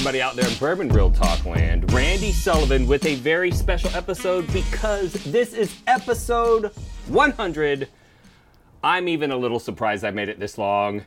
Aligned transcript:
Everybody 0.00 0.22
out 0.22 0.34
there 0.34 0.48
in 0.48 0.56
Bourbon 0.56 0.88
Real 0.88 1.10
Talk 1.10 1.44
Land. 1.44 1.92
Randy 1.92 2.32
Sullivan 2.32 2.86
with 2.86 3.04
a 3.04 3.16
very 3.16 3.50
special 3.50 3.90
episode 3.90 4.50
because 4.50 5.12
this 5.24 5.52
is 5.52 5.76
episode 5.86 6.72
100. 7.08 7.86
I'm 8.82 9.08
even 9.08 9.30
a 9.30 9.36
little 9.36 9.58
surprised 9.58 10.02
I 10.02 10.10
made 10.10 10.30
it 10.30 10.40
this 10.40 10.56
long. 10.56 11.04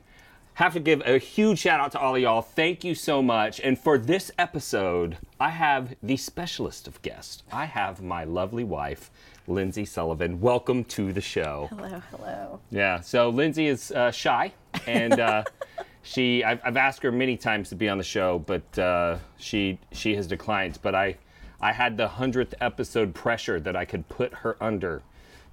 Have 0.53 0.73
to 0.73 0.79
give 0.79 1.01
a 1.07 1.17
huge 1.17 1.57
shout 1.57 1.79
out 1.79 1.91
to 1.93 1.99
all 1.99 2.15
of 2.15 2.21
y'all. 2.21 2.43
Thank 2.43 2.83
you 2.83 2.93
so 2.93 3.23
much. 3.23 3.59
And 3.61 3.79
for 3.79 3.97
this 3.97 4.29
episode, 4.37 5.17
I 5.39 5.49
have 5.49 5.95
the 6.03 6.15
specialist 6.15 6.87
of 6.87 7.01
guests. 7.01 7.41
I 7.51 7.65
have 7.65 8.03
my 8.03 8.25
lovely 8.25 8.63
wife, 8.63 9.09
Lindsay 9.47 9.85
Sullivan. 9.85 10.39
Welcome 10.39 10.83
to 10.83 11.11
the 11.11 11.19
show. 11.19 11.67
Hello, 11.71 11.99
hello. 12.11 12.59
Yeah. 12.69 12.99
So 12.99 13.29
Lindsay 13.29 13.65
is 13.65 13.91
uh, 13.91 14.11
shy, 14.11 14.53
and 14.85 15.19
uh, 15.19 15.45
she 16.03 16.43
I've, 16.43 16.59
I've 16.63 16.77
asked 16.77 17.01
her 17.01 17.11
many 17.11 17.35
times 17.37 17.69
to 17.69 17.75
be 17.75 17.89
on 17.89 17.97
the 17.97 18.03
show, 18.03 18.39
but 18.39 18.77
uh, 18.77 19.17
she 19.37 19.79
she 19.91 20.15
has 20.15 20.27
declined. 20.27 20.77
But 20.81 20.93
I 20.93 21.17
I 21.59 21.71
had 21.71 21.97
the 21.97 22.07
hundredth 22.07 22.53
episode 22.61 23.15
pressure 23.15 23.59
that 23.61 23.75
I 23.75 23.85
could 23.85 24.07
put 24.09 24.33
her 24.35 24.61
under 24.61 25.01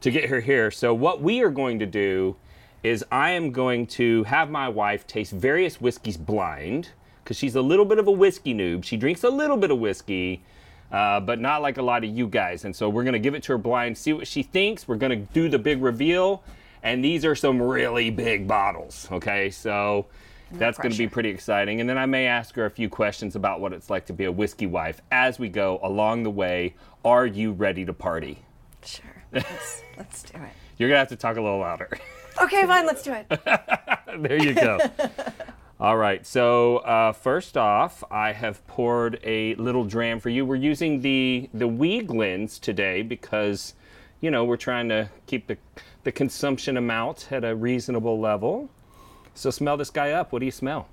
to 0.02 0.10
get 0.10 0.28
her 0.28 0.40
here. 0.40 0.70
So 0.70 0.92
what 0.92 1.22
we 1.22 1.40
are 1.42 1.50
going 1.50 1.78
to 1.78 1.86
do 1.86 2.36
is 2.82 3.04
I 3.12 3.30
am 3.30 3.52
going 3.52 3.86
to 3.86 4.24
have 4.24 4.50
my 4.50 4.68
wife 4.68 5.06
taste 5.06 5.32
various 5.32 5.80
whiskeys 5.80 6.16
blind 6.16 6.90
because 7.22 7.36
she's 7.36 7.54
a 7.54 7.62
little 7.62 7.84
bit 7.84 7.98
of 7.98 8.08
a 8.08 8.12
whiskey 8.12 8.54
noob. 8.54 8.84
She 8.84 8.96
drinks 8.96 9.22
a 9.22 9.30
little 9.30 9.56
bit 9.56 9.70
of 9.70 9.78
whiskey. 9.78 10.42
Uh, 10.90 11.20
but 11.20 11.38
not 11.38 11.62
like 11.62 11.78
a 11.78 11.82
lot 11.82 12.02
of 12.02 12.10
you 12.10 12.26
guys. 12.26 12.64
And 12.64 12.74
so 12.74 12.88
we're 12.88 13.04
going 13.04 13.12
to 13.12 13.20
give 13.20 13.36
it 13.36 13.44
to 13.44 13.52
her 13.52 13.58
blind, 13.58 13.96
see 13.96 14.12
what 14.12 14.26
she 14.26 14.42
thinks. 14.42 14.88
We're 14.88 14.96
going 14.96 15.10
to 15.10 15.32
do 15.32 15.48
the 15.48 15.56
big 15.56 15.80
reveal. 15.80 16.42
And 16.82 17.04
these 17.04 17.24
are 17.24 17.36
some 17.36 17.62
really 17.62 18.10
big 18.10 18.48
bottles, 18.48 19.06
okay? 19.12 19.50
So 19.50 20.06
that's 20.52 20.78
going 20.78 20.92
to 20.92 20.98
be 20.98 21.08
pretty 21.08 21.28
exciting. 21.28 21.80
And 21.80 21.88
then 21.88 21.98
I 21.98 22.06
may 22.06 22.26
ask 22.26 22.54
her 22.56 22.66
a 22.66 22.70
few 22.70 22.88
questions 22.88 23.36
about 23.36 23.60
what 23.60 23.72
it's 23.72 23.90
like 23.90 24.06
to 24.06 24.12
be 24.12 24.24
a 24.24 24.32
whiskey 24.32 24.66
wife 24.66 25.00
as 25.10 25.38
we 25.38 25.48
go 25.48 25.78
along 25.82 26.22
the 26.22 26.30
way. 26.30 26.74
Are 27.04 27.26
you 27.26 27.52
ready 27.52 27.84
to 27.84 27.92
party? 27.92 28.38
Sure. 28.84 29.04
Let's, 29.32 29.82
let's 29.96 30.22
do 30.24 30.38
it. 30.38 30.50
You're 30.76 30.88
going 30.88 30.96
to 30.96 31.00
have 31.00 31.08
to 31.08 31.16
talk 31.16 31.36
a 31.36 31.40
little 31.40 31.60
louder. 31.60 31.88
Okay, 32.42 32.64
fine, 32.66 32.86
let's 32.86 33.02
do 33.02 33.12
it. 33.12 33.28
there 34.18 34.42
you 34.42 34.54
go. 34.54 34.78
All 35.80 35.96
right. 35.96 36.26
So 36.26 36.78
uh, 36.78 37.12
first 37.12 37.56
off, 37.56 38.04
I 38.10 38.32
have 38.32 38.66
poured 38.66 39.20
a 39.22 39.54
little 39.54 39.84
dram 39.84 40.20
for 40.20 40.28
you. 40.28 40.44
We're 40.44 40.56
using 40.56 41.00
the 41.00 41.48
the 41.54 41.68
Weeglins 41.68 42.60
today 42.60 43.02
because, 43.02 43.74
you 44.20 44.30
know, 44.30 44.44
we're 44.44 44.58
trying 44.58 44.88
to 44.90 45.08
keep 45.26 45.46
the 45.46 45.56
the 46.04 46.12
consumption 46.12 46.76
amount 46.76 47.28
at 47.30 47.44
a 47.44 47.54
reasonable 47.54 48.20
level. 48.20 48.68
So 49.34 49.50
smell 49.50 49.76
this 49.76 49.90
guy 49.90 50.12
up. 50.12 50.32
What 50.32 50.40
do 50.40 50.46
you 50.46 50.52
smell? 50.52 50.88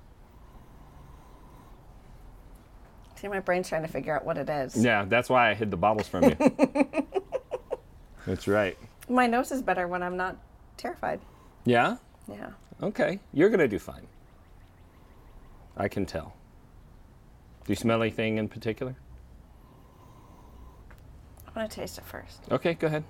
See, 3.16 3.28
my 3.28 3.40
brain's 3.40 3.68
trying 3.68 3.82
to 3.82 3.88
figure 3.88 4.14
out 4.14 4.24
what 4.24 4.38
it 4.38 4.48
is. 4.48 4.76
Yeah, 4.76 5.04
that's 5.04 5.28
why 5.28 5.50
I 5.50 5.54
hid 5.54 5.70
the 5.70 5.76
bottles 5.76 6.06
from 6.06 6.24
you. 6.24 6.36
that's 8.26 8.46
right. 8.46 8.78
My 9.08 9.26
nose 9.26 9.50
is 9.50 9.60
better 9.60 9.88
when 9.88 10.02
I'm 10.02 10.16
not 10.16 10.36
terrified. 10.76 11.20
Yeah. 11.64 11.96
Yeah. 12.28 12.50
Okay. 12.80 13.18
You're 13.32 13.48
gonna 13.50 13.66
do 13.66 13.78
fine. 13.78 14.06
I 15.76 15.88
can 15.88 16.06
tell. 16.06 16.34
Do 17.64 17.72
you 17.72 17.76
smell 17.76 18.00
anything 18.02 18.38
in 18.38 18.48
particular? 18.48 18.94
I 21.46 21.58
want 21.58 21.70
to 21.70 21.80
taste 21.80 21.98
it 21.98 22.04
first. 22.04 22.40
Okay, 22.50 22.74
go 22.74 22.86
ahead. 22.86 23.04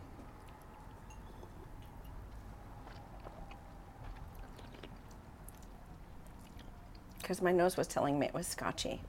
Because 7.28 7.42
my 7.42 7.52
nose 7.52 7.76
was 7.76 7.86
telling 7.86 8.18
me 8.18 8.24
it 8.24 8.32
was 8.32 8.46
scotchy. 8.46 9.02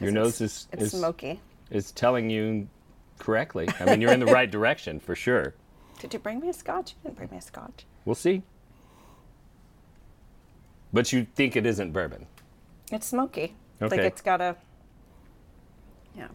Your 0.00 0.08
it's- 0.08 0.12
nose 0.12 0.40
is 0.40 0.66
It's 0.72 0.82
is, 0.82 0.90
smoky. 0.90 1.40
is 1.70 1.92
telling 1.92 2.28
you 2.28 2.66
correctly. 3.20 3.68
I 3.78 3.84
mean, 3.84 4.00
you're 4.00 4.10
in 4.10 4.18
the 4.18 4.26
right 4.40 4.50
direction 4.50 4.98
for 4.98 5.14
sure. 5.14 5.54
Did 6.00 6.12
you 6.12 6.18
bring 6.18 6.40
me 6.40 6.48
a 6.48 6.52
scotch? 6.52 6.90
You 6.90 6.96
didn't 7.04 7.16
bring 7.16 7.30
me 7.30 7.36
a 7.36 7.42
scotch. 7.42 7.86
We'll 8.04 8.16
see. 8.16 8.42
But 10.92 11.12
you 11.12 11.28
think 11.36 11.54
it 11.54 11.64
isn't 11.64 11.92
bourbon? 11.92 12.26
It's 12.90 13.06
smoky. 13.06 13.54
Okay. 13.80 13.96
Like 13.96 14.06
it's 14.06 14.20
got 14.20 14.40
a. 14.40 14.56
Yeah. 16.16 16.26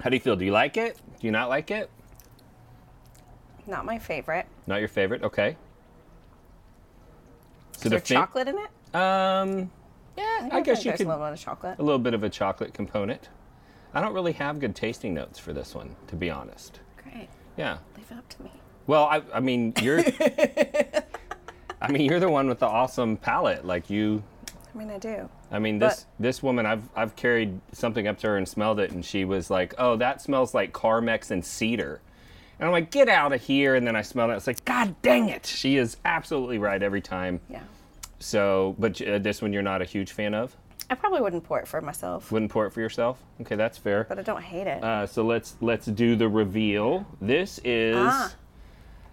How 0.00 0.10
do 0.10 0.16
you 0.16 0.20
feel? 0.20 0.36
Do 0.36 0.44
you 0.44 0.52
like 0.52 0.76
it? 0.76 0.98
Do 1.18 1.26
you 1.26 1.30
not 1.30 1.48
like 1.48 1.70
it? 1.70 1.88
Not 3.66 3.86
my 3.86 3.98
favorite. 3.98 4.44
Not 4.66 4.80
your 4.80 4.88
favorite? 4.88 5.22
Okay. 5.22 5.56
Is 7.84 7.90
there 7.90 8.00
the 8.00 8.06
chocolate 8.06 8.48
in 8.48 8.56
it? 8.58 8.96
Um, 8.96 9.70
yeah, 10.16 10.48
I, 10.52 10.60
guess 10.60 10.84
you 10.84 10.90
there's 10.90 10.98
could. 10.98 11.06
a 11.06 11.10
little 11.10 11.24
bit 11.24 11.32
of 11.32 11.40
chocolate. 11.40 11.78
a 11.78 11.82
little 11.82 11.98
bit 11.98 12.14
of 12.14 12.22
a 12.22 12.30
chocolate 12.30 12.72
component. 12.74 13.28
I 13.92 14.00
don't 14.00 14.14
really 14.14 14.32
have 14.32 14.58
good 14.60 14.74
tasting 14.74 15.14
notes 15.14 15.38
for 15.38 15.52
this 15.52 15.74
one, 15.74 15.94
to 16.08 16.16
be 16.16 16.30
honest. 16.30 16.80
Great. 17.02 17.28
Yeah. 17.56 17.78
Leave 17.96 18.10
it 18.10 18.16
up 18.18 18.28
to 18.30 18.42
me. 18.42 18.50
Well, 18.86 19.04
I, 19.04 19.22
I 19.32 19.40
mean, 19.40 19.72
you're. 19.80 20.00
I 21.80 21.90
mean, 21.90 22.02
you're 22.08 22.20
the 22.20 22.30
one 22.30 22.48
with 22.48 22.60
the 22.60 22.66
awesome 22.66 23.16
palate. 23.16 23.64
Like 23.64 23.90
you, 23.90 24.22
I 24.74 24.78
mean, 24.78 24.90
I 24.90 24.98
do. 24.98 25.28
I 25.50 25.58
mean, 25.58 25.78
this 25.78 26.06
But- 26.18 26.22
this 26.22 26.42
woman, 26.42 26.66
I've 26.66 26.88
I've 26.96 27.14
carried 27.16 27.60
something 27.72 28.06
up 28.06 28.18
to 28.20 28.28
her 28.28 28.36
and 28.36 28.48
smelled 28.48 28.80
it, 28.80 28.90
and 28.90 29.04
she 29.04 29.24
was 29.24 29.50
like, 29.50 29.74
"Oh, 29.78 29.96
that 29.96 30.22
smells 30.22 30.54
like 30.54 30.72
Carmex 30.72 31.30
and 31.30 31.44
cedar," 31.44 32.00
and 32.58 32.66
I'm 32.66 32.72
like, 32.72 32.90
"Get 32.90 33.08
out 33.08 33.32
of 33.32 33.42
here!" 33.42 33.74
And 33.74 33.86
then 33.86 33.96
I 33.96 34.02
smelled 34.02 34.30
it. 34.30 34.34
It's 34.34 34.46
like, 34.46 34.64
"God 34.64 34.94
dang 35.02 35.28
it!" 35.28 35.44
She 35.46 35.76
is 35.76 35.96
absolutely 36.04 36.58
right 36.58 36.82
every 36.82 37.00
time. 37.02 37.40
Yeah. 37.50 37.60
So, 38.24 38.74
but 38.78 39.00
uh, 39.02 39.18
this 39.18 39.42
one 39.42 39.52
you're 39.52 39.62
not 39.62 39.82
a 39.82 39.84
huge 39.84 40.12
fan 40.12 40.32
of. 40.32 40.56
I 40.88 40.94
probably 40.94 41.20
wouldn't 41.20 41.44
pour 41.44 41.58
it 41.60 41.68
for 41.68 41.80
myself, 41.82 42.32
Wouldn't 42.32 42.50
pour 42.50 42.66
it 42.66 42.70
for 42.72 42.80
yourself. 42.80 43.22
Okay, 43.42 43.54
that's 43.54 43.76
fair. 43.76 44.04
but 44.08 44.18
I 44.18 44.22
don't 44.22 44.42
hate 44.42 44.66
it. 44.66 44.82
Uh, 44.82 45.06
so 45.06 45.24
let's 45.24 45.56
let's 45.60 45.84
do 45.86 46.16
the 46.16 46.28
reveal. 46.28 47.06
This 47.20 47.60
is 47.64 47.96
Ah. 47.98 48.32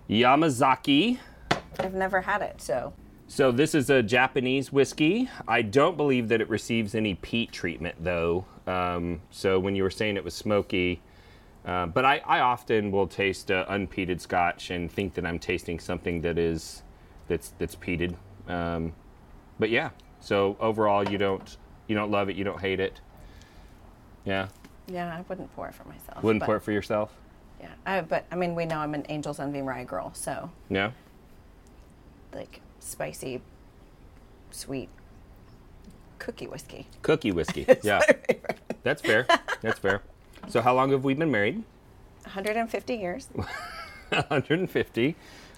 Yamazaki. 0.09 1.17
I've 1.79 1.93
never 1.93 2.21
had 2.21 2.41
it, 2.41 2.61
so 2.61 2.93
So 3.27 3.51
this 3.51 3.75
is 3.75 3.89
a 3.89 4.01
Japanese 4.01 4.71
whiskey. 4.71 5.29
I 5.47 5.61
don't 5.61 5.97
believe 5.97 6.29
that 6.29 6.39
it 6.41 6.49
receives 6.49 6.95
any 6.95 7.15
peat 7.15 7.51
treatment 7.51 7.95
though. 8.03 8.45
Um, 8.67 9.21
so 9.29 9.59
when 9.59 9.75
you 9.75 9.83
were 9.83 9.89
saying 9.91 10.15
it 10.17 10.23
was 10.23 10.33
smoky, 10.33 11.01
Uh, 11.65 11.85
but 11.85 12.03
I, 12.05 12.21
I 12.25 12.39
often 12.39 12.91
will 12.91 13.07
taste 13.07 13.51
uh, 13.51 13.65
unpeated 13.69 14.19
Scotch 14.21 14.71
and 14.71 14.91
think 14.91 15.13
that 15.15 15.25
I'm 15.25 15.37
tasting 15.39 15.79
something 15.79 16.21
that 16.21 16.37
is 16.37 16.81
that's 17.27 17.49
that's 17.59 17.75
peated. 17.75 18.15
Um, 18.47 18.93
but 19.61 19.69
yeah, 19.69 19.91
so 20.19 20.57
overall, 20.59 21.07
you 21.07 21.19
don't 21.19 21.57
you 21.87 21.95
don't 21.95 22.09
love 22.09 22.29
it, 22.29 22.35
you 22.35 22.43
don't 22.43 22.59
hate 22.59 22.79
it. 22.79 22.99
Yeah, 24.25 24.47
Yeah, 24.87 25.15
I 25.15 25.21
wouldn't 25.29 25.53
pour 25.55 25.67
it 25.67 25.75
for 25.75 25.83
myself. 25.87 26.23
wouldn't 26.23 26.39
but, 26.41 26.47
pour 26.47 26.55
it 26.57 26.61
for 26.61 26.71
yourself. 26.71 27.13
Yeah, 27.59 27.69
I, 27.85 28.01
but 28.01 28.25
I 28.31 28.35
mean, 28.35 28.55
we 28.55 28.65
know 28.65 28.79
I'm 28.79 28.95
an 28.95 29.03
Angel's 29.05 29.39
Envy 29.39 29.61
rye 29.61 29.83
girl, 29.83 30.11
so 30.15 30.49
Yeah. 30.69 30.91
like 32.33 32.59
spicy, 32.79 33.41
sweet 34.49 34.89
cookie 36.17 36.47
whiskey. 36.47 36.87
Cookie 37.03 37.31
whiskey. 37.31 37.67
yeah, 37.83 38.01
that's 38.81 39.03
fair. 39.03 39.27
That's 39.61 39.77
fair. 39.79 40.01
So 40.47 40.61
how 40.61 40.73
long 40.73 40.89
have 40.91 41.03
we 41.03 41.13
been 41.13 41.29
married? 41.31 41.63
150 42.23 42.95
years, 42.95 43.29
150. 44.09 45.15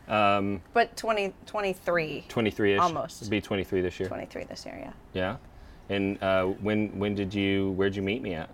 Um, 0.07 0.61
but 0.73 0.95
20, 0.97 1.33
23, 1.45 2.25
23ish. 2.27 2.79
Almost. 2.79 3.21
It'll 3.21 3.31
be 3.31 3.41
23 3.41 3.81
this 3.81 3.99
year. 3.99 4.09
23 4.09 4.43
this 4.45 4.65
year, 4.65 4.77
yeah. 4.79 4.91
Yeah. 5.13 5.37
And 5.89 6.21
uh, 6.23 6.45
when 6.45 6.97
when 6.97 7.13
did 7.15 7.33
you 7.33 7.71
where'd 7.71 7.95
you 7.95 8.01
meet 8.01 8.21
me 8.21 8.33
at? 8.35 8.49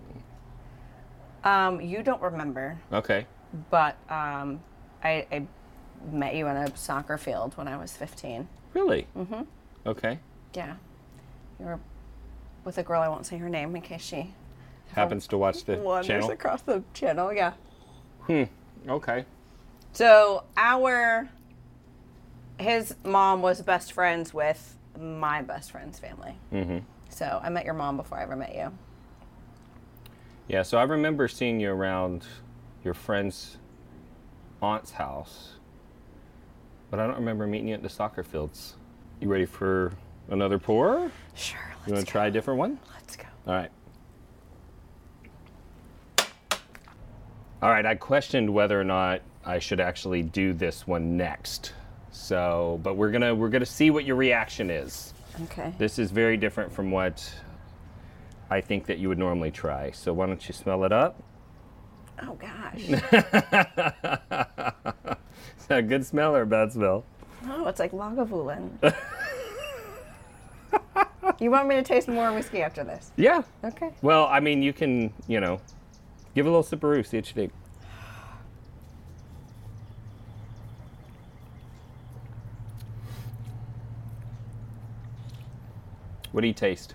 Um, 1.44 1.80
you 1.80 2.02
don't 2.02 2.20
remember, 2.20 2.78
Okay. 2.92 3.26
but 3.70 3.96
um, 4.10 4.60
I, 5.02 5.26
I 5.32 5.46
met 6.12 6.34
you 6.34 6.46
on 6.46 6.56
a 6.56 6.76
soccer 6.76 7.16
field 7.16 7.56
when 7.56 7.66
I 7.66 7.76
was 7.78 7.92
15. 7.96 8.46
Really? 8.74 9.06
Mm-hmm. 9.16 9.42
Okay. 9.86 10.18
Yeah, 10.54 10.74
you 11.58 11.66
were 11.66 11.80
with 12.64 12.76
a 12.78 12.82
girl. 12.82 13.00
I 13.00 13.08
won't 13.08 13.24
say 13.26 13.38
her 13.38 13.48
name 13.48 13.74
in 13.74 13.82
case 13.82 14.02
she 14.02 14.34
Happens 14.92 15.26
to 15.28 15.38
watch 15.38 15.64
the 15.64 15.76
wanders 15.76 16.06
channel. 16.08 16.30
across 16.32 16.62
the 16.62 16.82
channel. 16.94 17.32
Yeah. 17.32 17.52
Hmm. 18.22 18.42
Okay. 18.88 19.24
So 19.92 20.42
our 20.56 21.28
his 22.60 22.94
mom 23.04 23.42
was 23.42 23.62
best 23.62 23.92
friends 23.92 24.34
with 24.34 24.76
my 24.98 25.42
best 25.42 25.72
friend's 25.72 25.98
family. 25.98 26.34
Mm-hmm. 26.52 26.78
So 27.08 27.40
I 27.42 27.48
met 27.48 27.64
your 27.64 27.74
mom 27.74 27.96
before 27.96 28.18
I 28.18 28.22
ever 28.22 28.36
met 28.36 28.54
you. 28.54 28.70
Yeah. 30.48 30.62
So 30.62 30.78
I 30.78 30.82
remember 30.82 31.28
seeing 31.28 31.60
you 31.60 31.70
around 31.70 32.26
your 32.84 32.94
friend's 32.94 33.58
aunt's 34.62 34.90
house, 34.90 35.52
but 36.90 37.00
I 37.00 37.06
don't 37.06 37.16
remember 37.16 37.46
meeting 37.46 37.68
you 37.68 37.74
at 37.74 37.82
the 37.82 37.88
soccer 37.88 38.22
fields. 38.22 38.76
You 39.20 39.28
ready 39.28 39.46
for 39.46 39.92
another 40.28 40.58
pour? 40.58 41.10
Sure. 41.34 41.60
Let's 41.70 41.88
You 41.88 41.94
want 41.94 42.06
to 42.06 42.10
try 42.10 42.26
a 42.26 42.30
different 42.30 42.58
one? 42.58 42.78
Let's 42.94 43.16
go. 43.16 43.24
All 43.46 43.54
right. 43.54 43.70
All 47.62 47.68
right, 47.68 47.84
I 47.84 47.94
questioned 47.94 48.48
whether 48.48 48.80
or 48.80 48.84
not 48.84 49.20
I 49.44 49.58
should 49.58 49.80
actually 49.80 50.22
do 50.22 50.54
this 50.54 50.86
one 50.86 51.18
next. 51.18 51.74
So, 52.12 52.80
but 52.82 52.96
we're 52.96 53.12
to 53.12 53.34
we're 53.34 53.50
to 53.50 53.66
see 53.66 53.90
what 53.90 54.04
your 54.04 54.16
reaction 54.16 54.70
is. 54.70 55.14
Okay. 55.44 55.72
This 55.78 55.98
is 55.98 56.10
very 56.10 56.36
different 56.36 56.72
from 56.72 56.90
what 56.90 57.32
I 58.50 58.60
think 58.60 58.86
that 58.86 58.98
you 58.98 59.08
would 59.08 59.18
normally 59.18 59.50
try. 59.50 59.90
So, 59.92 60.12
why 60.12 60.26
don't 60.26 60.46
you 60.48 60.52
smell 60.52 60.84
it 60.84 60.92
up? 60.92 61.22
Oh 62.22 62.34
gosh. 62.34 62.76
Is 62.76 63.00
that 65.68 65.78
a 65.78 65.82
good 65.82 66.04
smell 66.04 66.36
or 66.36 66.42
a 66.42 66.46
bad 66.46 66.72
smell? 66.72 67.04
oh, 67.46 67.66
it's 67.66 67.80
like 67.80 67.92
Lagavulin. 67.92 68.70
you 71.40 71.50
want 71.50 71.68
me 71.68 71.76
to 71.76 71.82
taste 71.82 72.08
more 72.08 72.32
whiskey 72.32 72.62
after 72.62 72.84
this? 72.84 73.12
Yeah. 73.16 73.42
Okay. 73.64 73.90
Well, 74.02 74.26
I 74.26 74.40
mean, 74.40 74.62
you 74.62 74.72
can, 74.72 75.12
you 75.26 75.40
know, 75.40 75.60
give 76.34 76.46
a 76.46 76.48
little 76.48 76.62
sip 76.62 76.80
sipperoo, 76.80 77.06
see 77.06 77.16
what 77.18 77.28
you 77.28 77.34
think. 77.34 77.52
What 86.32 86.42
do 86.42 86.46
you 86.46 86.54
taste? 86.54 86.94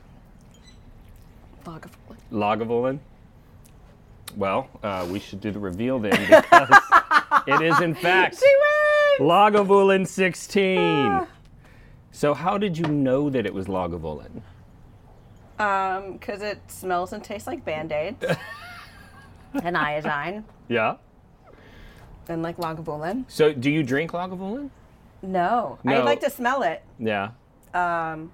Lagavulin. 1.65 2.17
Lagavulin? 2.31 2.99
Well, 4.35 4.69
uh, 4.83 5.07
we 5.09 5.19
should 5.19 5.41
do 5.41 5.51
the 5.51 5.59
reveal 5.59 5.99
then 5.99 6.11
because 6.11 6.79
it 7.47 7.61
is, 7.61 7.79
in 7.81 7.95
fact, 7.95 8.37
She 8.39 8.45
wins. 9.19 9.29
Lagavulin 9.31 10.07
16. 10.07 11.27
So, 12.11 12.33
how 12.33 12.57
did 12.57 12.77
you 12.77 12.85
know 12.87 13.29
that 13.29 13.45
it 13.45 13.53
was 13.53 13.67
Lagavulin? 13.67 14.41
Um, 15.57 16.13
because 16.13 16.41
it 16.41 16.59
smells 16.67 17.13
and 17.13 17.23
tastes 17.23 17.47
like 17.47 17.63
Band-Aids. 17.63 18.23
and 19.63 19.77
iodine. 19.77 20.43
Yeah. 20.67 20.95
And 22.27 22.41
like 22.41 22.57
Lagavulin. 22.57 23.25
So, 23.27 23.53
do 23.53 23.69
you 23.69 23.83
drink 23.83 24.11
Lagavulin? 24.11 24.69
No. 25.21 25.79
No. 25.83 25.99
I'd 25.99 26.05
like 26.05 26.19
to 26.21 26.29
smell 26.29 26.61
it. 26.63 26.83
Yeah. 26.99 27.31
Um, 27.73 28.31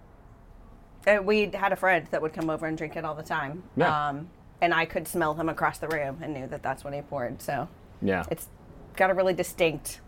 uh, 1.08 1.22
we 1.24 1.50
had 1.54 1.72
a 1.72 1.76
friend 1.76 2.08
that 2.12 2.22
would 2.22 2.34
come 2.34 2.50
over 2.50 2.66
and 2.66 2.78
drink 2.78 2.96
it 2.96 3.04
all 3.06 3.16
the 3.16 3.24
time. 3.24 3.64
Yeah. 3.76 4.10
Um, 4.10 4.30
and 4.62 4.74
I 4.74 4.86
could 4.86 5.08
smell 5.08 5.34
him 5.34 5.50
across 5.50 5.80
the 5.80 5.88
room 5.88 6.20
and 6.22 6.34
knew 6.34 6.48
that 6.48 6.62
that's 6.62 6.84
what 6.84 6.94
he 6.94 7.02
poured. 7.02 7.42
So 7.42 7.68
Yeah. 8.02 8.26
it's 8.30 8.48
got 8.96 9.10
a 9.10 9.14
really 9.14 9.34
distinct, 9.34 10.02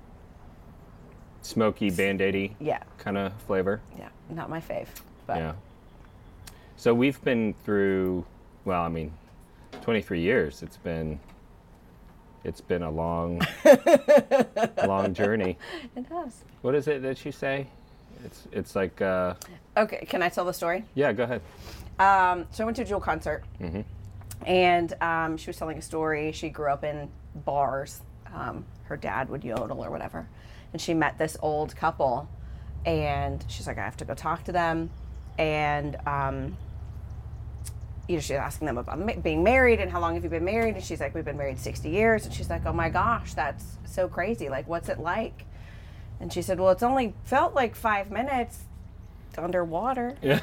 Smoky, 1.42 1.90
band 1.90 2.20
aidy 2.22 2.56
yeah, 2.60 2.84
kind 2.98 3.18
of 3.18 3.34
flavor. 3.48 3.82
yeah, 3.98 4.10
not 4.30 4.50
my 4.50 4.62
fave, 4.62 4.88
but 5.28 5.38
Yeah. 5.38 5.54
So, 6.76 6.94
we've 6.94 7.22
been 7.24 7.54
through, 7.64 8.26
well, 8.66 8.82
I 8.82 8.90
mean, 8.90 9.14
23 9.84 10.20
years. 10.22 10.64
It's 10.64 10.76
been. 10.78 11.20
It's 12.44 12.60
been 12.62 12.84
a 12.84 12.92
long, 12.92 13.42
long 14.86 15.14
journey. 15.14 15.58
it 15.96 16.10
does. 16.10 16.44
What 16.62 16.76
is 16.76 16.88
it 16.90 17.02
that 17.04 17.24
you 17.24 17.32
say? 17.32 17.68
It's 18.24 18.48
it's 18.52 18.76
like 18.76 19.02
uh, 19.02 19.34
Okay, 19.76 20.06
can 20.08 20.22
I 20.22 20.30
tell 20.30 20.46
the 20.46 20.54
story? 20.54 20.84
yeah. 20.96 21.12
Go 21.14 21.24
ahead. 21.24 21.42
Um, 22.00 22.48
so 22.52 22.64
I 22.64 22.66
went 22.66 22.76
to 22.78 22.84
a 22.84 22.86
Jewel 22.86 23.00
concert, 23.00 23.44
and 24.46 24.94
um, 25.02 25.38
she 25.38 25.48
was 25.48 25.58
telling 25.58 25.78
a 25.78 25.82
story. 25.82 26.32
She 26.32 26.50
grew 26.50 26.70
up 26.72 26.84
in 26.84 27.10
bars. 27.46 28.02
Um, 28.34 28.66
her 28.86 28.98
dad 28.98 29.30
would 29.30 29.44
yodel 29.44 29.84
or 29.84 29.90
whatever, 29.92 30.28
and 30.74 30.82
she 30.82 30.94
met 30.94 31.18
this 31.18 31.38
old 31.42 31.76
couple, 31.76 32.28
and 32.86 33.44
she's 33.48 33.68
like, 33.68 33.78
I 33.78 33.84
have 33.84 33.98
to 33.98 34.06
go 34.06 34.14
talk 34.16 34.44
to 34.46 34.52
them, 34.52 34.90
and 35.38 35.96
um, 36.08 36.58
you 38.08 38.16
know, 38.16 38.22
she's 38.22 38.32
asking 38.32 38.66
them 38.68 38.78
about 38.78 39.00
ma- 39.00 39.14
being 39.22 39.44
married 39.44 39.80
and 39.80 39.90
how 39.92 40.00
long 40.00 40.16
have 40.16 40.24
you 40.24 40.30
been 40.30 40.44
married, 40.46 40.76
and 40.76 40.84
she's 40.84 41.00
like, 41.00 41.14
we've 41.14 41.26
been 41.26 41.38
married 41.38 41.60
sixty 41.60 41.90
years, 41.90 42.26
and 42.26 42.34
she's 42.34 42.50
like, 42.50 42.66
oh 42.66 42.74
my 42.74 42.90
gosh, 42.90 43.34
that's 43.36 43.78
so 43.86 44.08
crazy. 44.08 44.50
Like, 44.50 44.68
what's 44.68 44.90
it 44.90 45.00
like? 45.00 45.46
And 46.24 46.32
she 46.32 46.42
said, 46.42 46.58
well, 46.58 46.72
it's 46.72 46.84
only 46.84 47.14
felt 47.26 47.54
like 47.54 47.76
five 47.76 48.10
minutes 48.10 48.60
underwater. 49.38 50.16
I'm 50.24 50.40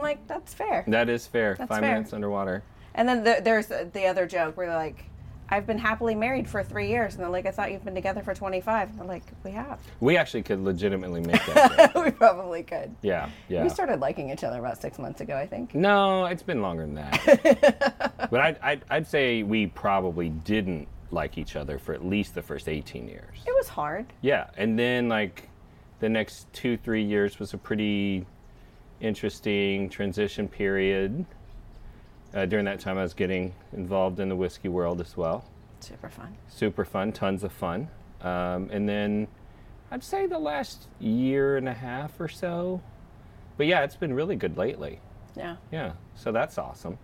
like, 0.00 0.26
that's 0.26 0.52
fair. 0.52 0.82
That 0.88 1.08
is 1.08 1.28
fair. 1.28 1.54
That's 1.56 1.68
Five 1.68 1.78
fair. 1.78 1.92
minutes 1.94 2.12
underwater. 2.12 2.64
And 2.96 3.08
then 3.08 3.22
the, 3.22 3.40
there's 3.40 3.68
the 3.68 4.06
other 4.06 4.26
joke 4.26 4.56
where 4.56 4.66
they're 4.66 4.74
like, 4.74 5.04
I've 5.48 5.64
been 5.64 5.78
happily 5.78 6.16
married 6.16 6.48
for 6.48 6.64
three 6.64 6.88
years. 6.88 7.14
And 7.14 7.22
they're 7.22 7.30
like, 7.30 7.46
I 7.46 7.52
thought 7.52 7.70
you've 7.70 7.84
been 7.84 7.94
together 7.94 8.20
for 8.24 8.34
25. 8.34 8.90
And 8.90 9.00
I'm 9.00 9.06
like, 9.06 9.22
we 9.44 9.52
have. 9.52 9.78
We 10.00 10.16
actually 10.16 10.42
could 10.42 10.58
legitimately 10.58 11.20
make 11.20 11.46
that. 11.46 11.92
we 12.04 12.10
probably 12.10 12.64
could. 12.64 12.92
yeah. 13.02 13.28
Yeah. 13.48 13.62
We 13.62 13.68
started 13.68 14.00
liking 14.00 14.30
each 14.30 14.42
other 14.42 14.58
about 14.58 14.82
six 14.82 14.98
months 14.98 15.20
ago, 15.20 15.36
I 15.36 15.46
think. 15.46 15.72
No, 15.72 16.26
it's 16.26 16.42
been 16.42 16.62
longer 16.62 16.84
than 16.84 16.96
that. 16.96 18.12
but 18.28 18.40
I'd, 18.40 18.58
I'd, 18.60 18.84
I'd 18.90 19.06
say 19.06 19.44
we 19.44 19.68
probably 19.68 20.30
didn't 20.30 20.88
like 21.12 21.38
each 21.38 21.56
other 21.56 21.78
for 21.78 21.92
at 21.92 22.04
least 22.04 22.34
the 22.34 22.42
first 22.42 22.68
18 22.68 23.08
years. 23.08 23.38
It 23.46 23.54
was 23.54 23.68
hard. 23.68 24.06
Yeah, 24.22 24.48
and 24.56 24.78
then 24.78 25.08
like 25.08 25.48
the 26.00 26.08
next 26.08 26.52
two, 26.52 26.76
three 26.76 27.02
years 27.04 27.38
was 27.38 27.54
a 27.54 27.58
pretty 27.58 28.26
interesting 29.00 29.88
transition 29.88 30.48
period. 30.48 31.24
Uh, 32.34 32.46
during 32.46 32.64
that 32.64 32.80
time, 32.80 32.96
I 32.96 33.02
was 33.02 33.14
getting 33.14 33.52
involved 33.72 34.18
in 34.18 34.28
the 34.28 34.36
whiskey 34.36 34.68
world 34.68 35.00
as 35.00 35.16
well. 35.16 35.44
Super 35.80 36.08
fun. 36.08 36.36
Super 36.48 36.84
fun, 36.84 37.12
tons 37.12 37.44
of 37.44 37.52
fun. 37.52 37.88
Um, 38.22 38.70
and 38.72 38.88
then 38.88 39.28
I'd 39.90 40.02
say 40.02 40.26
the 40.26 40.38
last 40.38 40.88
year 41.00 41.56
and 41.56 41.68
a 41.68 41.74
half 41.74 42.18
or 42.20 42.28
so. 42.28 42.80
But 43.58 43.66
yeah, 43.66 43.82
it's 43.82 43.96
been 43.96 44.14
really 44.14 44.36
good 44.36 44.56
lately. 44.56 45.00
Yeah. 45.36 45.56
Yeah, 45.70 45.92
so 46.14 46.32
that's 46.32 46.56
awesome. 46.56 46.98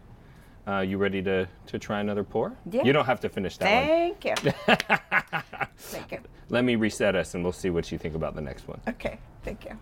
Uh, 0.68 0.80
you 0.80 0.98
ready 0.98 1.22
to, 1.22 1.48
to 1.66 1.78
try 1.78 2.00
another 2.00 2.22
pour? 2.22 2.54
Yeah. 2.70 2.84
You 2.84 2.92
don't 2.92 3.06
have 3.06 3.20
to 3.20 3.28
finish 3.30 3.56
that 3.56 3.74
one. 3.74 3.86
Thank 3.86 4.24
you. 4.26 4.52
thank 5.78 6.12
you. 6.12 6.18
Let 6.50 6.64
me 6.64 6.76
reset 6.76 7.16
us 7.16 7.34
and 7.34 7.42
we'll 7.42 7.54
see 7.54 7.70
what 7.70 7.90
you 7.90 7.96
think 7.96 8.14
about 8.14 8.34
the 8.34 8.42
next 8.42 8.68
one. 8.68 8.78
Okay. 8.86 9.18
Thank 9.42 9.64
you. 9.64 9.78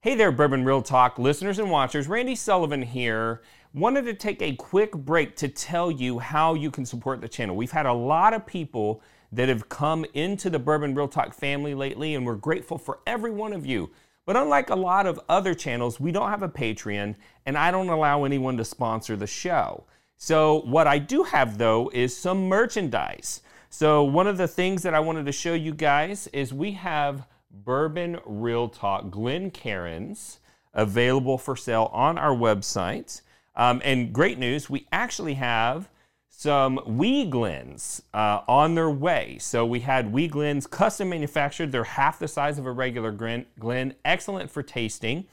Hey 0.00 0.16
there, 0.16 0.32
Bourbon 0.32 0.64
Real 0.64 0.82
Talk 0.82 1.20
listeners 1.20 1.60
and 1.60 1.70
watchers. 1.70 2.08
Randy 2.08 2.34
Sullivan 2.34 2.82
here. 2.82 3.42
Wanted 3.72 4.04
to 4.06 4.14
take 4.14 4.42
a 4.42 4.56
quick 4.56 4.92
break 4.92 5.36
to 5.36 5.48
tell 5.48 5.92
you 5.92 6.18
how 6.18 6.54
you 6.54 6.72
can 6.72 6.84
support 6.84 7.20
the 7.20 7.28
channel. 7.28 7.54
We've 7.54 7.70
had 7.70 7.86
a 7.86 7.92
lot 7.92 8.34
of 8.34 8.46
people 8.46 9.02
that 9.30 9.48
have 9.48 9.68
come 9.68 10.04
into 10.14 10.50
the 10.50 10.58
Bourbon 10.58 10.94
Real 10.94 11.08
Talk 11.08 11.34
family 11.34 11.74
lately, 11.74 12.14
and 12.14 12.26
we're 12.26 12.36
grateful 12.36 12.78
for 12.78 13.00
every 13.06 13.30
one 13.30 13.52
of 13.52 13.66
you. 13.66 13.90
But 14.24 14.36
unlike 14.36 14.70
a 14.70 14.76
lot 14.76 15.06
of 15.06 15.20
other 15.28 15.54
channels, 15.54 16.00
we 16.00 16.10
don't 16.10 16.30
have 16.30 16.42
a 16.42 16.48
Patreon, 16.48 17.14
and 17.44 17.56
I 17.56 17.70
don't 17.70 17.88
allow 17.88 18.24
anyone 18.24 18.56
to 18.56 18.64
sponsor 18.64 19.14
the 19.14 19.26
show. 19.26 19.84
So, 20.16 20.60
what 20.60 20.86
I 20.86 20.98
do 20.98 21.24
have 21.24 21.58
though 21.58 21.90
is 21.92 22.16
some 22.16 22.48
merchandise. 22.48 23.42
So, 23.68 24.02
one 24.02 24.26
of 24.26 24.38
the 24.38 24.48
things 24.48 24.82
that 24.82 24.94
I 24.94 25.00
wanted 25.00 25.26
to 25.26 25.32
show 25.32 25.54
you 25.54 25.74
guys 25.74 26.26
is 26.28 26.54
we 26.54 26.72
have 26.72 27.26
Bourbon 27.50 28.18
Real 28.24 28.68
Talk 28.68 29.10
Glencairns 29.10 30.38
available 30.72 31.38
for 31.38 31.56
sale 31.56 31.90
on 31.92 32.18
our 32.18 32.34
website. 32.34 33.22
Um, 33.54 33.80
and 33.84 34.12
great 34.12 34.38
news, 34.38 34.68
we 34.68 34.86
actually 34.92 35.34
have 35.34 35.88
some 36.28 36.78
wee 36.86 37.24
glens 37.24 38.02
uh, 38.12 38.42
on 38.46 38.74
their 38.74 38.90
way. 38.90 39.38
So 39.40 39.64
we 39.64 39.80
had 39.80 40.12
wee 40.12 40.28
glens 40.28 40.66
custom 40.66 41.08
manufactured. 41.08 41.72
They're 41.72 41.84
half 41.84 42.18
the 42.18 42.28
size 42.28 42.58
of 42.58 42.66
a 42.66 42.72
regular 42.72 43.10
glen, 43.10 43.94
excellent 44.04 44.50
for 44.50 44.62
tasting. 44.62 45.24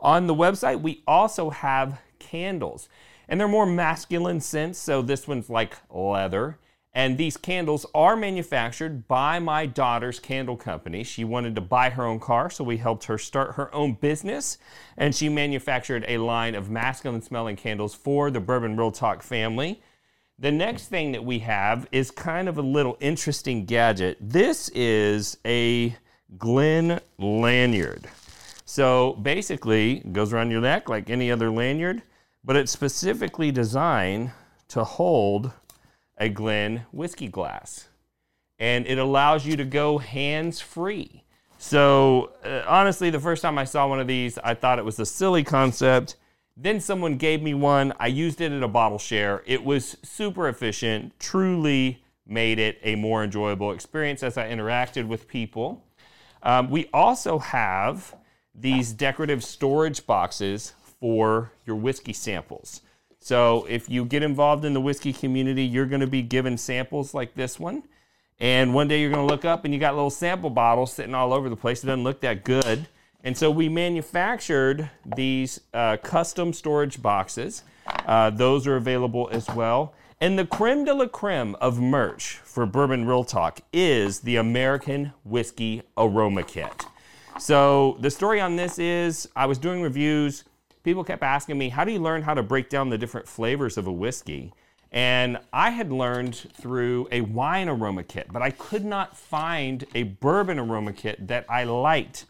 On 0.00 0.26
the 0.26 0.34
website, 0.34 0.80
we 0.80 1.02
also 1.06 1.50
have 1.50 2.00
candles, 2.18 2.88
and 3.28 3.40
they're 3.40 3.48
more 3.48 3.66
masculine 3.66 4.40
scents. 4.40 4.78
So 4.78 5.02
this 5.02 5.26
one's 5.26 5.50
like 5.50 5.76
leather. 5.90 6.58
And 6.94 7.18
these 7.18 7.36
candles 7.36 7.84
are 7.94 8.16
manufactured 8.16 9.06
by 9.06 9.38
my 9.38 9.66
daughter's 9.66 10.18
candle 10.18 10.56
company. 10.56 11.04
She 11.04 11.24
wanted 11.24 11.54
to 11.56 11.60
buy 11.60 11.90
her 11.90 12.06
own 12.06 12.18
car, 12.18 12.48
so 12.48 12.64
we 12.64 12.78
helped 12.78 13.04
her 13.04 13.18
start 13.18 13.56
her 13.56 13.74
own 13.74 13.92
business. 13.94 14.56
And 14.96 15.14
she 15.14 15.28
manufactured 15.28 16.06
a 16.08 16.16
line 16.16 16.54
of 16.54 16.70
masculine 16.70 17.20
smelling 17.20 17.56
candles 17.56 17.94
for 17.94 18.30
the 18.30 18.40
Bourbon 18.40 18.78
Real 18.78 18.90
Talk 18.90 19.22
family. 19.22 19.82
The 20.38 20.50
next 20.50 20.88
thing 20.88 21.12
that 21.12 21.22
we 21.22 21.40
have 21.40 21.86
is 21.92 22.10
kind 22.10 22.48
of 22.48 22.56
a 22.56 22.62
little 22.62 22.96
interesting 23.00 23.66
gadget. 23.66 24.16
This 24.18 24.70
is 24.70 25.36
a 25.44 25.94
Glen 26.38 27.00
lanyard. 27.18 28.08
So 28.64 29.12
basically, 29.14 29.98
it 29.98 30.12
goes 30.14 30.32
around 30.32 30.50
your 30.50 30.60
neck 30.62 30.88
like 30.88 31.10
any 31.10 31.30
other 31.30 31.50
lanyard, 31.50 32.02
but 32.46 32.54
it's 32.54 32.70
specifically 32.70 33.50
designed 33.50 34.30
to 34.68 34.84
hold 34.84 35.50
a 36.16 36.28
Glen 36.28 36.86
whiskey 36.92 37.28
glass. 37.28 37.88
And 38.58 38.86
it 38.86 38.98
allows 38.98 39.44
you 39.44 39.56
to 39.56 39.64
go 39.64 39.98
hands 39.98 40.60
free. 40.60 41.24
So, 41.58 42.32
uh, 42.44 42.62
honestly, 42.66 43.10
the 43.10 43.20
first 43.20 43.42
time 43.42 43.58
I 43.58 43.64
saw 43.64 43.88
one 43.88 44.00
of 44.00 44.06
these, 44.06 44.38
I 44.38 44.54
thought 44.54 44.78
it 44.78 44.84
was 44.84 45.00
a 45.00 45.04
silly 45.04 45.42
concept. 45.42 46.16
Then 46.56 46.80
someone 46.80 47.16
gave 47.16 47.42
me 47.42 47.52
one. 47.52 47.92
I 47.98 48.06
used 48.06 48.40
it 48.40 48.52
at 48.52 48.62
a 48.62 48.68
bottle 48.68 48.98
share. 48.98 49.42
It 49.44 49.64
was 49.64 49.96
super 50.02 50.48
efficient, 50.48 51.18
truly 51.18 52.02
made 52.26 52.58
it 52.58 52.78
a 52.82 52.94
more 52.94 53.24
enjoyable 53.24 53.72
experience 53.72 54.22
as 54.22 54.38
I 54.38 54.48
interacted 54.48 55.06
with 55.06 55.28
people. 55.28 55.84
Um, 56.42 56.70
we 56.70 56.88
also 56.94 57.38
have 57.38 58.14
these 58.54 58.92
decorative 58.92 59.44
storage 59.44 60.06
boxes 60.06 60.74
for 61.06 61.52
your 61.64 61.76
whiskey 61.76 62.12
samples. 62.12 62.80
So 63.20 63.64
if 63.68 63.88
you 63.88 64.04
get 64.04 64.24
involved 64.24 64.64
in 64.64 64.74
the 64.74 64.80
whiskey 64.80 65.12
community, 65.12 65.62
you're 65.62 65.86
going 65.86 66.00
to 66.00 66.08
be 66.08 66.20
given 66.20 66.58
samples 66.58 67.14
like 67.14 67.36
this 67.36 67.60
one. 67.60 67.84
And 68.40 68.74
one 68.74 68.88
day 68.88 69.00
you're 69.00 69.12
going 69.12 69.24
to 69.24 69.32
look 69.32 69.44
up 69.44 69.64
and 69.64 69.72
you 69.72 69.78
got 69.78 69.94
little 69.94 70.10
sample 70.10 70.50
bottles 70.50 70.92
sitting 70.92 71.14
all 71.14 71.32
over 71.32 71.48
the 71.48 71.54
place. 71.54 71.84
It 71.84 71.86
doesn't 71.86 72.02
look 72.02 72.22
that 72.22 72.42
good. 72.42 72.88
And 73.22 73.38
so 73.38 73.52
we 73.52 73.68
manufactured 73.68 74.90
these 75.14 75.60
uh, 75.72 75.96
custom 75.98 76.52
storage 76.52 77.00
boxes. 77.00 77.62
Uh, 78.04 78.30
those 78.30 78.66
are 78.66 78.74
available 78.74 79.28
as 79.30 79.48
well. 79.50 79.94
And 80.20 80.36
the 80.36 80.44
creme 80.44 80.84
de 80.84 80.92
la 80.92 81.06
creme 81.06 81.54
of 81.60 81.80
merch 81.80 82.40
for 82.42 82.66
Bourbon 82.66 83.06
Real 83.06 83.22
Talk 83.22 83.60
is 83.72 84.20
the 84.20 84.34
American 84.34 85.12
Whiskey 85.22 85.82
Aroma 85.96 86.42
Kit. 86.42 86.84
So 87.38 87.96
the 88.00 88.10
story 88.10 88.40
on 88.40 88.56
this 88.56 88.80
is 88.80 89.28
I 89.36 89.46
was 89.46 89.58
doing 89.58 89.82
reviews. 89.82 90.42
People 90.86 91.02
kept 91.02 91.24
asking 91.24 91.58
me, 91.58 91.70
how 91.70 91.84
do 91.84 91.90
you 91.90 91.98
learn 91.98 92.22
how 92.22 92.32
to 92.32 92.44
break 92.44 92.68
down 92.68 92.90
the 92.90 92.96
different 92.96 93.26
flavors 93.26 93.76
of 93.76 93.88
a 93.88 93.92
whiskey? 93.92 94.52
And 94.92 95.36
I 95.52 95.70
had 95.70 95.90
learned 95.90 96.36
through 96.36 97.08
a 97.10 97.22
wine 97.22 97.68
aroma 97.68 98.04
kit, 98.04 98.28
but 98.32 98.40
I 98.40 98.52
could 98.52 98.84
not 98.84 99.16
find 99.16 99.84
a 99.96 100.04
bourbon 100.04 100.60
aroma 100.60 100.92
kit 100.92 101.26
that 101.26 101.44
I 101.48 101.64
liked. 101.64 102.26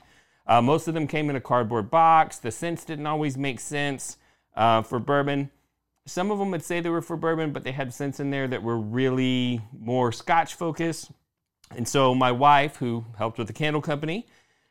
Uh, 0.46 0.62
most 0.62 0.88
of 0.88 0.94
them 0.94 1.06
came 1.06 1.28
in 1.28 1.36
a 1.36 1.40
cardboard 1.40 1.90
box. 1.90 2.38
The 2.38 2.50
scents 2.50 2.86
didn't 2.86 3.06
always 3.06 3.36
make 3.36 3.60
sense 3.60 4.16
uh, 4.54 4.80
for 4.80 4.98
bourbon. 4.98 5.50
Some 6.06 6.30
of 6.30 6.38
them 6.38 6.50
would 6.52 6.64
say 6.64 6.80
they 6.80 6.88
were 6.88 7.02
for 7.02 7.18
bourbon, 7.18 7.52
but 7.52 7.62
they 7.62 7.72
had 7.72 7.92
scents 7.92 8.20
in 8.20 8.30
there 8.30 8.48
that 8.48 8.62
were 8.62 8.78
really 8.78 9.60
more 9.78 10.12
Scotch 10.12 10.54
focused. 10.54 11.10
And 11.76 11.86
so 11.86 12.14
my 12.14 12.32
wife, 12.32 12.76
who 12.76 13.04
helped 13.18 13.36
with 13.36 13.48
the 13.48 13.52
candle 13.52 13.82
company, 13.82 14.26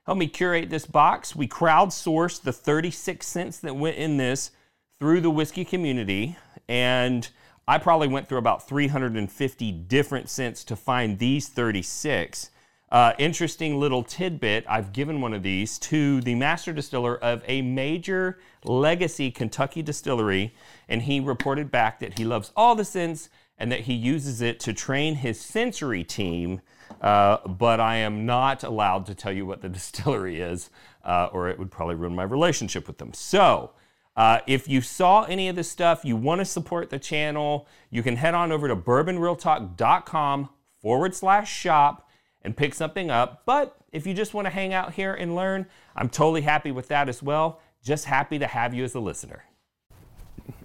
helped 0.05 0.19
me 0.19 0.27
curate 0.27 0.69
this 0.69 0.85
box. 0.85 1.35
We 1.35 1.47
crowdsourced 1.47 2.41
the 2.41 2.53
36 2.53 3.25
scents 3.25 3.59
that 3.59 3.75
went 3.75 3.97
in 3.97 4.17
this 4.17 4.51
through 4.99 5.21
the 5.21 5.29
whiskey 5.29 5.65
community. 5.65 6.37
And 6.67 7.27
I 7.67 7.79
probably 7.79 8.07
went 8.07 8.27
through 8.27 8.37
about 8.37 8.67
350 8.67 9.71
different 9.71 10.29
scents 10.29 10.63
to 10.65 10.75
find 10.75 11.17
these 11.17 11.47
36. 11.49 12.51
Uh, 12.91 13.13
interesting 13.17 13.79
little 13.79 14.03
tidbit 14.03 14.63
I've 14.69 14.93
given 14.93 15.19
one 15.19 15.33
of 15.33 15.41
these 15.41 15.79
to 15.79 16.21
the 16.21 16.35
master 16.35 16.71
distiller 16.71 17.17
of 17.17 17.43
a 17.47 17.63
major 17.63 18.39
legacy 18.63 19.31
Kentucky 19.31 19.81
distillery, 19.81 20.53
and 20.87 21.01
he 21.01 21.19
reported 21.19 21.71
back 21.71 21.99
that 21.99 22.19
he 22.19 22.25
loves 22.25 22.51
all 22.55 22.75
the 22.75 22.85
scents 22.85 23.29
and 23.57 23.71
that 23.71 23.81
he 23.81 23.93
uses 23.93 24.41
it 24.41 24.59
to 24.61 24.73
train 24.73 25.15
his 25.15 25.41
sensory 25.41 26.03
team. 26.03 26.61
Uh, 27.01 27.37
but 27.47 27.79
I 27.79 27.97
am 27.97 28.25
not 28.25 28.63
allowed 28.63 29.05
to 29.07 29.15
tell 29.15 29.31
you 29.31 29.45
what 29.45 29.61
the 29.61 29.69
distillery 29.77 30.41
is, 30.41 30.69
uh, 31.03 31.29
or 31.31 31.49
it 31.49 31.59
would 31.59 31.71
probably 31.71 31.95
ruin 31.95 32.15
my 32.15 32.23
relationship 32.23 32.87
with 32.87 32.97
them. 32.97 33.13
So, 33.13 33.71
uh, 34.15 34.39
if 34.47 34.67
you 34.67 34.81
saw 34.81 35.23
any 35.23 35.49
of 35.49 35.55
this 35.55 35.69
stuff, 35.69 36.05
you 36.05 36.15
want 36.15 36.39
to 36.39 36.45
support 36.45 36.89
the 36.89 36.99
channel, 36.99 37.67
you 37.89 38.01
can 38.01 38.15
head 38.15 38.33
on 38.33 38.51
over 38.51 38.67
to 38.67 38.75
bourbonrealtalk.com 38.75 40.49
forward 40.81 41.13
slash 41.13 41.51
shop 41.51 42.09
and 42.41 42.55
pick 42.55 42.73
something 42.73 43.11
up. 43.11 43.43
But 43.45 43.75
if 43.91 44.07
you 44.07 44.13
just 44.13 44.33
want 44.33 44.45
to 44.45 44.51
hang 44.51 44.73
out 44.73 44.93
here 44.93 45.13
and 45.13 45.35
learn, 45.35 45.65
I'm 45.95 46.07
totally 46.07 46.41
happy 46.41 46.71
with 46.71 46.87
that 46.89 47.09
as 47.09 47.21
well. 47.21 47.59
Just 47.83 48.05
happy 48.05 48.39
to 48.39 48.47
have 48.47 48.73
you 48.73 48.83
as 48.83 48.95
a 48.95 48.99
listener. 48.99 49.43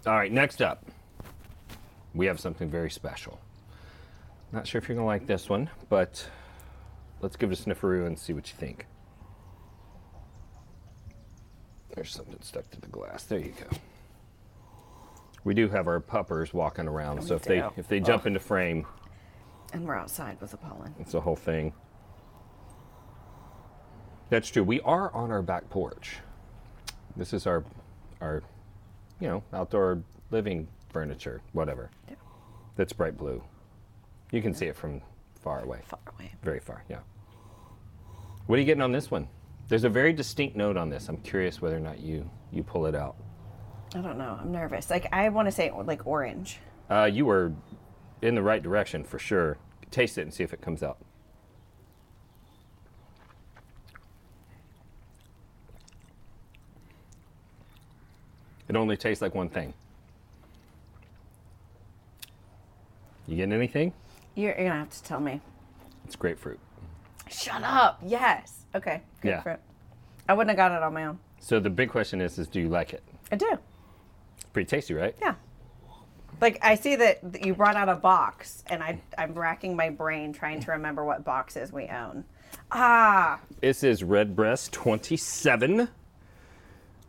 All 0.06 0.14
right, 0.14 0.30
next 0.30 0.62
up, 0.62 0.84
we 2.14 2.26
have 2.26 2.38
something 2.38 2.70
very 2.70 2.90
special. 2.90 3.40
Not 4.52 4.66
sure 4.66 4.80
if 4.80 4.88
you're 4.88 4.98
to 4.98 5.04
like 5.04 5.26
this 5.26 5.48
one, 5.48 5.70
but 5.88 6.26
let's 7.20 7.36
give 7.36 7.52
it 7.52 7.60
a 7.60 7.62
snifferoo 7.62 8.06
and 8.06 8.18
see 8.18 8.32
what 8.32 8.50
you 8.50 8.56
think. 8.56 8.86
There's 11.94 12.10
something 12.12 12.38
stuck 12.40 12.68
to 12.70 12.80
the 12.80 12.88
glass. 12.88 13.24
There 13.24 13.38
you 13.38 13.52
go. 13.52 13.76
We 15.44 15.54
do 15.54 15.68
have 15.68 15.86
our 15.88 16.00
puppers 16.00 16.52
walking 16.52 16.86
around, 16.86 17.22
so 17.22 17.34
if 17.34 17.42
they 17.42 17.62
if 17.76 17.88
they 17.88 18.00
jump 18.00 18.22
Ugh. 18.22 18.26
into 18.28 18.40
frame, 18.40 18.86
And 19.72 19.86
we're 19.86 19.96
outside 19.96 20.40
with 20.40 20.50
the 20.50 20.56
pollen. 20.56 20.94
it's 21.00 21.12
the 21.12 21.20
whole 21.20 21.36
thing. 21.36 21.72
That's 24.28 24.48
true. 24.48 24.62
We 24.62 24.80
are 24.82 25.12
on 25.12 25.30
our 25.30 25.42
back 25.42 25.68
porch. 25.70 26.18
This 27.16 27.32
is 27.32 27.46
our 27.46 27.64
our 28.20 28.42
you 29.18 29.28
know, 29.28 29.42
outdoor 29.52 30.02
living 30.30 30.68
furniture, 30.90 31.40
whatever. 31.52 31.90
Yeah. 32.08 32.14
That's 32.76 32.92
bright 32.92 33.16
blue. 33.16 33.42
You 34.32 34.42
can 34.42 34.54
see 34.54 34.66
it 34.66 34.76
from 34.76 35.00
far 35.40 35.62
away. 35.62 35.80
Far 35.86 35.98
away. 36.18 36.32
Very 36.42 36.60
far, 36.60 36.84
yeah. 36.88 37.00
What 38.46 38.56
are 38.56 38.60
you 38.60 38.66
getting 38.66 38.82
on 38.82 38.92
this 38.92 39.10
one? 39.10 39.28
There's 39.68 39.84
a 39.84 39.88
very 39.88 40.12
distinct 40.12 40.56
note 40.56 40.76
on 40.76 40.90
this. 40.90 41.08
I'm 41.08 41.18
curious 41.18 41.60
whether 41.60 41.76
or 41.76 41.80
not 41.80 42.00
you 42.00 42.28
you 42.52 42.62
pull 42.62 42.86
it 42.86 42.94
out. 42.94 43.16
I 43.94 43.98
don't 44.00 44.18
know. 44.18 44.38
I'm 44.40 44.52
nervous. 44.52 44.90
Like 44.90 45.06
I 45.12 45.28
want 45.28 45.46
to 45.46 45.52
say 45.52 45.70
like 45.70 46.06
orange. 46.06 46.58
Uh, 46.88 47.04
you 47.04 47.26
were 47.26 47.52
in 48.22 48.34
the 48.34 48.42
right 48.42 48.62
direction 48.62 49.04
for 49.04 49.18
sure. 49.18 49.58
Taste 49.90 50.18
it 50.18 50.22
and 50.22 50.34
see 50.34 50.42
if 50.42 50.52
it 50.52 50.60
comes 50.60 50.82
out. 50.82 50.98
It 58.68 58.76
only 58.76 58.96
tastes 58.96 59.20
like 59.20 59.34
one 59.34 59.48
thing. 59.48 59.74
You 63.26 63.36
getting 63.36 63.52
anything? 63.52 63.92
You're, 64.34 64.54
you're 64.58 64.68
gonna 64.68 64.80
have 64.80 64.90
to 64.90 65.02
tell 65.02 65.20
me. 65.20 65.40
It's 66.04 66.16
grapefruit. 66.16 66.58
Shut 67.28 67.62
up. 67.62 68.00
Yes. 68.04 68.64
Okay. 68.74 69.02
Yeah. 69.22 69.42
Grapefruit. 69.42 69.60
I 70.28 70.34
wouldn't 70.34 70.50
have 70.50 70.56
got 70.70 70.76
it 70.76 70.82
on 70.82 70.92
my 70.94 71.06
own. 71.06 71.18
So 71.40 71.58
the 71.60 71.70
big 71.70 71.90
question 71.90 72.20
is, 72.20 72.38
is 72.38 72.46
do 72.48 72.60
you 72.60 72.68
like 72.68 72.92
it? 72.92 73.02
I 73.32 73.36
do. 73.36 73.48
It's 74.36 74.44
pretty 74.52 74.68
tasty, 74.68 74.94
right? 74.94 75.14
Yeah. 75.20 75.34
Like 76.40 76.58
I 76.62 76.74
see 76.74 76.96
that 76.96 77.32
that 77.32 77.44
you 77.44 77.54
brought 77.54 77.76
out 77.76 77.88
a 77.88 77.96
box, 77.96 78.64
and 78.68 78.82
I 78.82 79.00
I'm 79.18 79.34
racking 79.34 79.76
my 79.76 79.90
brain 79.90 80.32
trying 80.32 80.60
to 80.60 80.70
remember 80.72 81.04
what 81.04 81.24
boxes 81.24 81.72
we 81.72 81.86
own. 81.86 82.24
Ah, 82.72 83.40
This 83.60 83.82
is 83.84 84.02
Redbreast 84.02 84.72
27, 84.72 85.88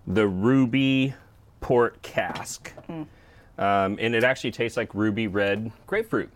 the 0.07 0.27
ruby 0.27 1.13
port 1.61 2.01
cask. 2.01 2.71
Um, 2.89 3.05
and 3.99 4.15
it 4.15 4.23
actually 4.23 4.51
tastes 4.51 4.75
like 4.77 4.93
ruby 4.95 5.27
red 5.27 5.71
grapefruit. 5.87 6.31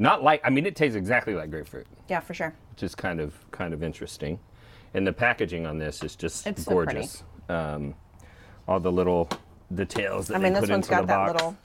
Not 0.00 0.22
like, 0.24 0.40
I 0.44 0.50
mean, 0.50 0.64
it 0.66 0.74
tastes 0.74 0.96
exactly 0.96 1.34
like 1.34 1.50
grapefruit, 1.50 1.86
yeah, 2.08 2.20
for 2.20 2.32
sure. 2.34 2.54
which 2.72 2.82
is 2.82 2.94
kind 2.94 3.20
of 3.20 3.34
kind 3.52 3.72
of 3.74 3.82
interesting. 3.82 4.40
And 4.94 5.06
the 5.06 5.12
packaging 5.12 5.66
on 5.66 5.78
this 5.78 6.02
is 6.02 6.16
just 6.16 6.46
It's 6.46 6.64
so 6.64 6.74
pretty. 6.74 6.92
gorgeous. 6.94 7.22
um, 7.50 7.94
all 8.66 8.80
the 8.80 8.90
little 8.90 9.28
details 9.74 10.26
that 10.28 10.36
I 10.36 10.38
mean, 10.38 10.52
they 10.54 10.60
this 10.60 10.68
put 10.68 10.72
one's 10.74 10.86
into 10.88 10.96
got 10.96 11.00
the 11.02 11.06
that 11.08 11.16
box. 11.16 11.32
little 11.34 11.56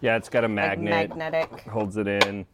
Yeah, 0.00 0.16
it's 0.16 0.28
got 0.30 0.42
a 0.42 0.48
like 0.48 0.54
magnet. 0.54 0.90
magnetic. 1.16 1.60
holds 1.68 1.96
it 1.98 2.08
in. 2.08 2.46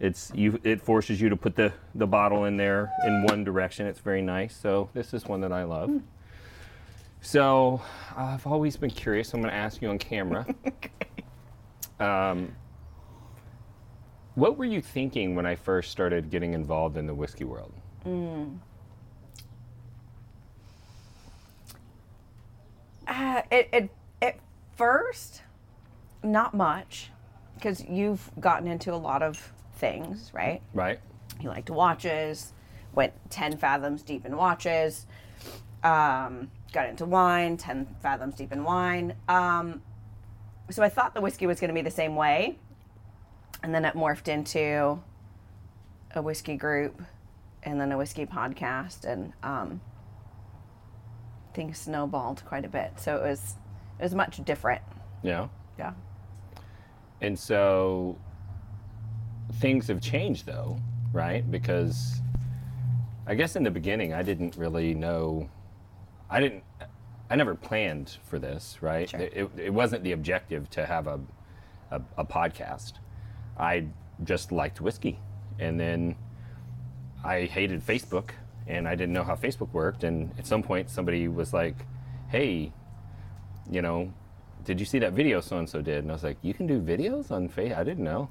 It's 0.00 0.32
you. 0.34 0.58
It 0.64 0.80
forces 0.80 1.20
you 1.20 1.28
to 1.28 1.36
put 1.36 1.54
the 1.54 1.72
the 1.94 2.06
bottle 2.06 2.44
in 2.46 2.56
there 2.56 2.90
in 3.06 3.24
one 3.24 3.44
direction. 3.44 3.86
It's 3.86 4.00
very 4.00 4.22
nice. 4.22 4.56
So 4.56 4.88
this 4.94 5.12
is 5.14 5.26
one 5.26 5.40
that 5.42 5.52
I 5.52 5.64
love. 5.64 6.00
So 7.20 7.80
I've 8.16 8.46
always 8.46 8.76
been 8.76 8.90
curious. 8.90 9.32
I'm 9.34 9.40
going 9.42 9.50
to 9.50 9.56
ask 9.56 9.80
you 9.82 9.88
on 9.88 9.98
camera. 9.98 10.46
um, 12.00 12.54
what 14.36 14.56
were 14.58 14.66
you 14.66 14.80
thinking 14.80 15.34
when 15.34 15.46
I 15.46 15.56
first 15.56 15.90
started 15.90 16.30
getting 16.30 16.52
involved 16.54 16.96
in 16.96 17.06
the 17.06 17.14
whiskey 17.14 17.44
world? 17.44 17.72
Uh, 23.08 23.42
it, 23.50 23.68
it 23.72 23.90
at 24.20 24.38
first, 24.76 25.42
not 26.22 26.54
much, 26.54 27.10
because 27.54 27.82
you've 27.84 28.30
gotten 28.38 28.68
into 28.68 28.92
a 28.92 28.96
lot 28.96 29.22
of 29.22 29.52
things, 29.76 30.30
right? 30.34 30.60
Right. 30.74 31.00
You 31.40 31.48
liked 31.48 31.70
watches, 31.70 32.52
went 32.94 33.14
10 33.30 33.56
fathoms 33.56 34.02
deep 34.02 34.26
in 34.26 34.36
watches, 34.36 35.06
um, 35.82 36.50
got 36.72 36.88
into 36.90 37.06
wine, 37.06 37.56
10 37.56 37.96
fathoms 38.02 38.34
deep 38.34 38.52
in 38.52 38.64
wine. 38.64 39.14
Um, 39.28 39.80
so 40.68 40.82
I 40.82 40.90
thought 40.90 41.14
the 41.14 41.22
whiskey 41.22 41.46
was 41.46 41.58
going 41.58 41.68
to 41.68 41.74
be 41.74 41.82
the 41.82 41.90
same 41.90 42.16
way. 42.16 42.58
And 43.62 43.74
then 43.74 43.84
it 43.84 43.94
morphed 43.94 44.28
into 44.28 45.00
a 46.14 46.22
whiskey 46.22 46.56
group 46.56 47.02
and 47.62 47.80
then 47.80 47.92
a 47.92 47.98
whiskey 47.98 48.26
podcast. 48.26 49.04
And 49.04 49.32
um, 49.42 49.80
things 51.54 51.78
snowballed 51.78 52.44
quite 52.44 52.64
a 52.64 52.68
bit. 52.68 52.92
So 52.96 53.16
it 53.16 53.22
was, 53.22 53.56
it 53.98 54.02
was 54.02 54.14
much 54.14 54.44
different. 54.44 54.82
Yeah. 55.22 55.48
Yeah. 55.78 55.92
And 57.20 57.38
so 57.38 58.18
things 59.54 59.88
have 59.88 60.00
changed 60.00 60.46
though, 60.46 60.78
right? 61.12 61.48
Because 61.50 62.20
I 63.26 63.34
guess 63.34 63.56
in 63.56 63.62
the 63.62 63.70
beginning 63.70 64.12
I 64.12 64.22
didn't 64.22 64.56
really 64.56 64.94
know 64.94 65.48
I 66.28 66.40
didn't 66.40 66.64
I 67.28 67.34
never 67.34 67.54
planned 67.54 68.18
for 68.24 68.38
this, 68.38 68.78
right? 68.80 69.08
Sure. 69.08 69.20
It, 69.20 69.50
it, 69.56 69.74
wasn't 69.74 70.04
the 70.04 70.12
objective 70.12 70.70
to 70.70 70.86
have 70.86 71.06
a, 71.08 71.20
a 71.90 72.00
a 72.18 72.24
podcast. 72.24 72.94
I 73.58 73.86
just 74.24 74.52
liked 74.52 74.80
whiskey. 74.80 75.18
And 75.58 75.78
then 75.78 76.16
I 77.24 77.42
hated 77.42 77.84
Facebook 77.84 78.30
and 78.66 78.86
I 78.88 78.94
didn't 78.94 79.12
know 79.12 79.24
how 79.24 79.36
Facebook 79.36 79.72
worked 79.72 80.04
and 80.04 80.32
at 80.38 80.46
some 80.46 80.62
point 80.62 80.90
somebody 80.90 81.28
was 81.28 81.52
like, 81.52 81.76
"Hey, 82.28 82.72
you 83.70 83.82
know, 83.82 84.12
did 84.64 84.80
you 84.80 84.86
see 84.86 84.98
that 84.98 85.12
video 85.12 85.40
so 85.40 85.58
and 85.58 85.68
so 85.68 85.80
did? 85.80 85.98
And 85.98 86.10
I 86.10 86.14
was 86.14 86.24
like, 86.24 86.38
you 86.42 86.52
can 86.52 86.66
do 86.66 86.80
videos 86.80 87.30
on 87.30 87.48
Facebook? 87.48 87.76
I 87.76 87.84
didn't 87.84 88.04
know. 88.04 88.28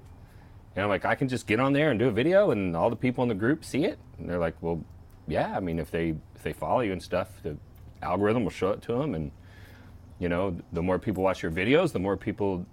And 0.75 0.83
I'm 0.83 0.89
like, 0.89 1.05
I 1.05 1.15
can 1.15 1.29
just 1.29 1.47
get 1.47 1.61
on 1.61 1.71
there 1.71 1.89
and 1.89 1.97
do 1.97 2.09
a 2.09 2.11
video 2.11 2.51
and 2.51 2.75
all 2.75 2.89
the 2.89 2.95
people 2.97 3.23
in 3.23 3.29
the 3.29 3.35
group 3.35 3.63
see 3.63 3.85
it? 3.85 3.97
And 4.19 4.29
they're 4.29 4.39
like, 4.39 4.61
well, 4.61 4.83
yeah, 5.27 5.55
I 5.55 5.61
mean, 5.61 5.79
if 5.79 5.89
they 5.89 6.15
if 6.35 6.43
they 6.43 6.51
follow 6.51 6.81
you 6.81 6.91
and 6.91 7.01
stuff, 7.01 7.29
the 7.41 7.57
algorithm 8.01 8.43
will 8.43 8.51
show 8.51 8.71
it 8.71 8.81
to 8.83 8.93
them. 8.93 9.15
And, 9.15 9.31
you 10.19 10.27
know, 10.27 10.57
the 10.73 10.81
more 10.81 10.99
people 10.99 11.23
watch 11.23 11.41
your 11.41 11.51
videos, 11.51 11.93
the 11.93 11.99
more 11.99 12.17
people 12.17 12.65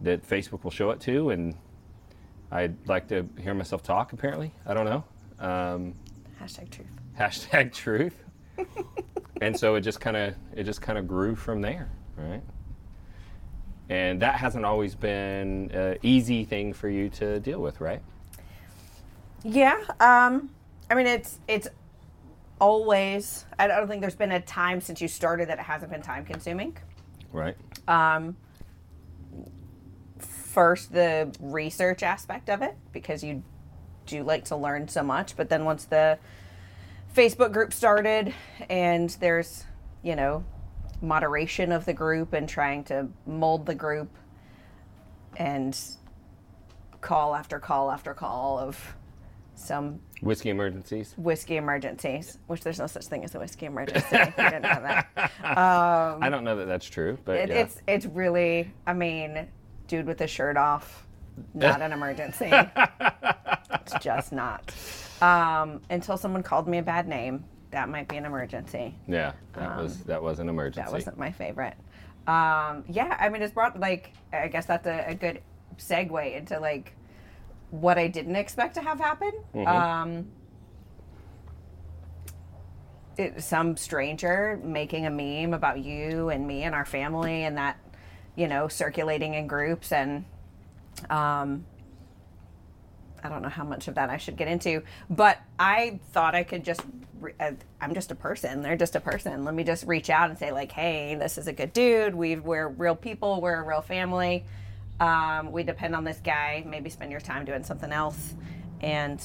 that 0.00 0.28
Facebook 0.28 0.64
will 0.64 0.72
show 0.72 0.90
it 0.90 1.00
to. 1.02 1.30
And 1.30 1.54
I'd 2.50 2.88
like 2.88 3.08
to 3.08 3.28
hear 3.40 3.54
myself 3.54 3.82
talk, 3.82 4.12
apparently. 4.12 4.52
I 4.66 4.74
don't 4.74 4.86
know. 4.86 5.04
Um, 5.38 5.94
Hashtag 6.42 6.70
truth. 6.70 6.88
hashtag 7.18 7.72
truth. 7.72 8.24
and 9.40 9.56
so 9.58 9.74
it 9.74 9.82
just 9.82 10.00
kind 10.00 10.16
of 10.16 10.34
it 10.54 10.64
just 10.64 10.80
kind 10.80 10.98
of 10.98 11.06
grew 11.06 11.34
from 11.34 11.60
there, 11.60 11.90
right? 12.16 12.42
And 13.88 14.20
that 14.22 14.34
hasn't 14.34 14.64
always 14.64 14.94
been 14.94 15.70
an 15.72 15.98
easy 16.02 16.44
thing 16.44 16.72
for 16.72 16.88
you 16.88 17.08
to 17.10 17.40
deal 17.40 17.60
with, 17.60 17.80
right? 17.80 18.02
Yeah. 19.44 19.76
Um, 20.00 20.50
I 20.90 20.94
mean, 20.94 21.06
it's 21.06 21.38
it's 21.48 21.68
always. 22.60 23.44
I 23.58 23.66
don't 23.66 23.88
think 23.88 24.00
there's 24.00 24.14
been 24.16 24.32
a 24.32 24.40
time 24.40 24.80
since 24.80 25.00
you 25.00 25.08
started 25.08 25.48
that 25.48 25.58
it 25.58 25.64
hasn't 25.64 25.90
been 25.92 26.02
time 26.02 26.24
consuming. 26.24 26.76
Right. 27.32 27.56
First, 30.58 30.92
the 30.92 31.32
research 31.38 32.02
aspect 32.02 32.50
of 32.50 32.62
it 32.62 32.76
because 32.90 33.22
you 33.22 33.44
do 34.06 34.24
like 34.24 34.46
to 34.46 34.56
learn 34.56 34.88
so 34.88 35.04
much, 35.04 35.36
but 35.36 35.48
then 35.48 35.64
once 35.64 35.84
the 35.84 36.18
Facebook 37.14 37.52
group 37.52 37.72
started 37.72 38.34
and 38.68 39.08
there's 39.20 39.66
you 40.02 40.16
know 40.16 40.44
moderation 41.00 41.70
of 41.70 41.84
the 41.84 41.92
group 41.92 42.32
and 42.32 42.48
trying 42.48 42.82
to 42.84 43.06
mold 43.24 43.66
the 43.66 43.74
group 43.76 44.10
and 45.36 45.78
call 47.00 47.36
after 47.36 47.60
call 47.60 47.88
after 47.92 48.12
call 48.12 48.58
of 48.58 48.96
some 49.54 50.00
Whiskey 50.22 50.50
emergencies. 50.50 51.14
whiskey 51.16 51.56
emergencies, 51.56 52.38
which 52.48 52.62
there's 52.62 52.80
no 52.80 52.88
such 52.88 53.04
thing 53.06 53.22
as 53.22 53.32
a 53.36 53.38
whiskey 53.38 53.66
emergency. 53.72 54.08
you 54.10 54.24
didn't 54.36 54.62
know 54.62 54.82
that. 54.82 55.30
I 55.40 56.28
don't 56.28 56.42
know 56.42 56.56
that 56.56 56.66
that's 56.66 56.86
true, 56.86 57.16
but 57.24 57.36
It, 57.36 57.48
yeah. 57.48 57.54
It's 57.60 57.80
it's 57.86 58.06
really, 58.06 58.72
I 58.88 58.92
mean, 58.92 59.46
dude 59.88 60.06
with 60.06 60.18
his 60.20 60.30
shirt 60.30 60.56
off, 60.56 61.06
not 61.54 61.82
an 61.82 61.92
emergency. 61.92 62.50
it's 62.50 63.94
just 64.00 64.32
not. 64.32 64.72
Um, 65.20 65.80
until 65.90 66.16
someone 66.16 66.42
called 66.42 66.68
me 66.68 66.78
a 66.78 66.82
bad 66.82 67.08
name, 67.08 67.44
that 67.70 67.88
might 67.88 68.08
be 68.08 68.16
an 68.16 68.24
emergency. 68.24 68.94
yeah, 69.08 69.32
that 69.54 69.76
was 69.76 70.04
that 70.04 70.22
was 70.22 70.38
an 70.38 70.48
emergency. 70.48 70.84
That 70.84 70.92
wasn't 70.92 71.18
my 71.18 71.32
favorite. 71.32 71.74
Um, 72.26 72.84
yeah, 72.88 73.16
I 73.18 73.28
mean, 73.30 73.42
it's 73.42 73.52
brought 73.52 73.78
like 73.80 74.12
I 74.32 74.48
guess 74.48 74.66
that's 74.66 74.86
a, 74.86 75.06
a 75.08 75.14
good 75.14 75.42
segue 75.78 76.36
into 76.36 76.60
like 76.60 76.94
what 77.70 77.98
I 77.98 78.08
didn't 78.08 78.36
expect 78.36 78.74
to 78.74 78.80
have 78.80 78.98
happen. 78.98 79.32
Um, 79.66 80.28
it, 83.16 83.42
some 83.42 83.76
stranger 83.76 84.60
making 84.62 85.06
a 85.06 85.10
meme 85.10 85.52
about 85.52 85.80
you 85.80 86.30
and 86.30 86.46
me 86.46 86.62
and 86.62 86.74
our 86.74 86.84
family, 86.84 87.44
and 87.44 87.58
that 87.58 87.78
you 88.38 88.46
know 88.46 88.68
circulating 88.68 89.34
in 89.34 89.48
groups, 89.48 89.90
and 89.90 90.24
um, 91.10 91.66
I 93.22 93.28
don't 93.28 93.42
know 93.42 93.48
how 93.48 93.64
much 93.64 93.88
of 93.88 93.96
that 93.96 94.10
I 94.10 94.16
should 94.16 94.36
get 94.36 94.46
into, 94.46 94.82
but 95.10 95.38
I 95.58 95.98
thought 96.12 96.34
I 96.36 96.44
could 96.44 96.64
just. 96.64 96.82
uh, 97.40 97.52
I'm 97.80 97.94
just 97.94 98.12
a 98.12 98.14
person. 98.14 98.62
They're 98.62 98.76
just 98.76 98.94
a 98.94 99.00
person. 99.00 99.44
Let 99.44 99.54
me 99.54 99.64
just 99.64 99.84
reach 99.86 100.08
out 100.08 100.30
and 100.30 100.38
say 100.38 100.52
like, 100.52 100.70
"Hey, 100.70 101.16
this 101.16 101.36
is 101.36 101.48
a 101.48 101.52
good 101.52 101.72
dude. 101.72 102.14
we 102.14 102.36
we're 102.36 102.68
real 102.68 102.94
people. 102.94 103.40
We're 103.40 103.60
a 103.60 103.66
real 103.66 103.82
family. 103.82 104.44
Um, 105.00 105.50
we 105.50 105.64
depend 105.64 105.96
on 105.96 106.04
this 106.04 106.20
guy. 106.22 106.64
Maybe 106.64 106.90
spend 106.90 107.10
your 107.10 107.20
time 107.20 107.44
doing 107.44 107.64
something 107.64 107.90
else." 107.90 108.34
And 108.80 109.18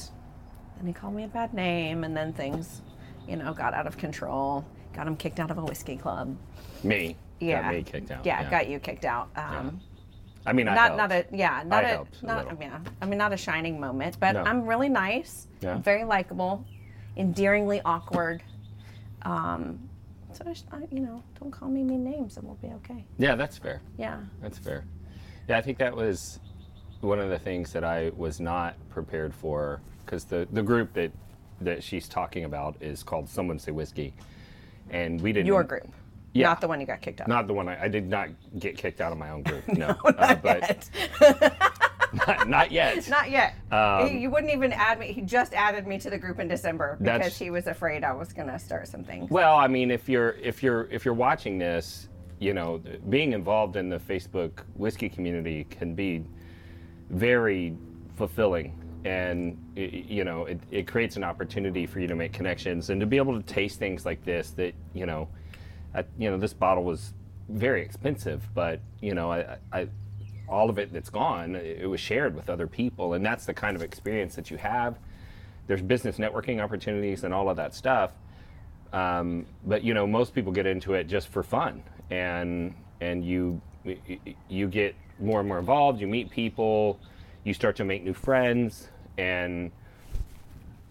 then 0.77 0.87
he 0.87 0.93
called 0.93 1.13
me 1.13 1.23
a 1.23 1.27
bad 1.27 1.53
name, 1.53 2.03
and 2.03 2.17
then 2.17 2.33
things, 2.33 2.81
you 3.27 3.35
know, 3.35 3.53
got 3.53 3.75
out 3.75 3.85
of 3.85 3.95
control. 3.97 4.65
Got 4.95 5.05
him 5.07 5.15
kicked 5.15 5.39
out 5.39 5.51
of 5.51 5.59
a 5.59 5.63
whiskey 5.63 5.97
club. 5.97 6.35
me. 6.83 7.15
Yeah, 7.43 7.61
Got 7.63 7.73
me 7.73 7.83
kicked 7.83 8.11
out. 8.11 8.25
Yeah, 8.25 8.49
got 8.49 8.67
you 8.69 8.79
kicked 8.79 9.05
out. 9.05 9.29
Um, 9.35 9.79
I 10.45 10.53
mean, 10.53 10.67
I 10.67 10.75
not 10.75 10.83
helped. 10.85 10.97
not 10.97 11.11
a 11.11 11.25
yeah 11.31 11.63
not 11.65 11.85
I 11.85 11.89
a 11.89 12.01
a 12.01 12.05
not 12.25 12.45
little. 12.45 12.61
yeah 12.61 12.79
I 13.01 13.05
mean 13.05 13.17
not 13.17 13.31
a 13.33 13.37
shining 13.37 13.79
moment, 13.79 14.17
but 14.19 14.33
No. 14.33 14.43
I'm 14.43 14.65
really 14.65 14.89
nice, 14.89 15.47
Yeah. 15.61 15.77
very 15.77 16.03
likable, 16.03 16.65
endearingly 17.17 17.81
awkward. 17.85 18.43
Um, 19.23 19.89
so 20.33 20.43
I, 20.47 20.75
I, 20.75 20.79
you 20.91 20.99
know, 20.99 21.23
don't 21.39 21.51
call 21.51 21.69
me 21.69 21.83
mean 21.83 22.03
names, 22.03 22.37
and 22.37 22.45
we'll 22.45 22.55
be 22.55 22.67
okay. 22.75 23.05
Yeah, 23.17 23.35
that's 23.35 23.57
fair. 23.57 23.81
Yeah, 23.97 24.17
That's 24.41 24.57
fair. 24.57 24.83
Yeah, 25.47 25.57
I 25.57 25.61
think 25.61 25.77
that 25.77 25.95
was 25.95 26.39
one 27.01 27.19
of 27.19 27.29
the 27.29 27.37
things 27.39 27.71
that 27.73 27.83
I 27.83 28.11
was 28.17 28.39
not 28.39 28.75
prepared 28.89 29.33
for 29.33 29.81
because 30.05 30.23
the, 30.25 30.47
the 30.51 30.63
group 30.63 30.93
that 30.93 31.11
that 31.61 31.83
she's 31.83 32.09
talking 32.09 32.43
about 32.45 32.75
is 32.81 33.03
called 33.03 33.29
Someone 33.29 33.59
Say 33.59 33.71
Whiskey, 33.71 34.13
and 34.89 35.21
we 35.21 35.31
didn't. 35.31 35.45
your 35.47 35.63
group, 35.63 35.87
Yeah. 36.33 36.47
not 36.47 36.61
the 36.61 36.67
one 36.67 36.79
you 36.81 36.87
got 36.87 37.01
kicked 37.01 37.21
out. 37.21 37.27
Not 37.27 37.47
the 37.47 37.53
one 37.53 37.67
I, 37.69 37.83
I 37.83 37.87
did 37.87 38.09
not 38.09 38.29
get 38.59 38.77
kicked 38.77 39.01
out 39.01 39.11
of 39.11 39.17
my 39.17 39.29
own 39.29 39.43
group. 39.43 39.67
No, 39.67 39.87
uh, 40.05 40.35
but 40.35 40.89
not, 42.27 42.47
not 42.47 42.71
yet. 42.71 43.07
Not 43.09 43.29
yet. 43.31 43.55
Um, 43.71 44.07
he, 44.09 44.19
you 44.19 44.29
wouldn't 44.29 44.51
even 44.53 44.71
add 44.71 44.99
me. 44.99 45.11
He 45.13 45.21
just 45.21 45.53
added 45.53 45.87
me 45.87 45.97
to 45.99 46.09
the 46.09 46.17
group 46.17 46.39
in 46.39 46.47
December 46.47 46.97
because 47.01 47.37
he 47.37 47.49
was 47.49 47.67
afraid 47.67 48.03
I 48.03 48.13
was 48.13 48.33
gonna 48.33 48.59
start 48.59 48.87
some 48.87 49.03
things. 49.03 49.29
Well, 49.31 49.55
I 49.57 49.67
mean, 49.67 49.89
if 49.91 50.07
you're 50.09 50.31
if 50.41 50.61
you're 50.61 50.87
if 50.91 51.05
you're 51.05 51.13
watching 51.15 51.57
this, 51.57 52.09
you 52.39 52.53
know, 52.53 52.81
being 53.09 53.33
involved 53.33 53.75
in 53.77 53.89
the 53.89 53.97
Facebook 53.97 54.59
whiskey 54.75 55.09
community 55.09 55.63
can 55.65 55.95
be 55.95 56.23
very 57.09 57.75
fulfilling, 58.15 58.79
and 59.05 59.57
i- 59.77 59.81
i- 59.81 60.05
you 60.07 60.23
know, 60.23 60.45
it, 60.45 60.59
it 60.71 60.87
creates 60.87 61.15
an 61.15 61.23
opportunity 61.23 61.85
for 61.85 61.99
you 61.99 62.07
to 62.07 62.15
make 62.15 62.33
connections 62.33 62.89
and 62.89 62.99
to 63.01 63.07
be 63.07 63.17
able 63.17 63.39
to 63.39 63.43
taste 63.53 63.79
things 63.79 64.05
like 64.05 64.23
this. 64.23 64.51
That 64.51 64.73
you 64.93 65.05
know, 65.05 65.27
You 66.17 66.31
know, 66.31 66.37
this 66.37 66.53
bottle 66.53 66.83
was 66.83 67.13
very 67.49 67.81
expensive, 67.81 68.47
but 68.53 68.79
you 69.01 69.13
know, 69.13 69.31
I, 69.31 69.57
I 69.71 69.87
all 70.47 70.69
of 70.69 70.77
it 70.77 70.91
that's 70.91 71.09
gone, 71.09 71.55
it 71.55 71.89
was 71.89 71.99
shared 71.99 72.35
with 72.35 72.49
other 72.49 72.67
people, 72.67 73.13
and 73.13 73.25
that's 73.25 73.45
the 73.45 73.53
kind 73.53 73.75
of 73.75 73.81
experience 73.81 74.35
that 74.35 74.51
you 74.51 74.57
have. 74.57 74.97
There's 75.67 75.81
business 75.81 76.17
networking 76.17 76.61
opportunities 76.61 77.23
and 77.23 77.33
all 77.33 77.49
of 77.49 77.57
that 77.57 77.73
stuff 77.73 78.11
um, 78.91 79.47
but 79.65 79.83
you 79.83 79.95
know 79.95 80.05
most 80.05 80.35
people 80.35 80.51
get 80.51 80.67
into 80.67 80.93
it 80.93 81.05
just 81.07 81.27
for 81.29 81.41
fun 81.41 81.81
and 82.11 82.75
and 83.01 83.25
you 83.25 83.59
you 84.49 84.67
get 84.67 84.95
more 85.19 85.39
and 85.39 85.47
more 85.47 85.59
involved, 85.59 85.99
you 85.99 86.07
meet 86.07 86.29
people, 86.29 86.99
you 87.43 87.53
start 87.53 87.75
to 87.77 87.83
make 87.83 88.03
new 88.03 88.13
friends, 88.13 88.89
and 89.17 89.71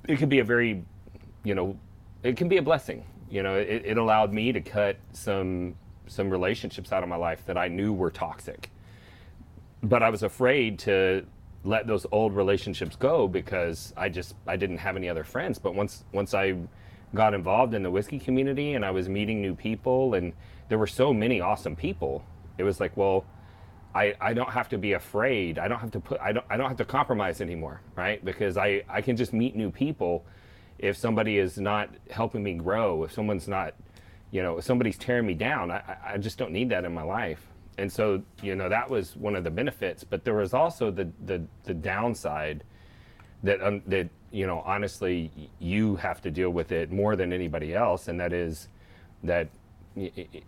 it 0.06 0.18
can 0.18 0.28
be 0.28 0.40
a 0.40 0.44
very, 0.44 0.84
you 1.42 1.54
know, 1.54 1.76
it 2.22 2.36
can 2.36 2.48
be 2.48 2.58
a 2.58 2.62
blessing. 2.62 3.04
You 3.32 3.42
know, 3.42 3.56
it, 3.56 3.86
it 3.86 3.96
allowed 3.96 4.34
me 4.34 4.52
to 4.52 4.60
cut 4.60 4.98
some 5.14 5.74
some 6.06 6.28
relationships 6.28 6.92
out 6.92 7.02
of 7.02 7.08
my 7.08 7.16
life 7.16 7.46
that 7.46 7.56
I 7.56 7.68
knew 7.68 7.90
were 7.90 8.10
toxic. 8.10 8.70
But 9.82 10.02
I 10.02 10.10
was 10.10 10.22
afraid 10.22 10.78
to 10.80 11.24
let 11.64 11.86
those 11.86 12.04
old 12.12 12.36
relationships 12.36 12.94
go 12.94 13.26
because 13.26 13.94
I 13.96 14.10
just 14.10 14.34
I 14.46 14.56
didn't 14.56 14.76
have 14.76 14.96
any 14.96 15.08
other 15.08 15.24
friends. 15.24 15.58
But 15.58 15.74
once 15.74 16.04
once 16.12 16.34
I 16.34 16.56
got 17.14 17.32
involved 17.32 17.72
in 17.72 17.82
the 17.82 17.90
whiskey 17.90 18.18
community 18.18 18.74
and 18.74 18.84
I 18.84 18.90
was 18.90 19.08
meeting 19.08 19.40
new 19.40 19.54
people 19.54 20.12
and 20.12 20.34
there 20.68 20.76
were 20.76 20.86
so 20.86 21.14
many 21.14 21.40
awesome 21.40 21.74
people, 21.74 22.22
it 22.58 22.64
was 22.64 22.80
like, 22.80 22.94
well, 22.98 23.24
I, 23.94 24.14
I 24.20 24.34
don't 24.34 24.50
have 24.50 24.68
to 24.70 24.78
be 24.78 24.92
afraid. 24.92 25.58
I 25.58 25.68
don't 25.68 25.80
have 25.80 25.92
to 25.92 26.00
put 26.00 26.20
I 26.20 26.32
don't 26.32 26.44
I 26.50 26.58
don't 26.58 26.68
have 26.68 26.76
to 26.76 26.84
compromise 26.84 27.40
anymore, 27.40 27.80
right? 27.96 28.22
Because 28.22 28.58
I, 28.58 28.82
I 28.90 29.00
can 29.00 29.16
just 29.16 29.32
meet 29.32 29.56
new 29.56 29.70
people 29.70 30.22
if 30.82 30.98
somebody 30.98 31.38
is 31.38 31.56
not 31.56 31.88
helping 32.10 32.42
me 32.42 32.54
grow, 32.54 33.04
if 33.04 33.12
someone's 33.12 33.48
not 33.48 33.74
you 34.32 34.42
know, 34.42 34.58
if 34.58 34.64
somebody's 34.64 34.96
tearing 34.96 35.26
me 35.26 35.34
down, 35.34 35.70
I, 35.70 35.96
I 36.04 36.18
just 36.18 36.38
don't 36.38 36.52
need 36.52 36.70
that 36.70 36.84
in 36.84 36.92
my 36.92 37.02
life. 37.02 37.46
And 37.76 37.92
so, 37.92 38.22
you 38.42 38.56
know, 38.56 38.68
that 38.70 38.88
was 38.88 39.14
one 39.14 39.36
of 39.36 39.44
the 39.44 39.50
benefits. 39.50 40.04
But 40.04 40.24
there 40.24 40.34
was 40.34 40.54
also 40.54 40.90
the 40.90 41.08
the, 41.24 41.44
the 41.64 41.74
downside 41.74 42.64
that 43.42 43.62
um, 43.62 43.82
that 43.86 44.08
you 44.30 44.46
know, 44.46 44.62
honestly, 44.64 45.30
you 45.58 45.96
have 45.96 46.22
to 46.22 46.30
deal 46.30 46.50
with 46.50 46.72
it 46.72 46.90
more 46.90 47.14
than 47.14 47.32
anybody 47.32 47.74
else, 47.74 48.08
and 48.08 48.18
that 48.20 48.32
is 48.32 48.68
that 49.22 49.48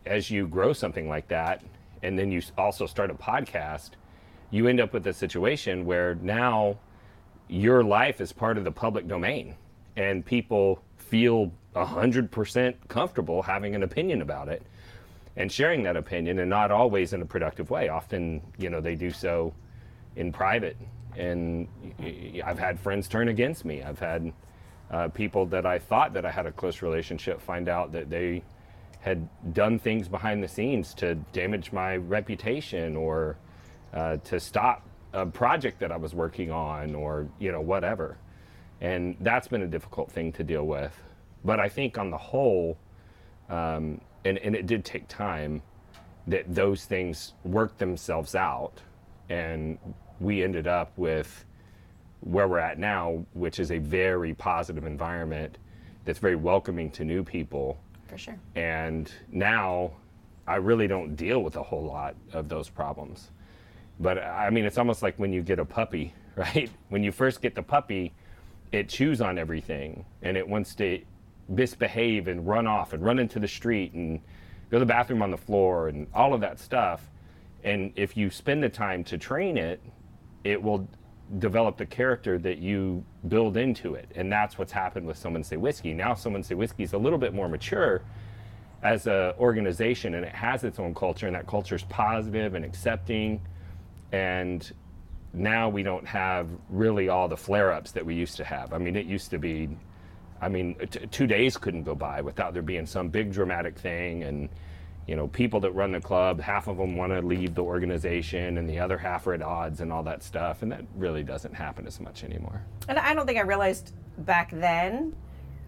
as 0.07 0.31
you 0.31 0.49
grow 0.49 0.73
something 0.73 1.07
like 1.07 1.29
that, 1.29 1.62
and 2.03 2.18
then 2.18 2.33
you 2.33 2.40
also 2.57 2.87
start 2.87 3.11
a 3.11 3.14
podcast, 3.14 3.90
you 4.51 4.66
end 4.68 4.81
up 4.81 4.94
with 4.94 5.07
a 5.07 5.12
situation 5.12 5.85
where 5.85 6.14
now 6.16 6.79
your 7.49 7.85
life 7.85 8.23
is 8.23 8.33
part 8.33 8.57
of 8.57 8.64
the 8.64 8.73
public 8.73 9.07
domain, 9.07 9.55
and 9.97 10.25
people 10.25 10.83
feel 10.97 11.53
100% 11.75 12.75
comfortable 12.89 13.43
having 13.43 13.75
an 13.75 13.83
opinion 13.83 14.23
about 14.23 14.49
it 14.49 14.63
and 15.37 15.51
sharing 15.51 15.83
that 15.83 15.97
opinion 15.97 16.39
and 16.39 16.49
not 16.49 16.71
always 16.71 17.13
in 17.13 17.23
a 17.23 17.27
productive 17.27 17.71
way. 17.71 17.89
Often 17.89 18.43
you 18.59 18.71
know 18.71 18.81
they 18.81 18.95
do 18.95 19.11
so 19.11 19.53
in 20.17 20.33
private. 20.33 20.77
And 21.17 21.69
i've 22.45 22.59
had 22.59 22.79
friends 22.81 23.09
turn 23.09 23.29
against 23.29 23.65
me. 23.65 23.83
I've 23.83 23.99
had 23.99 24.33
uh, 24.91 25.09
people 25.09 25.47
that 25.47 25.67
i 25.67 25.79
thought 25.79 26.13
that 26.13 26.25
i 26.25 26.31
had 26.31 26.47
a 26.47 26.53
close 26.53 26.83
relationship 26.83 27.41
find 27.41 27.69
out 27.69 27.93
that 27.93 28.11
they 28.11 28.43
had 29.01 29.29
done 29.53 29.79
things 29.79 30.09
behind 30.09 30.43
the 30.43 30.49
scenes 30.49 30.95
to 30.95 31.15
damage 31.33 31.73
my 31.73 31.97
reputation 31.97 32.97
or 32.97 33.37
uh, 33.93 34.17
to 34.19 34.39
stop 34.39 34.87
a 35.13 35.27
project 35.27 35.81
that 35.81 35.91
i 35.91 35.97
was 35.97 36.15
working 36.15 36.51
on 36.51 36.95
or 36.95 37.29
you 37.39 37.51
know 37.51 37.61
whatever 37.61 38.17
and 38.81 39.17
that's 39.21 39.49
been 39.49 39.63
a 39.63 39.67
difficult 39.67 40.11
thing 40.11 40.33
to 40.33 40.45
deal 40.45 40.67
with 40.67 40.93
but 41.45 41.61
I 41.61 41.69
think 41.69 41.99
on 41.99 42.11
the 42.11 42.17
whole, 42.17 42.79
um, 43.51 44.01
and, 44.25 44.39
and 44.39 44.57
it 44.57 44.67
did 44.67 44.85
take 44.85 45.07
time, 45.09 45.63
that 46.27 46.53
those 46.53 46.87
things 46.87 47.35
worked 47.45 47.79
themselves 47.79 48.35
out. 48.35 48.81
And 49.29 49.79
we 50.21 50.43
ended 50.43 50.67
up 50.67 50.97
with 50.97 51.45
where 52.21 52.49
we're 52.49 52.59
at 52.59 52.79
now, 52.79 53.25
which 53.35 53.59
is 53.59 53.71
a 53.71 53.79
very 53.79 54.33
positive 54.33 54.87
environment 54.87 55.59
that's 56.07 56.19
very 56.19 56.37
welcoming 56.37 56.91
to 56.93 57.05
new 57.05 57.23
people. 57.23 57.79
For 58.09 58.17
sure. 58.17 58.39
And 58.55 59.13
now 59.31 59.93
I 60.47 60.57
really 60.57 60.87
don't 60.87 61.15
deal 61.15 61.43
with 61.43 61.57
a 61.57 61.63
whole 61.63 61.85
lot 61.85 62.15
of 62.33 62.49
those 62.49 62.71
problems. 62.71 63.31
But 64.01 64.19
I 64.19 64.49
mean, 64.49 64.65
it's 64.65 64.79
almost 64.79 65.03
like 65.03 65.19
when 65.19 65.33
you 65.33 65.43
get 65.43 65.59
a 65.59 65.65
puppy, 65.65 66.15
right? 66.37 66.71
When 66.89 67.05
you 67.05 67.13
first 67.13 67.43
get 67.43 67.55
the 67.55 67.63
puppy, 67.63 68.15
it 68.75 68.89
chews 68.89 69.21
on 69.21 69.39
everything 69.39 70.05
and 70.23 70.37
it 70.37 70.47
wants 70.47 70.75
to 70.75 71.01
misbehave 71.49 72.27
and 72.27 72.47
run 72.47 72.67
off 72.67 72.93
and 72.93 73.05
run 73.05 73.21
into 73.21 73.39
the 73.39 73.47
street 73.47 73.93
and 73.93 74.21
go 74.69 74.79
to 74.79 74.81
the 74.81 74.87
bathroom 74.87 75.23
on 75.23 75.31
the 75.31 75.37
floor 75.37 75.89
and 75.89 76.09
all 76.13 76.35
of 76.35 76.41
that 76.41 76.59
stuff. 76.59 77.09
And 77.63 77.93
if 77.95 78.17
you 78.17 78.31
spend 78.31 78.63
the 78.65 78.69
time 78.69 79.05
to 79.05 79.17
train 79.17 79.57
it, 79.57 79.81
it 80.43 80.61
will 80.61 80.89
develop 81.39 81.77
the 81.77 81.87
character 81.87 82.37
that 82.39 82.59
you 82.59 83.05
build 83.29 83.57
into 83.57 83.95
it. 83.95 84.11
And 84.17 84.31
that's 84.31 84.59
what's 84.59 84.73
happened 84.73 85.07
with 85.07 85.17
Someone 85.17 85.45
Say 85.45 85.57
Whiskey. 85.57 85.95
Now, 85.95 86.15
Someone 86.15 86.43
Say 86.43 86.57
Whiskey 86.57 86.83
is 86.83 86.95
a 86.95 86.99
little 86.99 87.19
bit 87.19 87.33
more 87.33 87.49
mature 87.49 88.03
as 88.83 89.07
an 89.07 89.35
organization 89.39 90.15
and 90.15 90.25
it 90.25 90.35
has 90.35 90.65
its 90.65 90.79
own 90.79 90.95
culture, 90.95 91.27
and 91.27 91.37
that 91.37 91.47
culture 91.47 91.77
is 91.77 91.85
positive 91.85 92.55
and 92.55 92.65
accepting. 92.65 93.41
And 94.13 94.71
now 95.35 95.68
we 95.68 95.83
don't 95.83 96.07
have 96.07 96.49
really 96.70 97.09
all 97.09 97.29
the 97.29 97.37
flare 97.37 97.73
ups 97.73 97.92
that 97.92 98.07
we 98.07 98.14
used 98.14 98.37
to 98.37 98.44
have. 98.44 98.73
I 98.73 98.79
mean, 98.79 98.97
it 98.97 99.07
used 99.07 99.31
to 99.31 99.38
be 99.38 99.77
I 100.44 100.49
mean, 100.49 100.75
t- 100.90 101.07
two 101.07 101.27
days 101.27 101.57
couldn't 101.57 101.85
go 101.85 101.94
by 101.94 102.20
without 102.20 102.53
there 102.53 102.62
being 102.62 102.85
some 102.85 103.09
big 103.09 103.33
dramatic 103.33 103.79
thing. 103.79 104.25
And, 104.25 104.51
you 105.07 105.16
know, 105.16 105.29
people 105.29 105.59
that 105.61 105.73
run 105.73 105.92
the 105.92 106.01
club, 106.01 106.38
half 106.38 106.66
of 106.66 106.77
them 106.77 106.97
want 106.97 107.12
to 107.12 107.23
leave 107.23 107.55
the 107.55 107.62
organization 107.62 108.59
and 108.59 108.68
the 108.68 108.79
other 108.79 108.99
half 108.99 109.27
are 109.27 109.33
at 109.33 109.42
odds 109.42 109.81
and 109.81 109.90
all 109.90 110.03
that 110.03 110.23
stuff. 110.23 110.61
And 110.61 110.70
that 110.70 110.83
really 110.97 111.23
doesn't 111.23 111.55
happen 111.55 111.87
as 111.87 111.99
much 111.99 112.25
anymore. 112.25 112.62
And 112.88 112.99
I 112.99 113.14
don't 113.14 113.27
think 113.27 113.38
I 113.38 113.42
realized 113.42 113.92
back 114.18 114.51
then, 114.51 115.16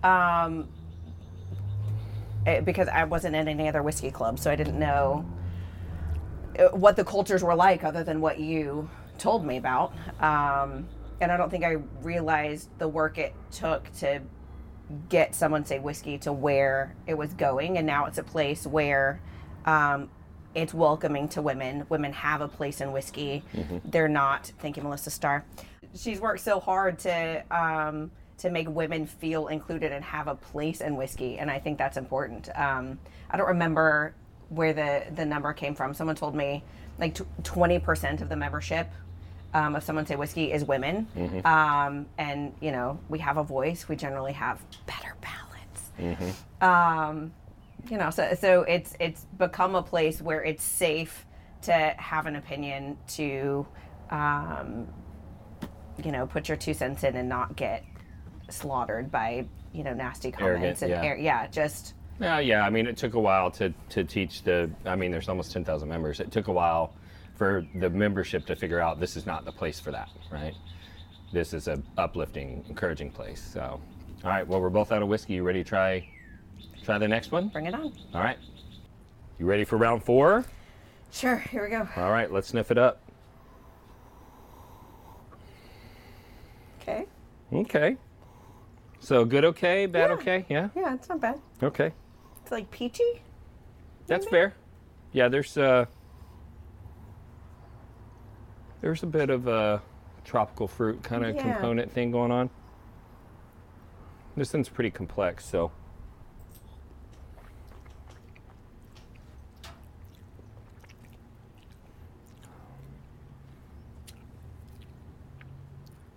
um, 0.02 0.68
it, 2.46 2.66
because 2.66 2.88
I 2.88 3.04
wasn't 3.04 3.34
in 3.34 3.48
any 3.48 3.68
other 3.68 3.82
whiskey 3.82 4.10
club, 4.10 4.38
so 4.38 4.50
I 4.50 4.56
didn't 4.56 4.78
know 4.78 5.24
uh, 6.58 6.68
what 6.68 6.96
the 6.96 7.04
cultures 7.04 7.42
were 7.42 7.54
like 7.54 7.82
other 7.82 8.04
than 8.04 8.20
what 8.20 8.38
you 8.38 8.90
told 9.18 9.44
me 9.44 9.56
about. 9.56 9.92
Um, 10.20 10.88
and 11.20 11.32
I 11.32 11.36
don't 11.36 11.50
think 11.50 11.64
I 11.64 11.76
realized 12.02 12.68
the 12.78 12.88
work 12.88 13.18
it 13.18 13.34
took 13.50 13.90
to 13.98 14.20
get 15.08 15.34
someone 15.34 15.64
say 15.64 15.78
whiskey 15.78 16.18
to 16.18 16.32
where 16.32 16.94
it 17.06 17.14
was 17.14 17.32
going 17.34 17.76
and 17.78 17.86
now 17.86 18.06
it's 18.06 18.18
a 18.18 18.22
place 18.22 18.66
where 18.66 19.20
um, 19.64 20.08
it's 20.54 20.72
welcoming 20.72 21.28
to 21.28 21.42
women 21.42 21.84
women 21.88 22.12
have 22.12 22.40
a 22.40 22.46
place 22.46 22.80
in 22.80 22.92
whiskey 22.92 23.42
mm-hmm. 23.52 23.78
they're 23.86 24.08
not 24.08 24.52
thank 24.60 24.76
you 24.76 24.82
melissa 24.82 25.10
starr 25.10 25.44
she's 25.94 26.20
worked 26.20 26.40
so 26.40 26.60
hard 26.60 26.98
to 27.00 27.42
um, 27.50 28.10
to 28.38 28.48
make 28.48 28.68
women 28.68 29.06
feel 29.06 29.48
included 29.48 29.90
and 29.90 30.04
have 30.04 30.28
a 30.28 30.36
place 30.36 30.80
in 30.80 30.96
whiskey 30.96 31.38
and 31.38 31.50
i 31.50 31.58
think 31.58 31.76
that's 31.76 31.96
important 31.96 32.48
um, 32.56 32.96
i 33.30 33.36
don't 33.36 33.48
remember 33.48 34.14
where 34.50 34.72
the 34.72 35.02
the 35.16 35.24
number 35.24 35.52
came 35.52 35.74
from 35.74 35.92
someone 35.92 36.14
told 36.14 36.34
me 36.34 36.62
like 36.98 37.14
t- 37.14 37.24
20% 37.42 38.22
of 38.22 38.28
the 38.28 38.36
membership 38.36 38.90
um, 39.56 39.74
of 39.74 39.82
someone 39.82 40.04
say 40.04 40.16
whiskey 40.16 40.52
is 40.52 40.64
women, 40.64 41.08
mm-hmm. 41.16 41.46
um, 41.46 42.06
and 42.18 42.52
you 42.60 42.70
know 42.70 43.00
we 43.08 43.18
have 43.20 43.38
a 43.38 43.42
voice. 43.42 43.88
We 43.88 43.96
generally 43.96 44.34
have 44.34 44.62
better 44.86 45.14
balance. 45.22 45.90
Mm-hmm. 45.98 46.64
Um, 46.64 47.32
you 47.90 47.96
know, 47.96 48.10
so 48.10 48.36
so 48.38 48.62
it's 48.62 48.94
it's 49.00 49.24
become 49.38 49.74
a 49.74 49.82
place 49.82 50.20
where 50.20 50.44
it's 50.44 50.62
safe 50.62 51.24
to 51.62 51.72
have 51.72 52.26
an 52.26 52.36
opinion, 52.36 52.98
to 53.08 53.66
um, 54.10 54.86
you 56.04 56.12
know 56.12 56.26
put 56.26 56.48
your 56.48 56.58
two 56.58 56.74
cents 56.74 57.02
in 57.02 57.16
and 57.16 57.28
not 57.28 57.56
get 57.56 57.82
slaughtered 58.50 59.10
by 59.10 59.46
you 59.72 59.84
know 59.84 59.94
nasty 59.94 60.30
comments 60.30 60.82
Arrogant, 60.82 61.06
and 61.06 61.18
yeah. 61.18 61.42
yeah, 61.42 61.46
just. 61.46 61.94
Yeah, 62.18 62.38
yeah. 62.38 62.64
I 62.64 62.70
mean, 62.70 62.86
it 62.86 62.96
took 62.96 63.12
a 63.12 63.20
while 63.20 63.50
to, 63.52 63.74
to 63.90 64.02
teach 64.02 64.42
the. 64.42 64.70
I 64.86 64.96
mean, 64.96 65.10
there's 65.10 65.28
almost 65.30 65.52
ten 65.52 65.64
thousand 65.64 65.88
members. 65.88 66.20
It 66.20 66.30
took 66.30 66.48
a 66.48 66.52
while 66.52 66.94
for 67.36 67.66
the 67.74 67.90
membership 67.90 68.46
to 68.46 68.56
figure 68.56 68.80
out 68.80 68.98
this 69.00 69.16
is 69.16 69.26
not 69.26 69.44
the 69.44 69.52
place 69.52 69.78
for 69.78 69.90
that, 69.92 70.08
right? 70.30 70.54
This 71.32 71.52
is 71.52 71.68
a 71.68 71.82
uplifting, 71.98 72.64
encouraging 72.68 73.10
place. 73.10 73.42
So, 73.52 73.80
all 74.24 74.30
right. 74.30 74.46
Well, 74.46 74.60
we're 74.60 74.70
both 74.70 74.92
out 74.92 75.02
of 75.02 75.08
whiskey. 75.08 75.34
You 75.34 75.42
ready 75.42 75.62
to 75.62 75.68
try 75.68 76.08
try 76.82 76.98
the 76.98 77.08
next 77.08 77.32
one? 77.32 77.48
Bring 77.48 77.66
it 77.66 77.74
on. 77.74 77.92
All 78.14 78.20
right. 78.22 78.38
You 79.38 79.46
ready 79.46 79.64
for 79.64 79.76
round 79.76 80.02
four? 80.02 80.44
Sure. 81.12 81.36
Here 81.36 81.64
we 81.64 81.70
go. 81.70 81.86
All 81.96 82.10
right. 82.10 82.30
Let's 82.32 82.48
sniff 82.48 82.70
it 82.70 82.78
up. 82.78 83.02
Okay. 86.80 87.06
Okay. 87.52 87.96
So 89.00 89.24
good, 89.24 89.44
okay, 89.44 89.86
bad, 89.86 90.10
Yeah. 90.10 90.14
okay, 90.16 90.46
yeah. 90.48 90.68
Yeah, 90.74 90.94
it's 90.94 91.08
not 91.08 91.20
bad. 91.20 91.38
Okay. 91.62 91.92
It's 92.42 92.50
like 92.50 92.70
peachy. 92.70 93.22
That's 94.06 94.24
Maybe? 94.26 94.30
fair. 94.30 94.54
Yeah, 95.12 95.28
there's 95.28 95.56
uh 95.56 95.86
there's 98.80 99.02
a 99.02 99.06
bit 99.06 99.30
of 99.30 99.46
a 99.46 99.82
tropical 100.24 100.68
fruit 100.68 101.02
kind 101.02 101.24
of 101.24 101.34
Yeah. 101.36 101.42
component 101.42 101.92
thing 101.92 102.10
going 102.10 102.30
on. 102.30 102.50
This 104.36 104.52
one's 104.52 104.68
pretty 104.68 104.90
complex, 104.90 105.44
so. 105.46 105.70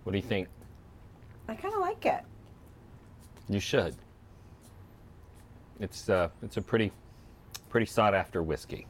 What 0.04 0.12
do 0.12 0.18
you 0.18 0.22
think? 0.24 0.48
I 1.48 1.54
kind 1.54 1.74
of 1.74 1.80
like 1.80 2.04
it. 2.06 2.22
You 3.48 3.60
should. 3.60 3.94
It's 5.78 6.08
uh, 6.08 6.28
it's 6.42 6.56
a 6.56 6.62
pretty, 6.62 6.92
pretty 7.68 7.86
sought 7.86 8.14
after 8.14 8.42
whiskey. 8.42 8.86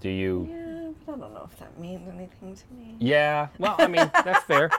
Do 0.00 0.08
you? 0.08 0.48
Yeah. 0.50 0.61
I 1.08 1.10
don't 1.10 1.20
know 1.20 1.48
if 1.50 1.58
that 1.58 1.78
means 1.78 2.08
anything 2.08 2.54
to 2.54 2.74
me. 2.74 2.96
Yeah. 2.98 3.48
Well, 3.58 3.74
I 3.78 3.86
mean, 3.86 4.10
that's 4.24 4.44
fair. 4.44 4.70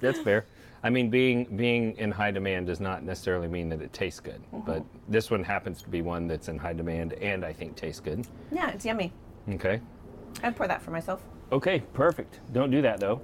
That's 0.00 0.18
fair. 0.18 0.46
I 0.82 0.88
mean, 0.88 1.10
being 1.10 1.44
being 1.56 1.94
in 1.98 2.10
high 2.10 2.30
demand 2.30 2.66
does 2.66 2.80
not 2.80 3.02
necessarily 3.02 3.48
mean 3.48 3.68
that 3.68 3.82
it 3.82 3.92
tastes 3.92 4.20
good, 4.20 4.40
but 4.64 4.82
this 5.08 5.30
one 5.30 5.44
happens 5.44 5.82
to 5.82 5.90
be 5.90 6.00
one 6.00 6.26
that's 6.26 6.48
in 6.48 6.56
high 6.56 6.72
demand 6.72 7.12
and 7.14 7.44
I 7.44 7.52
think 7.52 7.76
tastes 7.76 8.00
good. 8.00 8.26
Yeah, 8.50 8.70
it's 8.70 8.84
yummy. 8.86 9.12
Okay. 9.50 9.80
I'd 10.42 10.56
pour 10.56 10.66
that 10.68 10.80
for 10.80 10.90
myself. 10.90 11.22
Okay, 11.52 11.80
perfect. 11.92 12.40
Don't 12.52 12.70
do 12.70 12.80
that 12.80 12.98
though, 12.98 13.20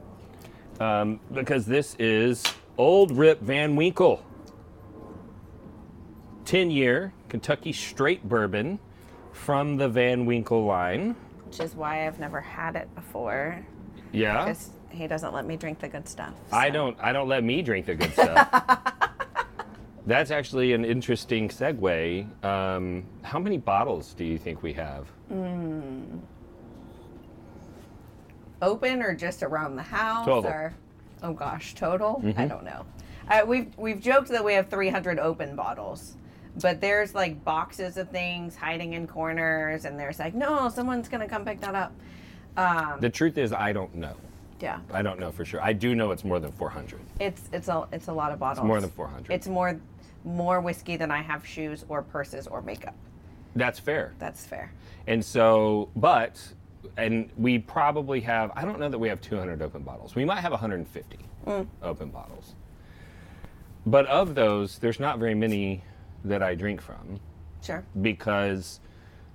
um, 0.80 1.18
because 1.32 1.64
this 1.64 1.96
is 1.98 2.44
Old 2.76 3.10
Rip 3.12 3.40
Van 3.40 3.74
Winkle, 3.74 4.22
ten-year 6.44 7.14
Kentucky 7.30 7.72
straight 7.72 8.28
bourbon 8.28 8.78
from 9.32 9.78
the 9.78 9.88
Van 9.88 10.26
Winkle 10.26 10.64
line. 10.66 11.16
Which 11.46 11.60
is 11.60 11.74
why 11.74 12.06
I've 12.06 12.18
never 12.18 12.40
had 12.40 12.76
it 12.76 12.92
before. 12.94 13.64
Yeah. 14.12 14.44
Because 14.44 14.70
he 14.90 15.06
doesn't 15.06 15.32
let 15.32 15.46
me 15.46 15.56
drink 15.56 15.78
the 15.78 15.88
good 15.88 16.08
stuff. 16.08 16.34
I 16.52 16.70
don't. 16.70 16.96
I 17.00 17.12
don't 17.12 17.28
let 17.28 17.44
me 17.44 17.62
drink 17.62 17.86
the 17.86 17.94
good 17.94 18.12
stuff. 18.12 18.48
That's 20.06 20.30
actually 20.30 20.72
an 20.72 20.84
interesting 20.84 21.48
segue. 21.48 22.44
Um, 22.44 23.04
how 23.22 23.38
many 23.38 23.58
bottles 23.58 24.14
do 24.14 24.24
you 24.24 24.38
think 24.38 24.62
we 24.62 24.72
have? 24.74 25.08
Open 28.62 29.02
or 29.02 29.14
just 29.14 29.42
around 29.42 29.76
the 29.76 29.82
house? 29.82 30.24
Total. 30.24 30.50
Or 30.50 30.74
oh 31.22 31.32
gosh, 31.32 31.74
total? 31.74 32.22
I 32.36 32.46
don't 32.46 32.64
know. 32.64 32.86
Uh, 33.28 33.42
we've 33.46 33.76
we've 33.76 34.00
joked 34.00 34.28
that 34.28 34.44
we 34.44 34.54
have 34.54 34.68
300 34.70 35.18
open 35.18 35.56
bottles, 35.56 36.16
but 36.60 36.80
there's 36.80 37.14
like 37.14 37.44
boxes 37.44 37.96
of 37.96 38.08
things 38.10 38.56
hiding 38.56 38.94
in 38.94 39.06
corners, 39.06 39.84
and 39.84 39.98
there's 39.98 40.18
like, 40.18 40.34
no, 40.34 40.68
someone's 40.68 41.08
gonna 41.08 41.28
come 41.28 41.44
pick 41.44 41.60
that 41.60 41.74
up. 41.74 41.92
Um, 42.56 43.00
The 43.00 43.10
truth 43.10 43.36
is, 43.38 43.52
I 43.52 43.72
don't 43.72 43.94
know. 43.94 44.14
yeah, 44.60 44.80
I 44.92 45.02
don't 45.02 45.20
know 45.20 45.30
for 45.30 45.44
sure. 45.44 45.60
I 45.62 45.72
do 45.72 45.94
know 45.94 46.10
it's 46.12 46.24
more 46.24 46.40
than 46.40 46.52
400. 46.52 46.98
it's 47.20 47.42
it's 47.52 47.68
a 47.68 47.86
it's 47.92 48.08
a 48.08 48.12
lot 48.12 48.32
of 48.32 48.38
bottles. 48.38 48.66
more 48.66 48.80
than 48.80 48.90
400. 48.90 49.30
It's 49.32 49.46
more 49.48 49.78
more 50.24 50.60
whiskey 50.60 50.96
than 50.96 51.10
I 51.10 51.22
have 51.22 51.46
shoes 51.46 51.84
or 51.88 52.02
purses 52.02 52.46
or 52.48 52.60
makeup. 52.62 52.94
That's 53.54 53.78
fair. 53.78 54.12
That's 54.18 54.44
fair. 54.44 54.72
And 55.06 55.24
so, 55.24 55.88
but, 55.94 56.42
and 56.96 57.30
we 57.38 57.58
probably 57.60 58.20
have, 58.22 58.50
I 58.56 58.64
don't 58.64 58.80
know 58.80 58.88
that 58.88 58.98
we 58.98 59.08
have 59.08 59.20
200 59.20 59.62
open 59.62 59.82
bottles. 59.82 60.14
We 60.16 60.24
might 60.24 60.40
have 60.40 60.50
150 60.50 61.18
open 61.80 62.08
bottles. 62.10 62.54
But 63.86 64.06
of 64.06 64.34
those, 64.34 64.78
there's 64.78 64.98
not 64.98 65.18
very 65.20 65.34
many 65.34 65.84
that 66.26 66.42
I 66.42 66.54
drink 66.54 66.80
from 66.80 67.20
Sure. 67.62 67.84
because 68.02 68.80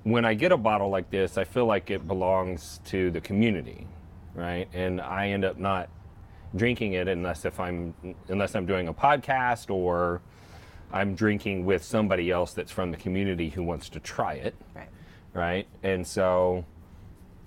when 0.03 0.25
I 0.25 0.33
get 0.33 0.51
a 0.51 0.57
bottle 0.57 0.89
like 0.89 1.09
this, 1.09 1.37
I 1.37 1.43
feel 1.43 1.65
like 1.65 1.89
it 1.91 2.07
belongs 2.07 2.79
to 2.85 3.11
the 3.11 3.21
community, 3.21 3.87
right? 4.33 4.67
And 4.73 4.99
I 5.01 5.29
end 5.29 5.45
up 5.45 5.57
not 5.57 5.89
drinking 6.55 6.93
it 6.93 7.07
unless 7.07 7.45
if 7.45 7.59
I'm 7.59 7.93
unless 8.27 8.55
I'm 8.55 8.65
doing 8.65 8.87
a 8.87 8.93
podcast 8.93 9.69
or 9.73 10.21
I'm 10.91 11.15
drinking 11.15 11.65
with 11.65 11.83
somebody 11.83 12.29
else 12.31 12.53
that's 12.53 12.71
from 12.71 12.91
the 12.91 12.97
community 12.97 13.49
who 13.49 13.63
wants 13.63 13.87
to 13.89 13.99
try 14.01 14.33
it 14.33 14.55
Right. 14.75 14.89
right? 15.33 15.67
And 15.83 16.05
so 16.05 16.65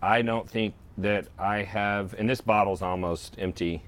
I 0.01 0.23
don't 0.23 0.49
think 0.49 0.75
that 0.97 1.27
I 1.39 1.63
have, 1.65 2.15
and 2.19 2.29
this 2.31 2.41
bottle's 2.41 2.81
almost 2.83 3.35
empty. 3.39 3.83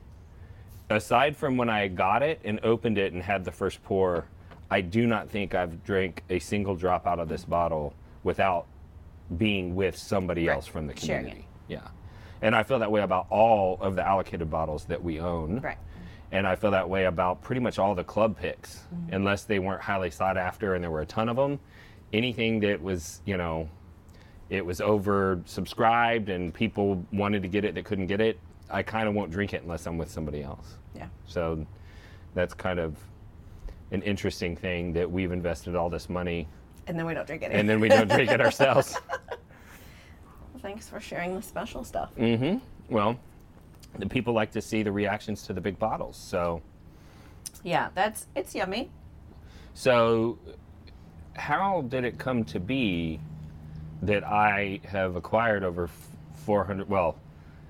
Aside 0.91 1.37
from 1.37 1.57
when 1.57 1.69
I 1.71 1.89
got 1.89 2.23
it 2.23 2.41
and 2.45 2.61
opened 2.63 2.99
it 2.99 3.13
and 3.13 3.23
had 3.23 3.45
the 3.45 3.53
first 3.53 3.83
pour, 3.85 4.27
I 4.71 4.81
do 4.81 5.07
not 5.07 5.31
think 5.31 5.55
I've 5.55 5.85
drank 5.85 6.23
a 6.29 6.39
single 6.39 6.75
drop 6.75 7.07
out 7.07 7.19
of 7.19 7.29
this 7.29 7.45
bottle 7.45 7.95
without 8.25 8.67
being 9.37 9.75
with 9.75 9.97
somebody 9.97 10.47
Right. 10.49 10.55
else 10.55 10.67
from 10.67 10.87
the 10.87 10.95
community. 10.95 11.47
Yeah. 11.69 11.89
And 12.43 12.55
I 12.55 12.63
feel 12.63 12.79
that 12.81 12.91
way 12.91 13.01
about 13.01 13.27
all 13.31 13.79
of 13.81 13.97
the 13.97 14.07
allocated 14.07 14.51
bottles 14.51 14.85
that 14.87 15.03
we 15.03 15.21
own. 15.21 15.61
Right. 15.61 15.79
And 16.33 16.47
I 16.47 16.57
feel 16.57 16.73
that 16.73 16.89
way 16.89 17.05
about 17.05 17.43
pretty 17.43 17.61
much 17.61 17.79
all 17.79 17.95
the 17.95 18.05
club 18.05 18.37
picks, 18.37 18.77
mm-hmm. 18.77 19.15
unless 19.15 19.45
they 19.45 19.59
weren't 19.59 19.83
highly 19.83 20.11
sought 20.11 20.37
after 20.37 20.75
and 20.75 20.83
there 20.83 20.91
were 20.91 21.01
a 21.01 21.07
ton 21.07 21.29
of 21.29 21.37
them. 21.37 21.59
Anything 22.13 22.61
that 22.61 22.83
was, 22.83 23.21
you 23.25 23.37
know, 23.37 23.69
it 24.51 24.65
was 24.65 24.81
oversubscribed 24.81 26.29
and 26.29 26.53
people 26.53 27.05
wanted 27.13 27.43
to 27.43 27.49
get 27.49 27.65
it 27.65 27.75
that 27.75 27.85
couldn't 27.85 28.07
get 28.07 28.21
it, 28.21 28.39
I 28.71 28.83
kind 28.83 29.09
of 29.09 29.15
won't 29.15 29.31
drink 29.31 29.55
it 29.55 29.63
unless 29.63 29.87
I'm 29.87 29.99
with 29.99 30.11
somebody 30.11 30.43
else. 30.43 30.75
Yeah. 30.95 31.09
So 31.27 31.65
that's 32.35 32.55
kind 32.55 32.79
of 32.79 32.97
an 33.93 34.03
interesting 34.03 34.57
thing 34.57 34.93
that 34.95 35.11
we've 35.11 35.33
invested 35.33 35.75
all 35.77 35.89
this 35.89 36.09
money 36.09 36.49
And 36.87 36.99
then 36.99 37.07
we 37.07 37.15
don't 37.15 37.27
drink 37.27 37.43
it. 37.43 37.53
and 37.53 37.69
then 37.69 37.81
we 37.81 37.89
don't 37.89 38.09
drink 38.11 38.31
it 38.31 38.41
ourselves. 38.41 38.97
Thanks 40.63 40.89
for 40.89 41.01
sharing 41.01 41.35
the 41.35 41.43
special 41.43 41.85
stuff. 41.85 42.11
Mm-hmm. 42.17 42.59
Well, 42.93 43.17
the 43.99 44.07
people 44.07 44.33
like 44.35 44.51
to 44.53 44.61
see 44.63 44.83
the 44.83 44.91
reactions 44.93 45.43
to 45.45 45.53
the 45.53 45.61
big 45.61 45.79
bottles. 45.79 46.17
So, 46.17 46.61
Yeah, 47.63 47.89
that's 47.95 48.27
it's 48.35 48.55
yummy. 48.55 48.91
so 49.75 50.39
how 51.35 51.83
did 51.83 52.05
it 52.05 52.19
come 52.19 52.45
to 52.47 52.59
be 52.59 53.21
that 54.03 54.25
I 54.25 54.81
have 54.85 55.17
acquired 55.17 55.63
over 55.65 55.89
400? 56.45 56.89
Well, 56.89 57.17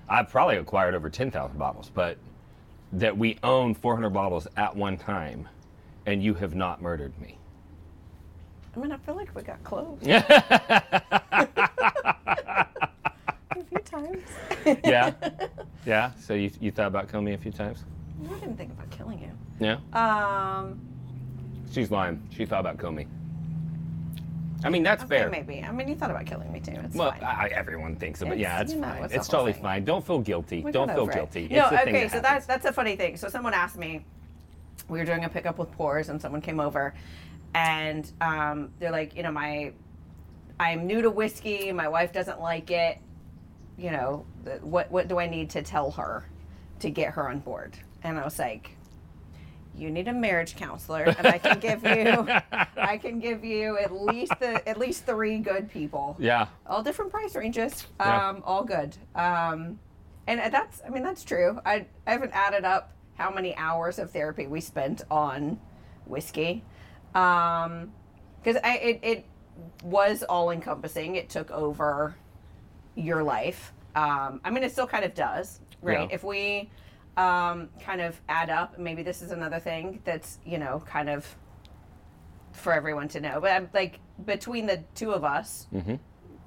I've 0.09 0.29
probably 0.29 0.55
acquired 0.57 0.95
over 0.95 1.09
10,000 1.09 1.57
bottles, 1.57 1.91
but 1.93 2.17
that 2.93 3.15
we 3.17 3.37
own 3.43 3.73
400 3.75 4.09
bottles 4.11 4.47
at 4.55 4.73
one 4.75 4.97
time, 4.97 5.47
and 6.07 6.23
you 6.23 6.33
have 6.33 6.55
not 6.55 6.81
murdered 6.81 7.13
me. 7.21 7.37
I 8.75 8.79
mean, 8.79 8.91
I 8.91 8.97
feel 8.97 9.15
like 9.15 9.35
we 9.35 9.41
got 9.43 9.61
close. 9.63 9.99
a 10.07 10.13
few 13.69 13.79
times. 13.85 14.23
Yeah, 14.83 15.13
yeah. 15.85 16.11
So 16.19 16.33
you 16.33 16.51
you 16.59 16.71
thought 16.71 16.87
about 16.87 17.09
killing 17.09 17.25
me 17.25 17.33
a 17.33 17.37
few 17.37 17.51
times? 17.53 17.85
I 18.29 18.33
didn't 18.39 18.57
think 18.57 18.71
about 18.71 18.89
killing 18.89 19.17
you. 19.19 19.31
Yeah. 19.59 19.77
Um, 19.93 20.77
She's 21.71 21.89
lying. 21.89 22.21
She 22.35 22.45
thought 22.45 22.59
about 22.61 22.77
killing 22.79 22.95
me. 22.95 23.07
I 24.65 24.69
mean, 24.69 24.83
that's 24.83 25.03
okay, 25.03 25.19
fair. 25.19 25.29
maybe. 25.29 25.63
I 25.63 25.71
mean, 25.71 25.87
you 25.87 25.95
thought 25.95 26.11
about 26.11 26.25
killing 26.25 26.51
me 26.51 26.59
too. 26.59 26.73
It's 26.83 26.95
Well, 26.95 27.11
fine. 27.11 27.23
I, 27.23 27.47
everyone 27.53 27.95
thinks 27.95 28.21
it. 28.21 28.25
It's- 28.25 28.39
Yeah, 28.39 28.59
it's 28.59 28.73
you 28.73 28.79
know, 28.81 28.87
fine. 28.89 29.03
it's 29.05 29.13
It's 29.13 29.27
totally 29.29 29.53
thing. 29.53 29.61
fine. 29.61 29.85
Don't 29.85 30.05
feel 30.05 30.19
guilty. 30.19 30.61
We 30.63 30.71
Don't 30.73 30.89
feel 30.89 30.99
over 31.01 31.11
it. 31.11 31.15
guilty. 31.15 31.47
No, 31.49 31.69
the 31.69 31.81
okay, 31.83 32.07
so 32.09 32.15
happens. 32.17 32.21
that's 32.23 32.45
that's 32.45 32.65
a 32.65 32.73
funny 32.73 32.95
thing. 32.97 33.15
So 33.17 33.29
someone 33.29 33.53
asked 33.53 33.77
me, 33.77 34.03
we 34.89 34.99
were 34.99 35.05
doing 35.05 35.25
a 35.25 35.29
pickup 35.29 35.57
with 35.57 35.71
pours, 35.71 36.09
and 36.09 36.21
someone 36.21 36.41
came 36.41 36.59
over, 36.59 36.93
and 37.53 38.11
um, 38.21 38.69
they're 38.79 38.91
like, 38.91 39.15
you 39.15 39.23
know, 39.23 39.31
my, 39.31 39.73
I'm 40.59 40.87
new 40.87 41.01
to 41.01 41.09
whiskey. 41.09 41.71
My 41.71 41.87
wife 41.87 42.13
doesn't 42.13 42.39
like 42.39 42.71
it. 42.71 42.99
You 43.77 43.91
know, 43.91 44.25
what 44.61 44.89
what 44.91 45.07
do 45.07 45.19
I 45.19 45.27
need 45.27 45.49
to 45.51 45.61
tell 45.61 45.91
her 45.91 46.25
to 46.79 46.89
get 46.89 47.13
her 47.13 47.29
on 47.29 47.39
board? 47.39 47.77
And 48.03 48.17
I 48.19 48.23
was 48.23 48.39
like. 48.39 48.71
You 49.75 49.91
need 49.91 50.07
a 50.07 50.13
marriage 50.13 50.55
counselor, 50.55 51.03
and 51.03 51.27
I 51.27 51.37
can 51.37 51.59
give 51.59 51.83
you, 51.83 52.27
I 52.77 52.97
can 52.97 53.19
give 53.19 53.45
you 53.45 53.77
at 53.77 53.93
least 53.93 54.33
the 54.39 54.67
at 54.67 54.79
least 54.79 55.05
three 55.05 55.37
good 55.37 55.69
people 55.69 56.15
yeah. 56.17 56.47
all 56.65 56.81
different 56.81 57.11
price 57.11 57.35
ranges 57.35 57.85
Yeah. 57.99 58.29
um, 58.29 58.41
all 58.43 58.63
good 58.63 58.97
um, 59.13 59.77
and 60.25 60.51
that's 60.51 60.81
i 60.83 60.89
mean 60.89 61.03
that's 61.03 61.23
true 61.23 61.59
I, 61.63 61.85
I 62.07 62.11
haven't 62.11 62.31
added 62.33 62.65
up 62.65 62.91
how 63.17 63.31
many 63.31 63.55
hours 63.57 63.99
of 63.99 64.11
therapy 64.11 64.47
we 64.47 64.61
spent 64.61 65.01
on 65.09 65.59
whiskey. 66.05 66.63
Because 67.13 68.57
I 68.63 68.77
it, 68.77 68.99
it 69.03 69.25
was 69.83 70.23
all 70.23 70.51
encompassing 70.51 71.15
it 71.15 71.29
took 71.29 71.49
over 71.51 72.15
your 72.95 73.23
life. 73.23 73.73
Um, 73.95 74.41
i 74.43 74.51
mean 74.51 74.63
it 74.63 74.71
still 74.71 74.85
kind 74.85 75.03
of 75.03 75.15
does 75.15 75.59
right? 75.81 76.01
Yeah. 76.07 76.15
if 76.15 76.23
we 76.23 76.69
um, 77.17 77.69
kind 77.79 77.99
of 77.99 78.19
add 78.29 78.51
up 78.51 78.77
maybe 78.77 79.01
this 79.01 79.23
is 79.23 79.31
another 79.31 79.59
thing 79.59 80.01
that's 80.05 80.37
you 80.45 80.59
know 80.59 80.83
kind 80.85 81.09
of 81.09 81.25
for 82.51 82.73
everyone 82.73 83.07
to 83.07 83.19
know 83.19 83.39
but 83.41 83.49
I'm 83.51 83.69
like 83.73 83.99
between 84.25 84.67
the 84.67 84.83
two 84.93 85.11
of 85.13 85.23
us 85.23 85.65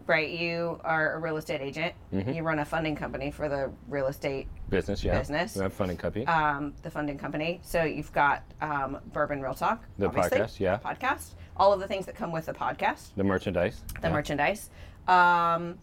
right 0.07 0.31
you 0.31 0.81
are 0.85 1.15
a 1.15 1.19
real 1.19 1.37
estate 1.39 1.61
agent. 1.61 1.93
You 2.37 2.43
run 2.45 2.61
a 2.61 2.65
funding 2.65 2.95
company 2.95 3.33
for 3.33 3.49
the 3.49 3.71
real 3.89 4.07
estate 4.07 4.47
Business, 4.71 5.03
yeah. 5.05 5.19
Business. 5.19 5.57
We 5.57 5.63
have 5.63 5.73
fun 5.73 5.91
and 5.91 5.99
cuppy. 5.99 6.27
um, 6.29 6.75
the 6.83 6.91
funding 6.91 7.19
company. 7.19 7.61
So 7.63 7.83
you've 7.83 8.13
got 8.13 8.43
um, 8.61 8.99
Bourbon 9.13 9.43
Real 9.43 9.55
Talk, 9.55 9.85
The 9.99 10.07
obviously, 10.07 10.39
podcast, 10.39 10.61
yeah. 10.61 10.79
podcast, 10.79 11.35
all 11.57 11.73
of 11.73 11.81
the 11.81 11.89
things 11.89 12.07
that 12.07 12.15
come 12.15 12.33
with 12.33 12.47
the 12.47 12.53
podcast, 12.53 13.09
the 13.17 13.25
merchandise. 13.25 13.83
the 14.01 14.09
yeah. 14.09 14.13
merchandise. 14.13 14.71
Um, 15.09 15.79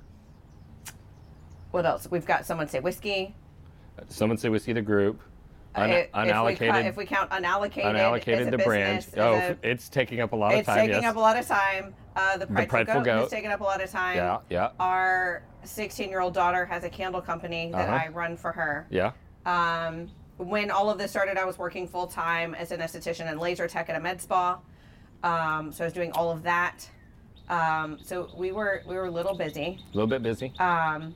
what 1.71 1.85
else? 1.85 2.09
We've 2.09 2.25
got 2.25 2.45
someone 2.45 2.67
say 2.69 2.79
whiskey. 2.79 3.35
Someone 4.07 4.37
say 4.37 4.49
whiskey 4.49 4.73
the 4.73 4.81
group. 4.81 5.21
Un- 5.77 5.89
if, 5.91 6.11
unallocated. 6.11 6.59
We, 6.59 6.67
ca- 6.67 6.77
if 6.87 6.97
we 6.97 7.05
count 7.05 7.29
unallocated, 7.31 7.83
unallocated 7.85 8.51
the 8.51 8.57
brand. 8.57 9.07
Oh, 9.17 9.33
a- 9.35 9.55
it's 9.63 9.89
taking 9.89 10.19
up 10.21 10.33
a 10.33 10.35
lot 10.35 10.53
of 10.53 10.65
time. 10.65 10.77
it's 10.79 10.87
taking 10.87 11.01
yes. 11.03 11.09
up 11.11 11.15
a 11.15 11.19
lot 11.19 11.37
of 11.37 11.47
time. 11.47 11.93
Uh, 12.15 12.37
the 12.37 12.47
Prideful, 12.47 12.69
Prideful 12.69 12.95
Goat, 12.95 13.03
Goat. 13.05 13.19
has 13.21 13.29
taken 13.29 13.51
up 13.51 13.61
a 13.61 13.63
lot 13.63 13.81
of 13.81 13.89
time. 13.91 14.15
Yeah, 14.17 14.39
yeah. 14.49 14.69
Our 14.79 15.43
16 15.63 16.09
year 16.09 16.19
old 16.21 16.33
daughter 16.33 16.65
has 16.65 16.83
a 16.83 16.89
candle 16.89 17.21
company 17.21 17.71
that 17.71 17.87
Uh-huh. 17.89 18.05
I 18.05 18.07
run 18.09 18.35
for 18.35 18.51
her. 18.51 18.87
yeah. 18.89 19.11
Um, 19.45 20.09
when 20.37 20.69
all 20.71 20.89
of 20.89 20.97
this 20.97 21.09
started, 21.11 21.37
I 21.37 21.45
was 21.45 21.57
working 21.57 21.87
full 21.87 22.05
time 22.07 22.53
as 22.53 22.71
an 22.71 22.79
esthetician 22.79 23.29
and 23.29 23.39
laser 23.39 23.67
tech 23.67 23.89
at 23.89 23.95
a 23.95 23.99
med 23.99 24.21
spa. 24.21 24.59
Um, 25.23 25.71
so 25.71 25.83
I 25.83 25.87
was 25.87 25.93
doing 25.93 26.11
all 26.11 26.29
of 26.31 26.43
that. 26.43 26.87
Um, 27.49 27.97
so 28.03 28.29
we 28.35 28.51
were 28.51 28.83
we 28.87 28.95
were 28.95 29.05
a 29.05 29.11
little 29.11 29.35
busy. 29.35 29.79
A 29.93 29.95
little 29.95 30.07
bit 30.07 30.21
busy. 30.21 30.53
Um, 30.59 31.15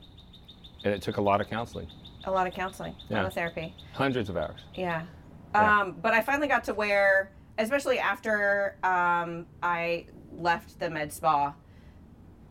and 0.84 0.92
it 0.94 1.02
took 1.02 1.18
a 1.18 1.20
lot 1.20 1.40
of 1.40 1.48
counseling, 1.48 1.86
A 2.24 2.30
lot 2.30 2.46
of 2.46 2.54
counseling, 2.54 2.92
a 3.08 3.12
Yeah. 3.12 3.16
lot 3.18 3.26
of 3.26 3.34
therapy. 3.34 3.74
hundreds 3.94 4.28
of 4.28 4.36
hours. 4.36 4.60
Yeah. 4.74 5.02
Yeah. 5.54 5.80
Um, 5.80 5.92
but 6.00 6.14
I 6.14 6.20
finally 6.22 6.48
got 6.48 6.64
to 6.64 6.74
where, 6.74 7.30
especially 7.58 7.98
after 7.98 8.76
um, 8.82 9.46
I 9.62 10.06
left 10.32 10.78
the 10.78 10.88
med 10.88 11.12
spa, 11.12 11.54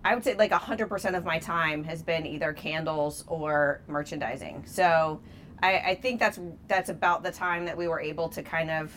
I 0.04 0.14
would 0.16 0.24
say 0.24 0.36
like 0.36 0.52
100% 0.52 1.16
of 1.18 1.26
my 1.26 1.40
time 1.40 1.84
has 1.86 2.04
been 2.04 2.26
either 2.26 2.54
candles 2.54 3.24
or 3.28 3.82
merchandising. 3.88 4.64
So 4.66 5.22
I, 5.64 5.78
I 5.80 5.96
think 5.96 6.20
that's 6.20 6.40
that's 6.68 6.90
about 6.90 7.24
the 7.24 7.32
time 7.32 7.66
that 7.66 7.78
we 7.78 7.88
were 7.88 8.00
able 8.00 8.28
to 8.30 8.42
kind 8.44 8.70
of 8.72 8.94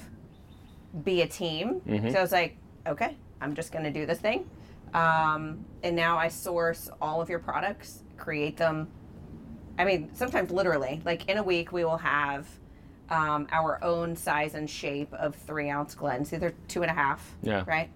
be 1.05 1.23
a 1.23 1.27
team. 1.27 1.81
So 2.11 2.19
I 2.19 2.23
was 2.23 2.33
like, 2.33 2.57
okay, 2.87 3.17
I'm 3.41 3.55
just 3.55 3.73
going 3.73 3.85
to 3.85 3.91
do 3.91 4.07
this 4.07 4.19
thing. 4.19 4.49
Um, 4.95 5.65
and 5.83 5.97
now 5.97 6.17
I 6.17 6.29
source 6.29 6.89
all 7.03 7.21
of 7.21 7.29
your 7.29 7.41
products, 7.41 8.03
create 8.17 8.57
them, 8.57 8.89
I 9.79 9.85
mean, 9.85 10.11
sometimes 10.15 10.51
literally, 10.51 11.01
like 11.05 11.29
in 11.29 11.39
a 11.39 11.43
week, 11.43 11.73
we 11.73 11.85
will 11.85 11.97
have 11.97 12.47
um, 13.11 13.47
our 13.53 13.83
own 13.83 14.17
size 14.17 14.55
and 14.55 14.69
shape 14.69 15.13
of 15.15 15.35
three 15.35 15.69
ounce 15.71 15.95
Glens, 15.95 16.33
either 16.33 16.55
two 16.69 16.83
and 16.83 16.91
a 16.91 16.95
half. 16.95 17.35
Yeah. 17.43 17.65
Right. 17.67 17.91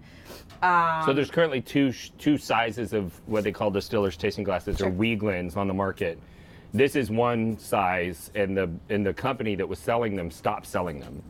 Um, 0.61 1.05
So 1.05 1.13
there's 1.13 1.31
currently 1.31 1.61
two 1.61 1.91
sh- 1.91 2.11
two 2.17 2.37
sizes 2.37 2.93
of 2.93 3.19
what 3.27 3.43
they 3.43 3.51
call 3.51 3.71
distillers 3.71 4.17
tasting 4.17 4.43
glasses 4.43 4.77
Sure. 4.77 4.87
or 4.87 4.91
Weeglins 4.91 5.57
on 5.57 5.67
the 5.67 5.73
market. 5.73 6.19
This 6.73 6.95
is 6.95 7.09
one 7.09 7.57
size, 7.57 8.29
and 8.35 8.55
the 8.55 8.69
and 8.89 9.03
the 9.05 9.13
company 9.13 9.55
that 9.55 9.67
was 9.67 9.79
selling 9.79 10.15
them 10.15 10.29
stopped 10.29 10.67
selling 10.67 10.99
them. 10.99 11.23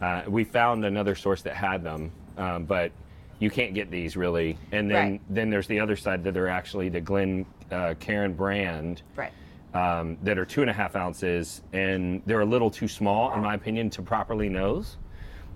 Uh, 0.00 0.22
we 0.28 0.44
found 0.44 0.84
another 0.84 1.14
source 1.14 1.42
that 1.42 1.54
had 1.56 1.82
them, 1.82 2.12
um, 2.36 2.64
but 2.66 2.92
you 3.40 3.50
can't 3.50 3.74
get 3.74 3.90
these 3.90 4.16
really. 4.16 4.56
And 4.70 4.88
then 4.90 5.10
Right. 5.12 5.20
then 5.30 5.50
there's 5.50 5.66
the 5.66 5.80
other 5.80 5.96
side 5.96 6.22
that 6.24 6.36
are 6.36 6.48
actually 6.48 6.88
the 6.90 7.00
Glen 7.00 7.46
uh, 7.72 7.94
Cairn 7.98 8.34
brand. 8.34 9.02
Right. 9.16 9.32
Um, 9.76 10.16
that 10.22 10.38
are 10.38 10.46
two 10.46 10.62
and 10.62 10.70
a 10.70 10.72
half 10.72 10.96
ounces, 10.96 11.62
and 11.72 12.22
they're 12.24 12.40
a 12.40 12.46
little 12.46 12.70
too 12.70 12.88
small, 12.88 13.32
in 13.34 13.42
my 13.42 13.54
opinion, 13.54 13.90
to 13.90 14.02
properly 14.02 14.48
nose. 14.48 14.96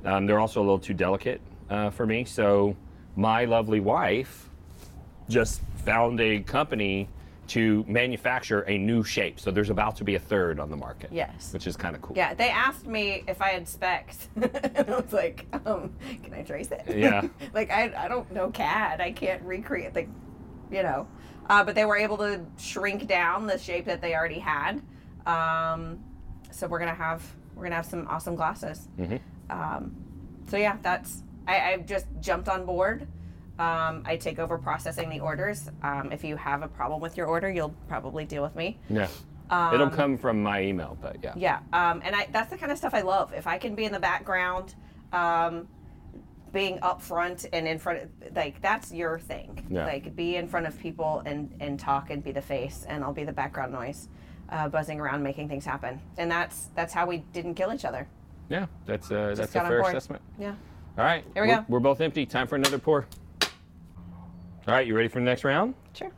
Um, 0.05 0.27
they're 0.27 0.39
also 0.39 0.61
a 0.61 0.63
little 0.63 0.79
too 0.79 0.95
delicate 0.95 1.41
uh, 1.71 1.91
for 1.91 2.07
me. 2.07 2.25
So 2.25 2.77
my 3.17 3.47
lovely 3.47 3.81
wife 3.81 4.49
just 5.29 5.63
found 5.85 6.21
a 6.21 6.41
company 6.41 7.09
to 7.49 7.85
manufacture 7.89 8.61
a 8.63 8.77
new 8.79 9.03
shape. 9.03 9.41
So 9.41 9.51
there's 9.51 9.71
about 9.71 9.97
to 9.97 10.05
be 10.05 10.15
a 10.15 10.19
third 10.19 10.61
on 10.61 10.71
the 10.71 10.77
market. 10.77 11.11
Yes. 11.13 11.53
Which 11.53 11.67
is 11.67 11.77
kind 11.77 11.97
of 11.97 12.03
cool. 12.03 12.17
Yeah. 12.17 12.35
They 12.35 12.51
asked 12.51 12.87
me 12.87 13.25
if 13.27 13.41
I 13.41 13.49
had 13.49 13.67
specs, 13.67 14.29
and 14.37 14.85
I 14.89 14.97
was 15.01 15.13
like, 15.13 15.47
um, 15.65 15.93
"Can 16.23 16.35
I 16.35 16.43
trace 16.43 16.71
it?" 16.71 16.85
Yeah. 16.95 17.27
like 17.55 17.71
I, 17.71 17.93
I 17.97 18.09
don't 18.09 18.31
know 18.33 18.51
CAD. 18.51 19.01
I 19.01 19.13
can't 19.13 19.43
recreate 19.43 19.95
the, 19.95 20.07
you 20.71 20.83
know. 20.83 21.09
Uh, 21.51 21.65
but 21.65 21.75
they 21.75 21.85
were 21.85 21.97
able 21.97 22.17
to 22.17 22.41
shrink 22.59 23.09
down 23.09 23.45
the 23.45 23.59
shape 23.59 23.85
that 23.85 24.01
they 24.01 24.15
already 24.15 24.39
had. 24.39 24.81
Um, 25.27 25.99
so 26.53 26.69
we're 26.69 26.79
gonna 26.79 26.95
have 26.95 27.23
we're 27.57 27.65
gonna 27.65 27.75
have 27.75 27.87
some 27.87 28.07
awesome 28.07 28.37
glasses. 28.37 28.89
Um, 29.51 29.97
so 30.49 30.57
yeah, 30.57 30.77
that's 30.81 31.25
I, 31.49 31.73
I've 31.73 31.87
just 31.87 32.07
jumped 32.21 32.49
on 32.49 32.65
board. 32.65 33.03
Um, 33.59 34.05
I 34.07 34.17
take 34.17 34.39
over 34.39 34.59
processing 34.59 35.11
the 35.11 35.19
orders. 35.19 35.69
Um, 35.83 36.13
if 36.13 36.23
you 36.23 36.37
have 36.37 36.63
a 36.63 36.69
problem 36.69 37.01
with 37.01 37.17
your 37.17 37.27
order, 37.27 37.51
you'll 37.51 37.75
probably 37.89 38.25
deal 38.25 38.45
with 38.45 38.55
me. 38.55 38.79
Yeah. 38.89 39.09
It'll 39.75 39.91
come 39.91 40.17
from 40.17 40.41
my 40.45 40.63
email, 40.63 40.97
but 41.03 41.17
yeah. 41.25 41.33
Yeah, 41.37 41.59
um, 41.73 42.01
and 42.05 42.15
I, 42.15 42.29
that's 42.31 42.51
the 42.51 42.57
kind 42.57 42.71
of 42.71 42.79
stuff 42.79 42.95
I 42.95 43.01
love. 43.01 43.33
If 43.35 43.49
I 43.49 43.59
can 43.59 43.75
be 43.75 43.85
in 43.85 43.91
the 43.91 43.99
background, 43.99 44.77
um, 45.13 45.67
being 46.53 46.79
up 46.83 47.01
front 47.01 47.47
and 47.53 47.67
in 47.67 47.79
front, 47.79 48.03
of, 48.03 48.37
like 48.37 48.61
that's 48.61 48.93
your 48.93 49.19
thing. 49.19 49.67
Yeah. 49.71 49.87
Like 49.87 50.15
be 50.17 50.37
in 50.37 50.49
front 50.49 50.67
of 50.67 50.79
people 50.79 51.23
and 51.27 51.55
and 51.61 51.79
talk 51.79 52.11
and 52.11 52.23
be 52.23 52.33
the 52.33 52.43
face, 52.43 52.85
and 52.89 53.05
I'll 53.05 53.13
be 53.13 53.25
the 53.25 53.33
background 53.33 53.73
noise, 53.73 54.09
uh, 54.49 54.69
buzzing 54.69 55.01
around 55.01 55.23
making 55.23 55.49
things 55.49 55.65
happen. 55.65 56.01
And 56.19 56.31
that's 56.31 56.69
that's 56.75 56.93
how 56.93 57.07
we 57.07 57.19
didn't 57.33 57.55
kill 57.55 57.73
each 57.73 57.85
other. 57.85 58.09
Yeah, 58.49 58.67
that's 58.87 59.11
uh, 59.11 59.35
that's 59.37 59.55
a 59.55 59.61
fair 59.61 59.81
assessment. 59.81 60.23
Yeah. 60.39 60.55
All 60.99 61.05
right. 61.05 61.25
Here 61.35 61.45
we 61.45 61.49
we're, 61.49 61.57
go. 61.57 61.65
We're 61.69 61.81
both 61.81 62.01
empty. 62.01 62.27
Time 62.27 62.47
for 62.47 62.57
another 62.57 62.79
pour. 62.79 63.07
All 64.69 64.75
right, 64.75 64.87
you 64.87 64.95
ready 64.95 65.09
for 65.09 65.21
the 65.21 65.25
next 65.25 65.43
round? 65.43 65.75
Sure. 65.95 66.13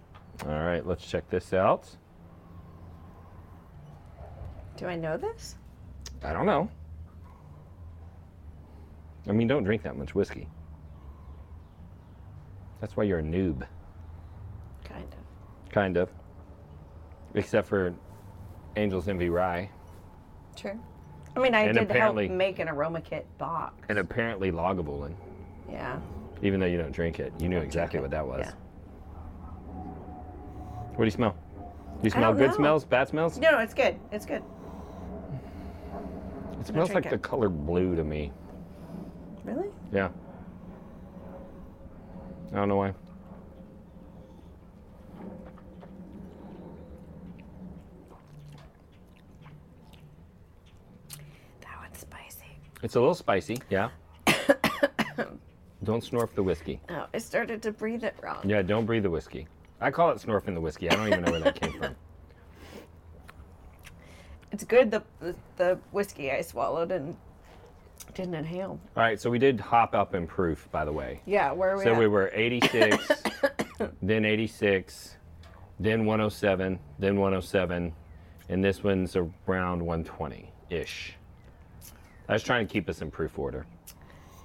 All 0.44 0.64
right, 0.64 0.84
let's 0.84 1.06
check 1.06 1.28
this 1.30 1.52
out. 1.52 1.88
Do 4.76 4.86
I 4.86 4.96
know 4.96 5.16
this? 5.16 5.56
I 6.24 6.32
don't 6.32 6.46
know. 6.46 6.68
I 9.28 9.32
mean, 9.32 9.46
don't 9.46 9.64
drink 9.64 9.82
that 9.82 9.96
much 9.96 10.14
whiskey. 10.14 10.48
That's 12.80 12.96
why 12.96 13.04
you're 13.04 13.20
a 13.20 13.22
noob, 13.22 13.64
Kind 14.85 15.04
of. 15.12 15.70
kind 15.72 15.96
of. 15.96 16.11
Except 17.35 17.68
for 17.68 17.94
Angel's 18.76 19.08
Envy 19.08 19.28
Rye, 19.30 19.70
Sure. 20.56 20.76
I 21.35 21.40
mean, 21.40 21.54
I 21.54 21.61
And 21.61 21.78
did 21.78 21.90
apparently- 21.90 22.26
help 22.26 22.37
make 22.37 22.58
an 22.58 22.68
aroma 22.68 23.00
kit 23.00 23.26
box. 23.38 23.72
and 23.88 23.98
apparently 23.98 24.50
Lagavulin, 24.52 25.14
Yeah. 25.70 25.98
even 26.42 26.61
though 26.61 26.66
you 26.66 26.76
don't 26.76 26.92
drink 26.92 27.20
it. 27.20 27.32
You 27.40 27.48
knew 27.48 27.58
exactly 27.58 28.00
what 28.00 28.11
that 28.11 28.26
was. 28.26 28.40
yeah. 28.46 28.52
What 30.90 30.98
do 30.98 31.04
you 31.04 31.11
smell? 31.11 31.35
You 32.02 32.11
smell 32.11 32.32
don't 32.32 32.37
good 32.38 32.50
know. 32.50 32.56
smells, 32.56 32.85
bad 32.85 33.08
smells? 33.08 33.38
No, 33.38 33.50
no, 33.52 33.58
it's 33.61 33.72
good. 33.72 33.96
It's 34.11 34.26
good. 34.26 34.42
It 36.61 36.66
smells 36.66 36.90
like 36.92 37.04
drink 37.04 37.08
the 37.11 37.14
it. 37.14 37.22
color 37.22 37.48
blue 37.48 37.96
to 37.96 38.04
me. 38.04 38.30
Really? 39.44 39.68
Yeah. 39.92 40.09
I 42.52 42.57
don't 42.57 42.68
know 42.68 42.76
why. 42.76 42.94
That 51.61 51.78
one's 51.81 51.98
spicy. 51.98 52.46
It's 52.83 52.94
a 52.94 53.00
little 53.00 53.14
spicy, 53.14 53.59
yeah. 53.70 53.88
don't 55.85 56.05
snorf 56.05 56.35
the 56.35 56.42
whiskey. 56.42 56.81
Oh, 56.88 57.07
I 57.12 57.18
started 57.18 57.62
to 57.62 57.72
breathe 57.72 58.05
it 58.05 58.14
wrong. 58.22 58.48
Yeah, 58.48 58.62
don't 58.62 58.87
breathe 58.87 59.02
the 59.02 59.11
whiskey. 59.11 59.48
I 59.81 59.90
call 59.90 60.11
it 60.11 60.18
snorfing 60.18 60.55
the 60.55 60.61
whiskey. 60.61 60.90
I 60.90 60.94
don't 60.94 61.09
even 61.09 61.24
know 61.24 61.33
where 61.33 61.40
that 61.40 61.61
came 61.61 61.72
from. 61.72 61.96
It's 64.52 64.64
good 64.64 64.90
the, 64.90 65.02
the 65.18 65.35
the 65.57 65.78
whiskey 65.92 66.31
I 66.31 66.42
swallowed 66.42 66.92
and 66.92 67.16
didn't 68.14 68.34
inhale. 68.34 68.78
All 68.96 69.02
right, 69.02 69.20
so 69.20 69.30
we 69.30 69.38
did 69.38 69.60
hop 69.60 69.94
up 69.94 70.14
in 70.14 70.26
proof, 70.26 70.68
by 70.70 70.84
the 70.84 70.92
way. 70.92 71.20
Yeah, 71.26 71.52
where 71.52 71.70
are 71.72 71.78
we 71.78 71.84
So 71.84 71.92
at? 71.92 71.98
we 71.98 72.06
were 72.06 72.30
86, 72.34 73.22
then 74.02 74.24
86, 74.24 75.16
then 75.80 76.04
107, 76.04 76.78
then 76.98 77.16
107, 77.18 77.92
and 78.48 78.64
this 78.64 78.82
one's 78.84 79.16
around 79.16 79.80
120 79.84 80.52
ish. 80.70 81.14
I 82.28 82.34
was 82.34 82.42
trying 82.42 82.66
to 82.66 82.72
keep 82.72 82.88
us 82.88 83.02
in 83.02 83.10
proof 83.10 83.38
order. 83.38 83.66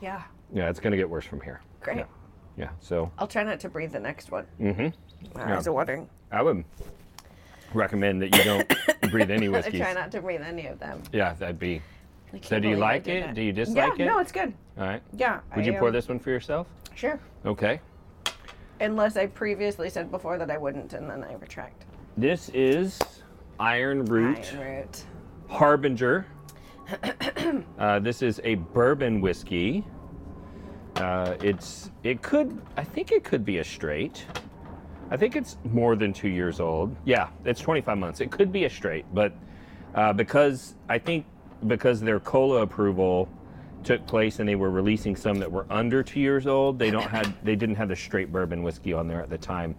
Yeah, 0.02 0.22
Yeah, 0.54 0.70
it's 0.70 0.80
going 0.80 0.92
to 0.92 0.98
get 0.98 1.10
worse 1.10 1.26
from 1.26 1.42
here. 1.42 1.62
great. 1.82 1.98
Yeah. 1.98 2.06
Yeah, 2.58 2.70
so 2.80 3.12
I'll 3.20 3.28
try 3.28 3.44
not 3.44 3.60
to 3.60 3.70
breathe 3.70 3.92
the 3.92 4.00
next 4.00 4.32
one. 4.32 4.46
mm-hmm. 4.60 5.38
I 5.40 5.56
was 5.56 5.70
wondering. 5.70 6.10
I 6.32 6.42
would 6.42 6.64
recommend 7.74 8.20
that 8.24 8.36
you 8.36 8.44
don't 8.44 8.74
breathe 9.12 9.30
any 9.30 9.48
I 9.48 9.62
try 9.62 9.94
not 9.94 10.12
to 10.14 10.22
breathe 10.22 10.42
any 10.42 10.66
of 10.66 10.80
them. 10.80 11.04
Yeah, 11.14 11.34
that'd 11.34 11.60
be. 11.60 11.84
So 12.42 12.60
do 12.60 12.70
you 12.70 12.76
like 12.76 13.08
it? 13.08 13.22
that. 13.26 13.36
Do 13.36 13.42
you 13.42 13.48
Yeah, 13.48 13.54
dislike 13.54 14.00
it? 14.00 14.06
no, 14.06 14.20
it's 14.20 14.32
good. 14.32 14.54
All 14.78 14.86
right. 14.86 15.02
Yeah. 15.14 15.40
Would 15.56 15.66
I, 15.66 15.68
you 15.68 15.74
pour 15.74 15.88
um, 15.88 15.94
this 15.94 16.08
one 16.08 16.20
for 16.20 16.30
yourself? 16.30 16.68
Sure. 16.96 17.20
Okay. 17.46 17.80
Unless 18.80 19.18
I 19.18 19.28
previously 19.28 19.90
said 19.90 20.12
before 20.12 20.38
that 20.38 20.52
I 20.52 20.58
wouldn't, 20.58 20.94
and 20.94 21.10
then 21.10 21.24
I 21.24 21.34
retract. 21.34 21.86
This 22.18 22.50
is 22.50 23.00
Iron 23.60 24.06
Root 24.06 24.54
Iron 24.54 24.78
root. 24.78 25.04
Harbinger. 25.50 26.28
uh, 27.80 28.00
this 28.00 28.22
is 28.22 28.40
a 28.44 28.56
bourbon 28.56 29.20
whiskey. 29.22 29.84
Uh, 30.98 31.36
it's 31.42 31.92
it 32.04 32.22
could 32.22 32.60
I 32.76 32.84
think 32.84 33.12
it 33.12 33.24
could 33.24 33.46
be 33.46 33.60
a 33.60 33.64
straight. 33.64 34.26
I 35.10 35.18
think 35.18 35.36
it's 35.36 35.58
more 35.64 35.96
than 35.96 36.12
two 36.12 36.28
years 36.30 36.60
old. 36.60 36.96
Yeah, 37.06 37.30
it's 37.46 37.62
25 37.62 37.98
months. 37.98 38.20
It 38.20 38.30
could 38.30 38.52
be 38.52 38.66
a 38.66 38.70
straight, 38.70 39.06
but 39.14 39.34
uh, 39.96 40.12
because 40.12 40.76
I 40.90 40.98
think 40.98 41.26
because 41.66 42.02
their 42.02 42.20
cola 42.20 42.62
approval 42.62 43.30
took 43.84 44.06
place 44.06 44.40
and 44.40 44.48
they 44.48 44.56
were 44.56 44.70
releasing 44.70 45.16
some 45.16 45.40
that 45.40 45.52
were 45.52 45.66
under 45.70 46.04
two 46.04 46.20
years 46.20 46.46
old, 46.46 46.78
they 46.78 46.92
don't 46.92 47.10
had 47.10 47.34
they 47.44 47.56
didn't 47.56 47.76
have 47.76 47.90
the 47.90 47.96
straight 47.96 48.32
bourbon 48.32 48.62
whiskey 48.64 48.94
on 48.94 49.08
there 49.08 49.22
at 49.22 49.30
the 49.30 49.38
time. 49.38 49.76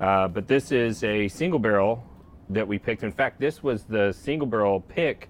Uh, 0.00 0.26
but 0.28 0.48
this 0.48 0.72
is 0.72 1.04
a 1.04 1.28
single 1.28 1.58
barrel 1.58 2.04
that 2.50 2.66
we 2.66 2.78
picked. 2.78 3.02
In 3.02 3.12
fact, 3.12 3.40
this 3.40 3.62
was 3.62 3.84
the 3.84 4.12
single 4.12 4.46
barrel 4.46 4.80
pick 4.80 5.28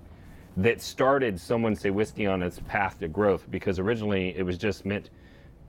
that 0.57 0.80
started 0.80 1.41
someone 1.41 1.74
say 1.74 1.91
whiskey 1.91 2.26
on 2.26 2.43
its 2.43 2.61
path 2.68 2.99
to 3.01 3.09
growth 3.09 3.45
because 3.51 3.78
originally 3.78 4.37
it 4.37 4.43
was 4.43 4.57
just 4.57 4.85
meant 4.85 5.11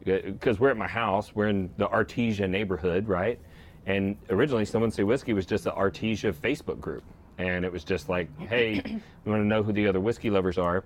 because 0.04 0.60
we're 0.60 0.70
at 0.70 0.78
my 0.78 0.88
house 0.88 1.34
we're 1.34 1.48
in 1.48 1.70
the 1.78 1.88
artesia 1.88 2.48
neighborhood 2.48 3.08
right 3.08 3.40
and 3.88 4.16
originally 4.30 4.66
someone 4.66 4.92
say 4.92 5.02
whiskey 5.02 5.34
was 5.34 5.48
just 5.48 5.64
the 5.64 5.72
artesia 5.72 6.32
facebook 6.32 6.80
group 6.80 7.04
and 7.38 7.66
it 7.66 7.72
was 7.72 7.84
just 7.84 8.10
like 8.10 8.28
hey 8.48 8.82
we 9.26 9.32
want 9.32 9.42
to 9.42 9.48
know 9.48 9.64
who 9.64 9.74
the 9.74 9.88
other 9.88 10.00
whiskey 10.00 10.30
lovers 10.30 10.58
are 10.58 10.84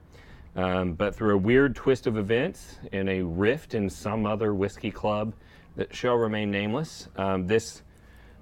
um, 0.56 0.94
but 0.94 1.16
through 1.16 1.36
a 1.36 1.38
weird 1.38 1.76
twist 1.76 2.08
of 2.08 2.18
events 2.18 2.78
and 2.92 3.10
a 3.10 3.22
rift 3.22 3.74
in 3.74 3.90
some 3.90 4.26
other 4.26 4.54
whiskey 4.54 4.92
club 4.92 5.34
that 5.76 5.94
shall 5.96 6.16
remain 6.16 6.50
nameless 6.50 7.08
um, 7.18 7.48
this 7.48 7.84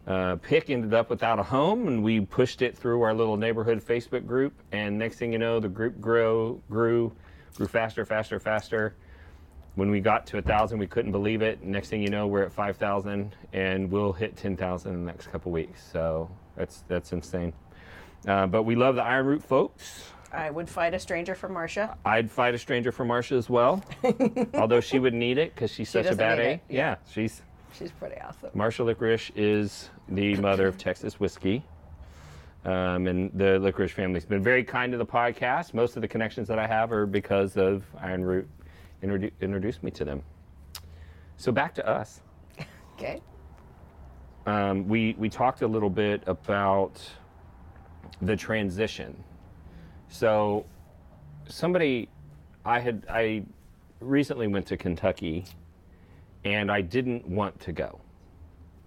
uh, 0.07 0.37
pick 0.37 0.69
ended 0.69 0.93
up 0.93 1.09
without 1.09 1.37
a 1.37 1.43
home, 1.43 1.87
and 1.89 2.01
we 2.01 2.21
pushed 2.21 2.61
it 2.61 2.77
through 2.77 3.01
our 3.01 3.13
little 3.13 3.35
neighborhood 3.35 3.83
Facebook 3.85 4.25
group. 4.25 4.53
And 4.71 4.97
next 4.97 5.17
thing 5.17 5.33
you 5.33 5.37
know, 5.37 5.59
the 5.59 5.67
group 5.67 5.99
grew, 5.99 6.61
grew, 6.69 7.11
grew 7.55 7.67
faster, 7.67 8.05
faster, 8.05 8.39
faster. 8.39 8.95
When 9.75 9.91
we 9.91 9.99
got 9.99 10.25
to 10.27 10.37
a 10.37 10.41
thousand, 10.41 10.79
we 10.79 10.87
couldn't 10.87 11.11
believe 11.11 11.41
it. 11.41 11.61
Next 11.61 11.89
thing 11.89 12.01
you 12.01 12.09
know, 12.09 12.25
we're 12.25 12.43
at 12.43 12.53
five 12.53 12.77
thousand, 12.77 13.35
and 13.53 13.91
we'll 13.91 14.13
hit 14.13 14.35
ten 14.37 14.55
thousand 14.55 14.93
in 14.93 15.05
the 15.05 15.11
next 15.11 15.27
couple 15.27 15.51
weeks. 15.51 15.83
So 15.91 16.29
that's 16.55 16.83
that's 16.87 17.11
insane. 17.11 17.53
Uh, 18.27 18.45
but 18.45 18.63
we 18.63 18.75
love 18.75 18.95
the 18.95 19.03
Iron 19.03 19.25
Root 19.25 19.43
folks. 19.43 20.03
I 20.33 20.49
would 20.49 20.69
fight 20.69 20.93
a 20.93 20.99
stranger 20.99 21.33
for 21.33 21.47
Marcia. 21.47 21.97
I'd 22.05 22.29
fight 22.29 22.53
a 22.53 22.57
stranger 22.57 22.91
for 22.91 23.05
Marcia 23.05 23.35
as 23.35 23.49
well, 23.49 23.81
although 24.53 24.81
she 24.81 24.99
would 24.99 25.13
need 25.13 25.37
it 25.37 25.55
because 25.55 25.71
she's 25.71 25.89
such 25.89 26.01
a 26.01 26.09
doesn't 26.09 26.17
bad 26.17 26.37
need 26.39 26.43
A. 26.43 26.49
it, 26.51 26.61
Yeah. 26.69 26.77
yeah. 26.77 26.95
she's 27.09 27.41
She's 27.73 27.91
pretty 27.91 28.19
awesome. 28.21 28.49
Marcia 28.53 28.81
Likarish 28.83 29.31
is 29.35 29.89
the 30.09 30.35
mother 30.41 30.67
of 30.67 30.77
Texas 30.77 31.19
whiskey. 31.19 31.63
Um, 32.65 33.07
and 33.07 33.31
the 33.33 33.59
Likarish 33.59 33.91
family's 33.91 34.25
been 34.25 34.43
very 34.43 34.63
kind 34.63 34.91
to 34.91 34.97
the 34.97 35.05
podcast. 35.05 35.73
Most 35.73 35.95
of 35.95 36.01
the 36.01 36.07
connections 36.07 36.47
that 36.49 36.59
I 36.59 36.67
have 36.67 36.91
are 36.91 37.05
because 37.05 37.55
of 37.55 37.85
Iron 38.01 38.25
Root 38.25 38.47
introdu- 39.03 39.31
introduced 39.41 39.83
me 39.83 39.91
to 39.91 40.03
them. 40.03 40.21
So 41.37 41.51
back 41.51 41.73
to 41.75 41.87
us. 41.87 42.21
Okay. 42.97 43.21
Um, 44.47 44.87
we 44.87 45.15
we 45.19 45.29
talked 45.29 45.61
a 45.61 45.67
little 45.67 45.89
bit 45.91 46.23
about 46.25 46.99
the 48.21 48.35
transition. 48.35 49.23
So 50.09 50.65
somebody 51.47 52.09
I 52.65 52.79
had 52.79 53.05
I 53.09 53.43
recently 53.99 54.47
went 54.47 54.65
to 54.67 54.77
Kentucky 54.77 55.45
and 56.45 56.71
I 56.71 56.81
didn't 56.81 57.27
want 57.27 57.59
to 57.61 57.71
go 57.71 57.99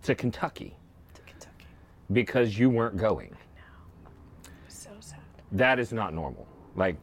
to 0.03 0.15
Kentucky 0.15 0.75
To 1.15 1.23
Kentucky. 1.23 1.67
because 2.13 2.59
you 2.59 2.71
weren't 2.71 2.97
going. 2.97 3.35
I 3.35 3.61
know. 3.61 4.51
So 4.69 4.91
sad. 5.01 5.19
That 5.53 5.79
is 5.79 5.93
not 5.93 6.15
normal. 6.15 6.47
Like 6.77 6.97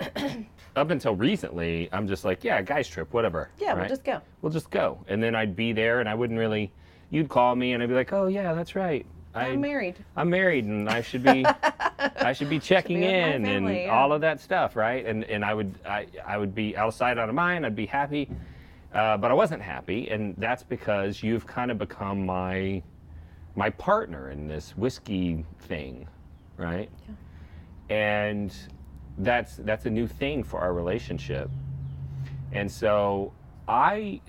up 0.76 0.90
until 0.90 1.14
recently, 1.14 1.88
I'm 1.92 2.06
just 2.08 2.24
like, 2.24 2.42
yeah, 2.44 2.60
guys 2.60 2.88
trip, 2.88 3.12
whatever. 3.12 3.50
Yeah, 3.58 3.72
we'll 3.72 3.82
right? 3.82 3.88
just 3.88 4.04
go. 4.04 4.20
We'll 4.42 4.52
just 4.52 4.70
go. 4.70 4.98
And 5.08 5.22
then 5.22 5.34
I'd 5.34 5.54
be 5.56 5.72
there 5.72 6.00
and 6.00 6.08
I 6.08 6.14
wouldn't 6.14 6.38
really 6.38 6.72
you'd 7.10 7.28
call 7.28 7.54
me 7.54 7.72
and 7.72 7.82
I'd 7.82 7.88
be 7.88 7.94
like, 7.94 8.12
"Oh 8.12 8.26
yeah, 8.26 8.52
that's 8.52 8.74
right. 8.74 9.06
I, 9.36 9.48
I'm 9.48 9.60
married. 9.60 9.96
I'm 10.16 10.30
married 10.30 10.64
and 10.64 10.88
I 10.88 11.02
should 11.02 11.22
be 11.22 11.44
I 11.98 12.32
should 12.32 12.48
be 12.48 12.58
checking 12.70 13.00
with 13.00 13.10
my 13.10 13.34
in 13.34 13.44
family, 13.44 13.76
and 13.76 13.86
yeah. 13.86 13.98
all 13.98 14.12
of 14.12 14.22
that 14.22 14.40
stuff, 14.40 14.76
right? 14.76 15.04
And 15.04 15.24
and 15.24 15.44
I 15.44 15.52
would 15.52 15.74
I, 15.86 16.06
I 16.26 16.38
would 16.38 16.54
be 16.54 16.76
out 16.76 16.88
of 16.88 16.94
sight, 16.94 17.18
out 17.18 17.28
of 17.28 17.34
mind. 17.34 17.66
I'd 17.66 17.76
be 17.76 17.86
happy, 17.86 18.30
uh, 18.94 19.18
but 19.18 19.30
I 19.30 19.34
wasn't 19.34 19.62
happy, 19.62 20.08
and 20.08 20.34
that's 20.38 20.62
because 20.62 21.22
you've 21.22 21.46
kind 21.46 21.70
of 21.70 21.78
become 21.78 22.24
my 22.24 22.82
my 23.54 23.70
partner 23.70 24.30
in 24.30 24.48
this 24.48 24.76
whiskey 24.76 25.44
thing, 25.60 26.08
right? 26.56 26.90
Yeah. 27.08 27.94
And 27.94 28.54
that's 29.18 29.56
that's 29.56 29.84
a 29.84 29.90
new 29.90 30.06
thing 30.06 30.42
for 30.42 30.60
our 30.60 30.72
relationship. 30.72 31.50
And 32.52 32.70
so 32.70 33.32
I 33.68 34.20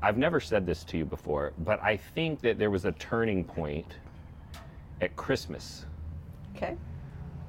I've 0.00 0.18
never 0.18 0.38
said 0.38 0.66
this 0.66 0.84
to 0.84 0.98
you 0.98 1.04
before, 1.04 1.52
but 1.58 1.82
I 1.82 1.96
think 1.96 2.40
that 2.42 2.58
there 2.58 2.70
was 2.70 2.84
a 2.84 2.92
turning 2.92 3.44
point 3.44 3.96
at 5.02 5.16
Christmas. 5.16 5.84
Okay. 6.56 6.76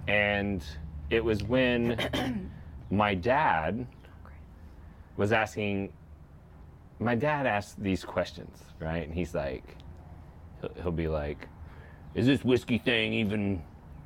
And 0.08 0.66
it 1.10 1.24
was 1.24 1.44
when 1.44 2.52
my 2.92 3.14
dad 3.14 3.88
was 5.16 5.32
asking 5.32 5.94
my 7.00 7.16
dad 7.16 7.46
asked 7.46 7.82
these 7.82 8.04
questions, 8.04 8.64
right? 8.80 9.06
And 9.06 9.14
he's 9.14 9.36
like 9.36 9.78
he'll, 10.62 10.72
he'll 10.82 10.92
be 10.92 11.08
like, 11.08 11.48
"Is 12.16 12.26
this 12.26 12.44
whiskey 12.44 12.78
thing 12.78 13.14
even 13.14 13.62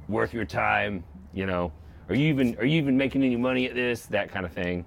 worth 0.10 0.34
your 0.34 0.46
time? 0.46 1.04
You 1.34 1.46
know, 1.46 1.72
are 2.10 2.16
you 2.16 2.28
even 2.28 2.56
are 2.58 2.66
you 2.66 2.78
even 2.78 2.98
making 2.98 3.24
any 3.24 3.36
money 3.36 3.66
at 3.68 3.76
this? 3.76 4.06
That 4.08 4.30
kind 4.30 4.46
of 4.46 4.52
thing." 4.52 4.86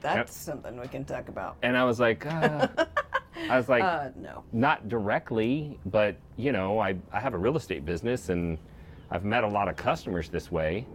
That's 0.00 0.36
something 0.36 0.78
we 0.78 0.86
can 0.86 1.06
talk 1.06 1.28
about. 1.28 1.56
And 1.62 1.78
I 1.78 1.84
was 1.84 1.98
like, 1.98 2.26
uh, 2.26 2.68
I 3.50 3.56
was 3.56 3.68
like, 3.68 3.82
Uh, 3.82 4.10
no. 4.16 4.44
not 4.52 4.88
directly, 4.88 5.78
but 5.86 6.16
you 6.36 6.52
know, 6.52 6.78
I, 6.78 6.96
I 7.12 7.20
have 7.20 7.34
a 7.34 7.38
real 7.38 7.56
estate 7.56 7.84
business 7.84 8.28
and 8.28 8.58
I've 9.10 9.24
met 9.24 9.44
a 9.44 9.48
lot 9.48 9.68
of 9.68 9.76
customers 9.76 10.28
this 10.28 10.50
way. 10.50 10.86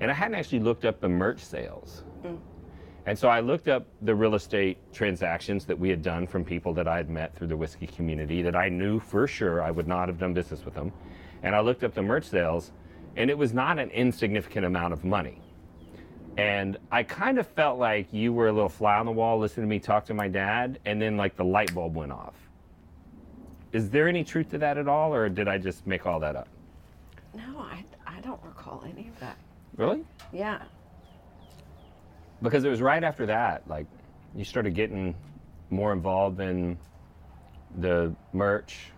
And 0.00 0.10
I 0.10 0.14
hadn't 0.14 0.34
actually 0.36 0.60
looked 0.60 0.84
up 0.84 1.00
the 1.00 1.08
merch 1.08 1.40
sales. 1.40 2.04
And 3.04 3.18
so 3.18 3.28
I 3.28 3.40
looked 3.40 3.66
up 3.66 3.86
the 4.02 4.14
real 4.14 4.36
estate 4.36 4.78
transactions 4.92 5.66
that 5.66 5.76
we 5.78 5.88
had 5.88 6.02
done 6.02 6.26
from 6.26 6.44
people 6.44 6.72
that 6.74 6.86
I 6.86 6.96
had 6.96 7.10
met 7.10 7.34
through 7.34 7.48
the 7.48 7.56
whiskey 7.56 7.88
community 7.88 8.42
that 8.42 8.54
I 8.54 8.68
knew 8.68 9.00
for 9.00 9.26
sure 9.26 9.60
I 9.60 9.72
would 9.72 9.88
not 9.88 10.06
have 10.08 10.18
done 10.18 10.32
business 10.32 10.64
with 10.64 10.74
them. 10.74 10.92
And 11.42 11.54
I 11.56 11.60
looked 11.60 11.82
up 11.82 11.94
the 11.94 12.02
merch 12.02 12.24
sales, 12.24 12.70
and 13.16 13.28
it 13.28 13.36
was 13.36 13.52
not 13.52 13.80
an 13.80 13.90
insignificant 13.90 14.64
amount 14.64 14.92
of 14.92 15.04
money. 15.04 15.41
And 16.36 16.78
I 16.90 17.02
kind 17.02 17.38
of 17.38 17.46
felt 17.46 17.78
like 17.78 18.12
you 18.12 18.32
were 18.32 18.48
a 18.48 18.52
little 18.52 18.68
fly 18.68 18.98
on 18.98 19.06
the 19.06 19.12
wall 19.12 19.38
listening 19.38 19.66
to 19.66 19.70
me 19.70 19.78
talk 19.78 20.06
to 20.06 20.14
my 20.14 20.28
dad, 20.28 20.78
and 20.84 21.00
then 21.00 21.16
like 21.16 21.36
the 21.36 21.44
light 21.44 21.74
bulb 21.74 21.94
went 21.94 22.12
off. 22.12 22.34
Is 23.72 23.90
there 23.90 24.08
any 24.08 24.24
truth 24.24 24.50
to 24.50 24.58
that 24.58 24.78
at 24.78 24.88
all, 24.88 25.14
or 25.14 25.28
did 25.28 25.48
I 25.48 25.58
just 25.58 25.86
make 25.86 26.06
all 26.06 26.20
that 26.20 26.36
up? 26.36 26.48
No, 27.34 27.58
I, 27.58 27.84
I 28.06 28.20
don't 28.20 28.42
recall 28.42 28.84
any 28.90 29.08
of 29.08 29.18
that. 29.20 29.36
Really? 29.76 30.04
Yeah. 30.32 30.62
Because 32.42 32.64
it 32.64 32.68
was 32.68 32.82
right 32.82 33.02
after 33.02 33.26
that, 33.26 33.66
like 33.68 33.86
you 34.34 34.44
started 34.44 34.74
getting 34.74 35.14
more 35.70 35.92
involved 35.92 36.40
in 36.40 36.78
the 37.78 38.14
merch. 38.32 38.90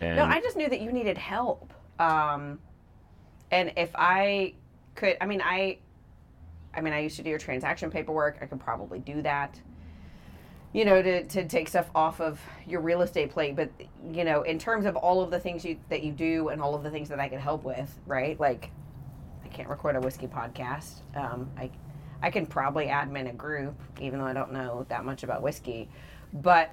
And 0.00 0.16
No, 0.16 0.24
I 0.24 0.40
just 0.40 0.56
knew 0.56 0.68
that 0.68 0.80
you 0.80 0.92
needed 0.92 1.18
help. 1.18 1.72
Um, 1.98 2.58
and 3.50 3.72
if 3.76 3.90
I 3.94 4.54
could, 4.98 5.16
I 5.20 5.26
mean, 5.26 5.40
I, 5.40 5.78
I 6.74 6.80
mean, 6.80 6.92
I 6.92 6.98
used 6.98 7.16
to 7.16 7.22
do 7.22 7.30
your 7.30 7.38
transaction 7.38 7.88
paperwork. 7.88 8.38
I 8.42 8.46
could 8.46 8.58
probably 8.58 8.98
do 8.98 9.22
that. 9.22 9.58
You 10.72 10.84
know, 10.84 11.00
to, 11.00 11.24
to 11.24 11.48
take 11.48 11.68
stuff 11.68 11.88
off 11.94 12.20
of 12.20 12.40
your 12.66 12.80
real 12.80 13.00
estate 13.00 13.30
plate. 13.30 13.56
But 13.56 13.70
you 14.12 14.24
know, 14.24 14.42
in 14.42 14.58
terms 14.58 14.84
of 14.84 14.96
all 14.96 15.22
of 15.22 15.30
the 15.30 15.40
things 15.40 15.64
you 15.64 15.78
that 15.88 16.02
you 16.02 16.12
do 16.12 16.48
and 16.48 16.60
all 16.60 16.74
of 16.74 16.82
the 16.82 16.90
things 16.90 17.08
that 17.08 17.20
I 17.20 17.28
could 17.28 17.38
help 17.38 17.64
with, 17.64 17.96
right? 18.06 18.38
Like, 18.38 18.70
I 19.44 19.48
can't 19.48 19.68
record 19.68 19.96
a 19.96 20.00
whiskey 20.00 20.26
podcast. 20.26 21.00
Um, 21.14 21.48
I, 21.56 21.70
I 22.20 22.30
can 22.30 22.44
probably 22.44 22.86
admin 22.86 23.30
a 23.30 23.32
group, 23.32 23.80
even 24.00 24.18
though 24.18 24.26
I 24.26 24.34
don't 24.34 24.52
know 24.52 24.84
that 24.88 25.04
much 25.04 25.22
about 25.22 25.42
whiskey. 25.42 25.88
But 26.34 26.70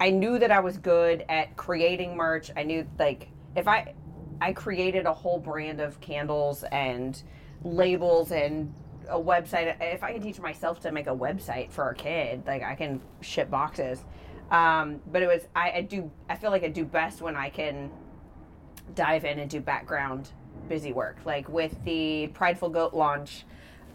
I 0.00 0.10
knew 0.10 0.38
that 0.38 0.50
I 0.50 0.60
was 0.60 0.78
good 0.78 1.24
at 1.28 1.56
creating 1.56 2.16
merch. 2.16 2.50
I 2.56 2.62
knew 2.64 2.86
like 2.98 3.28
if 3.54 3.68
I 3.68 3.94
I 4.40 4.52
created 4.52 5.06
a 5.06 5.12
whole 5.12 5.38
brand 5.38 5.80
of 5.80 6.00
candles 6.00 6.64
and 6.64 7.20
labels 7.62 8.32
and 8.32 8.74
a 9.08 9.18
website. 9.18 9.76
If 9.80 10.02
I 10.02 10.12
can 10.12 10.22
teach 10.22 10.40
myself 10.40 10.80
to 10.80 10.92
make 10.92 11.06
a 11.06 11.14
website 11.14 11.70
for 11.70 11.88
a 11.90 11.94
kid, 11.94 12.44
like 12.46 12.62
I 12.62 12.74
can 12.74 13.00
ship 13.20 13.50
boxes. 13.50 14.04
Um, 14.50 15.00
but 15.10 15.22
it 15.22 15.26
was 15.26 15.46
I, 15.54 15.72
I 15.72 15.80
do 15.82 16.10
I 16.28 16.36
feel 16.36 16.50
like 16.50 16.64
I 16.64 16.68
do 16.68 16.84
best 16.84 17.22
when 17.22 17.36
I 17.36 17.50
can 17.50 17.90
dive 18.94 19.24
in 19.24 19.38
and 19.38 19.48
do 19.48 19.60
background 19.60 20.30
busy 20.68 20.92
work. 20.92 21.18
Like 21.24 21.48
with 21.48 21.82
the 21.84 22.28
Prideful 22.28 22.70
Goat 22.70 22.94
launch, 22.94 23.44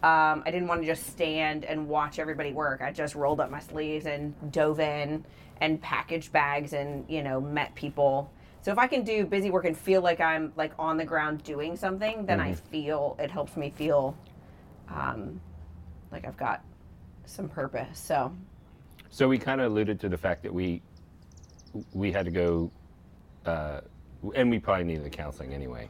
um, 0.03 0.43
I 0.45 0.51
didn't 0.51 0.67
want 0.67 0.81
to 0.81 0.87
just 0.87 1.07
stand 1.07 1.65
and 1.65 1.87
watch 1.87 2.19
everybody 2.19 2.53
work. 2.53 2.81
I 2.81 2.91
just 2.91 3.15
rolled 3.15 3.39
up 3.39 3.49
my 3.49 3.59
sleeves 3.59 4.05
and 4.05 4.33
dove 4.51 4.79
in 4.79 5.25
and 5.61 5.81
packaged 5.81 6.31
bags 6.31 6.73
and 6.73 7.05
you 7.09 7.23
know 7.23 7.41
met 7.41 7.73
people. 7.75 8.31
So 8.65 8.71
if 8.71 8.79
I 8.79 8.87
can 8.87 9.03
do 9.03 9.27
busy 9.27 9.51
work 9.51 9.65
and 9.65 9.77
feel 9.77 10.01
like 10.01 10.19
I'm 10.19 10.51
like 10.55 10.71
on 10.79 10.97
the 10.97 11.05
ground 11.05 11.43
doing 11.43 11.77
something, 11.77 12.25
then 12.25 12.39
I 12.39 12.53
feel 12.53 13.15
it 13.19 13.29
helps 13.29 13.55
me 13.55 13.69
feel 13.69 14.17
um, 14.89 15.39
like 16.11 16.25
I've 16.25 16.35
got 16.35 16.63
some 17.25 17.47
purpose. 17.47 17.99
So 17.99 18.35
So 19.11 19.27
we 19.27 19.37
kind 19.37 19.61
of 19.61 19.71
alluded 19.71 19.99
to 19.99 20.09
the 20.09 20.17
fact 20.17 20.41
that 20.41 20.51
we 20.51 20.81
we 21.93 22.11
had 22.11 22.25
to 22.25 22.31
go, 22.31 22.71
uh, 23.45 23.81
and 24.33 24.49
we 24.49 24.57
probably 24.57 24.85
needed 24.85 25.05
the 25.05 25.11
counseling 25.11 25.53
anyway. 25.53 25.87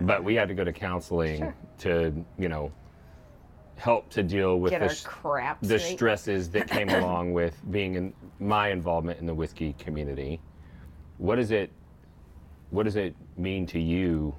but 0.00 0.24
we 0.24 0.34
had 0.34 0.48
to 0.48 0.54
go 0.54 0.64
to 0.64 0.72
counseling 0.72 1.40
Sure. 1.40 1.54
to 1.80 2.24
you 2.38 2.48
know 2.48 2.72
help 3.76 4.08
to 4.08 4.22
deal 4.22 4.60
with 4.60 4.70
get 4.70 4.80
the, 4.80 4.98
crap 5.04 5.60
the 5.60 5.78
straight. 5.78 5.98
stresses 5.98 6.48
that 6.52 6.70
came 6.70 6.88
along 7.02 7.34
with 7.34 7.60
being 7.70 7.96
in 7.96 8.14
my 8.40 8.70
involvement 8.70 9.20
in 9.20 9.26
the 9.26 9.34
whiskey 9.34 9.74
community. 9.74 10.40
What 11.18 11.38
is 11.38 11.50
it 11.50 11.70
what 12.70 12.84
does 12.84 12.96
it 12.96 13.14
mean 13.36 13.66
to 13.66 13.80
you 13.80 14.34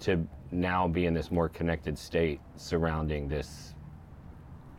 to 0.00 0.26
now 0.50 0.88
be 0.88 1.06
in 1.06 1.14
this 1.14 1.30
more 1.30 1.48
connected 1.48 1.98
state 1.98 2.40
surrounding 2.56 3.28
this 3.28 3.74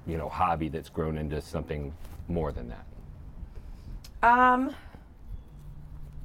you 0.07 0.17
know 0.17 0.27
hobby 0.29 0.69
that's 0.69 0.89
grown 0.89 1.17
into 1.17 1.41
something 1.41 1.93
more 2.27 2.51
than 2.51 2.69
that? 2.69 2.85
Um, 4.21 4.75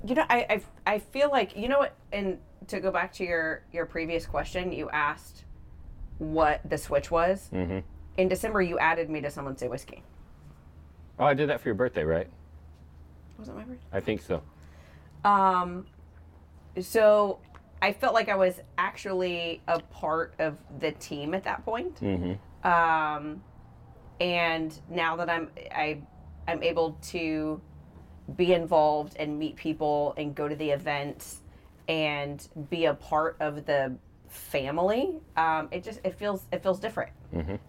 you 0.07 0.15
know, 0.15 0.25
I, 0.29 0.47
I 0.87 0.95
I 0.95 0.99
feel 0.99 1.31
like 1.31 1.57
you 1.57 1.69
know 1.69 1.79
what, 1.79 1.95
and 2.13 2.39
to 2.69 2.81
go 2.81 2.91
back 2.91 3.13
to 3.15 3.25
your 3.25 3.63
your 3.73 3.87
previous 3.87 4.27
question, 4.27 4.73
you 4.73 4.91
asked 4.91 5.45
what 6.19 6.61
the 6.69 6.79
switch 6.79 7.11
was. 7.11 7.49
Mm-hmm. 7.53 7.81
In 8.17 8.29
December, 8.29 8.63
you 8.63 8.79
added 8.79 9.11
me 9.11 9.21
to 9.21 9.31
someone 9.31 9.57
say 9.57 9.69
whiskey. 9.69 10.03
Oh, 11.19 11.25
I 11.25 11.35
did 11.35 11.49
that 11.49 11.61
for 11.61 11.69
your 11.69 11.75
birthday, 11.75 12.05
right? 12.05 12.29
Was 13.39 13.49
it 13.49 13.55
my 13.55 13.65
birthday? 13.65 13.87
I 13.93 14.01
think 14.01 14.23
so. 14.23 14.43
Um, 15.25 15.87
so 16.81 17.39
I 17.83 17.93
felt 17.93 18.15
like 18.15 18.29
I 18.29 18.37
was 18.37 18.61
actually 18.79 19.63
a 19.69 19.81
part 19.81 20.35
of 20.39 20.57
the 20.81 20.93
team 20.93 21.35
at 21.35 21.45
that 21.45 21.65
point. 21.65 22.01
Um, 22.63 23.43
and 24.21 24.79
now 24.89 25.17
that 25.17 25.29
I'm 25.29 25.51
I 25.73 25.99
I'm 26.47 26.63
able 26.63 26.99
to 27.11 27.61
be 28.37 28.55
involved 28.55 29.17
and 29.19 29.39
meet 29.39 29.57
people 29.57 30.15
and 30.17 30.35
go 30.35 30.49
to 30.49 30.57
the 30.57 30.71
events 30.71 31.41
and 31.89 32.47
be 32.71 32.87
a 32.87 32.95
part 32.95 33.37
of 33.41 33.67
the 33.67 33.95
family 34.29 35.15
um, 35.37 35.69
it 35.71 35.85
just 35.85 36.01
it 36.05 36.15
feels 36.15 36.47
it 36.51 36.63
feels 36.63 36.81
different 36.81 37.11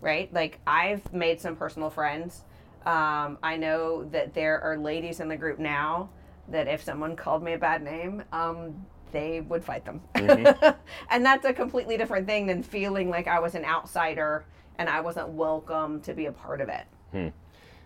right? 0.02 0.34
Like 0.34 0.60
i've 0.66 1.12
made 1.14 1.42
some 1.42 1.56
personal 1.56 1.90
friends. 1.90 2.44
Um, 2.86 3.38
i 3.44 3.58
know 3.58 4.06
that 4.12 4.34
there 4.34 4.62
are 4.62 4.78
ladies 4.78 5.20
in 5.20 5.28
the 5.28 5.36
group 5.38 5.60
now 5.60 6.10
that 6.50 6.68
if 6.68 6.84
someone 6.84 7.16
called 7.16 7.44
me 7.44 7.54
a 7.54 7.58
bad 7.58 7.84
name 7.84 8.24
um, 8.32 8.86
they 9.12 9.42
would 9.42 9.64
fight 9.64 9.86
them. 9.86 10.02
And 11.10 11.26
that's 11.26 11.46
a 11.46 11.54
completely 11.54 11.96
different 11.98 12.28
thing 12.28 12.48
than 12.48 12.62
feeling 12.64 13.10
like 13.10 13.28
i 13.28 13.40
was 13.40 13.56
an 13.56 13.64
outsider 13.64 14.46
and 14.78 14.90
i 14.90 15.00
wasn't 15.00 15.30
welcome 15.30 16.02
to 16.02 16.14
be 16.14 16.26
a 16.26 16.32
part 16.32 16.60
of 16.62 16.70
it. 16.70 16.86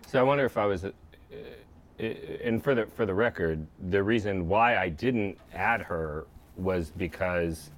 So 0.06 0.18
I 0.18 0.22
wonder 0.24 0.44
if 0.44 0.56
I 0.56 0.66
was, 0.66 0.84
uh, 0.84 0.90
and 2.42 2.62
for 2.64 2.74
the 2.74 2.86
for 2.86 3.06
the 3.06 3.14
record, 3.14 3.64
the 3.90 4.02
reason 4.02 4.48
why 4.48 4.76
I 4.76 4.88
didn't 4.88 5.38
add 5.54 5.82
her 5.82 6.26
was 6.56 6.90
because 6.90 7.70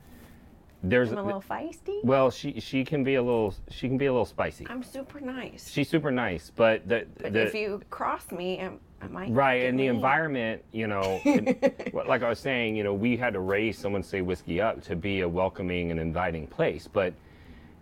there's 0.83 1.12
i'm 1.12 1.18
a 1.18 1.22
little 1.22 1.43
feisty? 1.43 2.03
Well 2.05 2.30
she 2.30 2.59
she 2.59 2.85
can 2.85 3.05
be 3.05 3.16
a 3.16 3.22
little 3.22 3.55
she 3.68 3.87
can 3.89 3.99
be 3.99 4.07
a 4.07 4.12
little 4.12 4.24
spicy. 4.24 4.66
i'm 4.68 4.83
super 4.83 5.20
nice. 5.20 5.70
She's 5.70 5.89
super 5.89 6.11
nice, 6.11 6.51
but 6.55 6.89
the, 6.89 7.07
but 7.20 7.33
the 7.33 7.43
if 7.43 7.55
you 7.55 7.83
cross 7.91 8.33
me 8.33 8.59
I 9.03 9.09
might 9.09 9.31
right 9.33 9.65
and 9.65 9.79
the 9.79 9.87
environment, 9.87 10.63
you 10.73 10.87
know, 10.87 11.21
it- 11.25 11.95
like 11.95 12.23
I 12.23 12.29
was 12.29 12.39
saying, 12.39 12.77
you 12.77 12.85
know, 12.85 12.95
we 12.95 13.17
had 13.17 13.33
to 13.33 13.41
raise 13.41 13.79
someone 13.79 14.03
say 14.03 14.21
whiskey 14.21 14.61
up 14.61 14.83
to 14.85 14.97
be 14.97 15.21
a 15.21 15.29
welcoming 15.29 15.91
and 15.91 15.99
inviting 15.99 16.47
place, 16.47 16.89
but 16.91 17.13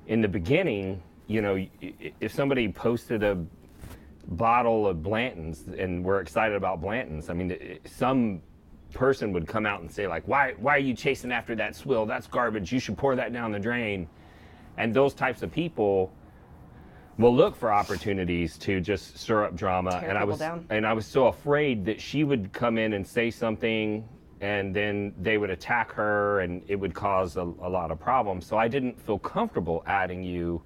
in 0.07 0.21
the 0.23 0.29
beginning, 0.29 1.03
you 1.27 1.43
know, 1.43 1.65
if 2.21 2.33
somebody 2.33 2.73
posted 2.73 3.23
a 3.23 3.39
bottle 4.29 4.87
of 4.87 5.03
Blanton's 5.03 5.65
and 5.79 6.05
we're 6.05 6.21
excited 6.21 6.57
about 6.57 6.81
Blanton's, 6.81 7.29
I 7.29 7.35
mean, 7.35 7.79
some 7.85 8.41
person 8.95 9.33
would 9.33 9.47
come 9.47 9.67
out 9.67 9.81
and 9.83 9.91
say 9.91 10.07
like, 10.09 10.27
why, 10.27 10.55
why 10.59 10.75
are 10.77 10.79
you 10.81 10.95
chasing 10.95 11.31
after 11.31 11.55
that 11.57 11.77
swill? 11.77 12.07
That's 12.07 12.27
garbage. 12.27 12.73
You 12.73 12.81
should 12.81 12.97
pour 12.97 13.15
that 13.17 13.33
down 13.33 13.53
the 13.53 13.61
drain. 13.61 14.09
And 14.79 14.93
those 14.95 15.15
types 15.15 15.43
of 15.43 15.53
people 15.53 16.13
will 17.21 17.35
look 17.35 17.55
for 17.55 17.71
opportunities 17.73 18.57
to 18.59 18.81
just 18.81 19.19
stir 19.19 19.45
up 19.45 19.55
drama. 19.55 20.01
Tear 20.01 20.09
and 20.09 20.19
I 20.19 20.25
was, 20.25 20.39
down. 20.39 20.67
and 20.71 20.87
I 20.87 20.93
was 20.93 21.07
so 21.07 21.27
afraid 21.27 21.85
that 21.85 22.01
she 22.01 22.25
would 22.25 22.53
come 22.53 22.79
in 22.79 22.95
and 22.95 23.07
say 23.07 23.31
something 23.31 24.09
and 24.41 24.75
then 24.75 25.15
they 25.21 25.37
would 25.37 25.51
attack 25.51 25.93
her 25.93 26.41
and 26.41 26.63
it 26.67 26.77
would 26.77 26.95
cause 26.95 27.37
a, 27.37 27.43
a 27.43 27.69
lot 27.69 27.91
of 27.91 28.01
problems. 28.01 28.47
So 28.47 28.57
I 28.57 28.69
didn't 28.69 28.99
feel 28.99 29.19
comfortable 29.19 29.83
adding 29.87 30.23
you 30.23 30.63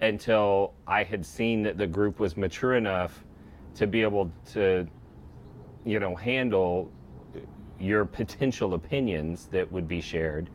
until 0.00 0.72
I 0.86 1.04
had 1.04 1.24
seen 1.24 1.62
that 1.64 1.76
the 1.76 1.86
group 1.86 2.18
was 2.18 2.36
mature 2.36 2.76
enough 2.76 3.22
to 3.74 3.86
be 3.86 4.00
able 4.00 4.32
to, 4.52 4.86
you 5.84 6.00
know, 6.00 6.14
handle 6.14 6.90
your 7.78 8.06
potential 8.06 8.72
opinions 8.72 9.46
that 9.46 9.70
would 9.70 9.86
be 9.86 10.00
shared. 10.00 10.48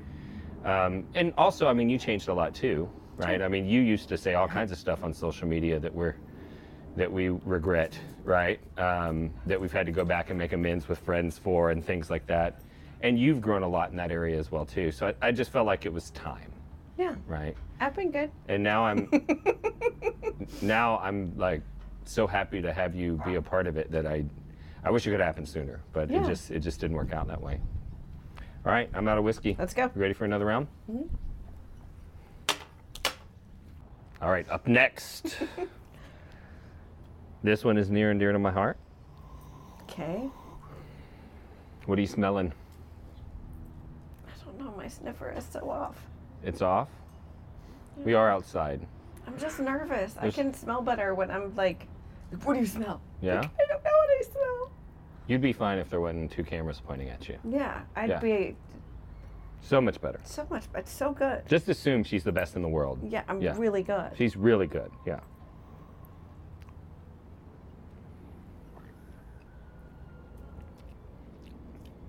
Um, 0.64 1.06
and 1.14 1.34
also, 1.38 1.68
I 1.68 1.74
mean, 1.74 1.90
you 1.90 2.00
changed 2.00 2.28
a 2.30 2.34
lot 2.34 2.56
too, 2.56 2.90
right? 3.18 3.42
I 3.42 3.48
mean, 3.48 3.66
you 3.68 3.82
used 3.82 4.10
to 4.10 4.18
say 4.18 4.34
all 4.34 4.48
kinds 4.48 4.72
of 4.72 4.78
stuff 4.78 5.04
on 5.04 5.14
social 5.14 5.48
media 5.48 5.80
that 5.80 5.94
we're 5.94 6.16
that 6.96 7.12
we 7.12 7.30
regret, 7.30 7.98
right? 8.24 8.60
Um, 8.78 9.34
that 9.46 9.60
we've 9.60 9.72
had 9.74 9.86
to 9.86 9.92
go 9.92 10.06
back 10.06 10.30
and 10.30 10.40
make 10.40 10.54
amends 10.54 10.88
with 10.88 10.98
friends 11.00 11.38
for 11.38 11.72
and 11.72 11.84
things 11.84 12.10
like 12.10 12.26
that. 12.28 12.62
And 13.02 13.20
you've 13.20 13.42
grown 13.42 13.64
a 13.64 13.68
lot 13.68 13.92
in 13.92 13.98
that 13.98 14.12
area 14.12 14.40
as 14.40 14.50
well 14.50 14.66
too. 14.66 14.92
So 14.92 15.08
I, 15.22 15.28
I 15.28 15.32
just 15.34 15.52
felt 15.52 15.66
like 15.66 15.86
it 15.86 15.92
was 15.94 16.10
time, 16.12 16.52
yeah 16.98 17.16
right? 17.28 17.56
i've 17.82 17.94
been 17.94 18.10
good 18.12 18.32
And 18.48 18.64
now 18.64 18.86
I'm 18.86 19.10
now 20.62 20.98
I'm 21.00 21.38
like 21.38 21.62
so 22.06 22.26
happy 22.28 22.62
to 22.62 22.72
have 22.72 22.96
you 22.96 23.20
be 23.26 23.36
a 23.36 23.42
part 23.42 23.68
of 23.68 23.76
it 23.78 23.92
that 23.92 24.06
I 24.06 24.24
I 24.84 24.92
wish 24.92 25.06
it 25.08 25.12
could 25.12 25.20
happen 25.20 25.46
sooner, 25.46 25.82
but 25.94 26.10
Yeah. 26.10 26.22
it 26.22 26.26
just 26.28 26.52
it 26.52 26.60
just 26.60 26.80
didn't 26.80 26.96
work 26.96 27.12
out 27.12 27.28
that 27.28 27.42
way. 27.42 27.60
All 28.66 28.72
right, 28.72 28.90
I'm 28.94 29.08
out 29.08 29.18
of 29.18 29.24
whiskey. 29.24 29.56
Let's 29.60 29.74
go. 29.74 29.84
You 29.94 30.02
ready 30.02 30.14
for 30.14 30.26
another 30.26 30.46
round? 30.46 30.68
All 34.22 34.32
right, 34.32 34.48
up 34.50 34.68
next. 34.68 35.38
this 37.44 37.64
one 37.64 37.78
is 37.78 37.90
near 37.90 38.12
and 38.12 38.20
dear 38.20 38.32
to 38.32 38.40
my 38.40 38.52
heart. 38.52 38.78
okay 39.84 40.30
What 41.86 41.98
are 41.98 42.02
you 42.02 42.08
smelling? 42.08 42.52
i 44.28 44.32
don't 44.46 44.60
know 44.60 44.74
my 44.76 44.88
sniffer 44.88 45.32
is 45.32 45.46
so 45.46 45.70
off 45.70 45.96
It's 46.44 46.62
off. 46.62 46.88
We 48.04 48.14
are 48.14 48.30
outside. 48.30 48.82
i'm 49.28 49.38
just 49.38 49.60
nervous 49.60 50.16
i 50.20 50.30
can 50.32 50.54
smell 50.54 50.82
better 50.82 51.14
when 51.14 51.30
i'm 51.32 51.56
like 51.56 51.88
what 52.44 52.54
do 52.56 52.60
you 52.60 52.66
smell 52.66 53.02
Yeah? 53.22 53.38
i 53.40 53.66
don't 53.68 53.84
know 53.84 53.92
what 53.92 54.10
i 54.20 54.22
smell 54.24 54.72
You'd 55.28 55.42
be 55.42 55.54
fine 55.54 55.80
if 55.80 55.90
there 55.90 56.02
wasn't 56.02 56.32
two 56.32 56.44
cameras 56.44 56.82
pointing 56.86 57.10
at 57.10 57.28
you. 57.30 57.38
yeah 57.48 57.82
i'd 57.96 58.10
Yeah. 58.10 58.20
be 58.20 58.56
So 59.66 59.82
much 59.82 60.00
better. 60.00 60.20
so 60.24 60.46
much 60.52 60.66
it's 60.76 60.92
so 60.92 61.12
good 61.12 61.42
Just 61.48 61.68
assume 61.70 62.04
she's 62.04 62.24
the 62.24 62.32
best 62.32 62.56
in 62.56 62.62
the 62.62 62.68
world. 62.70 63.00
yeah 63.10 63.24
i'm 63.28 63.42
Yeah. 63.42 63.56
really 63.58 63.82
good 63.84 64.12
She's 64.16 64.36
really 64.38 64.68
good. 64.68 64.92
Yeah. 65.08 65.20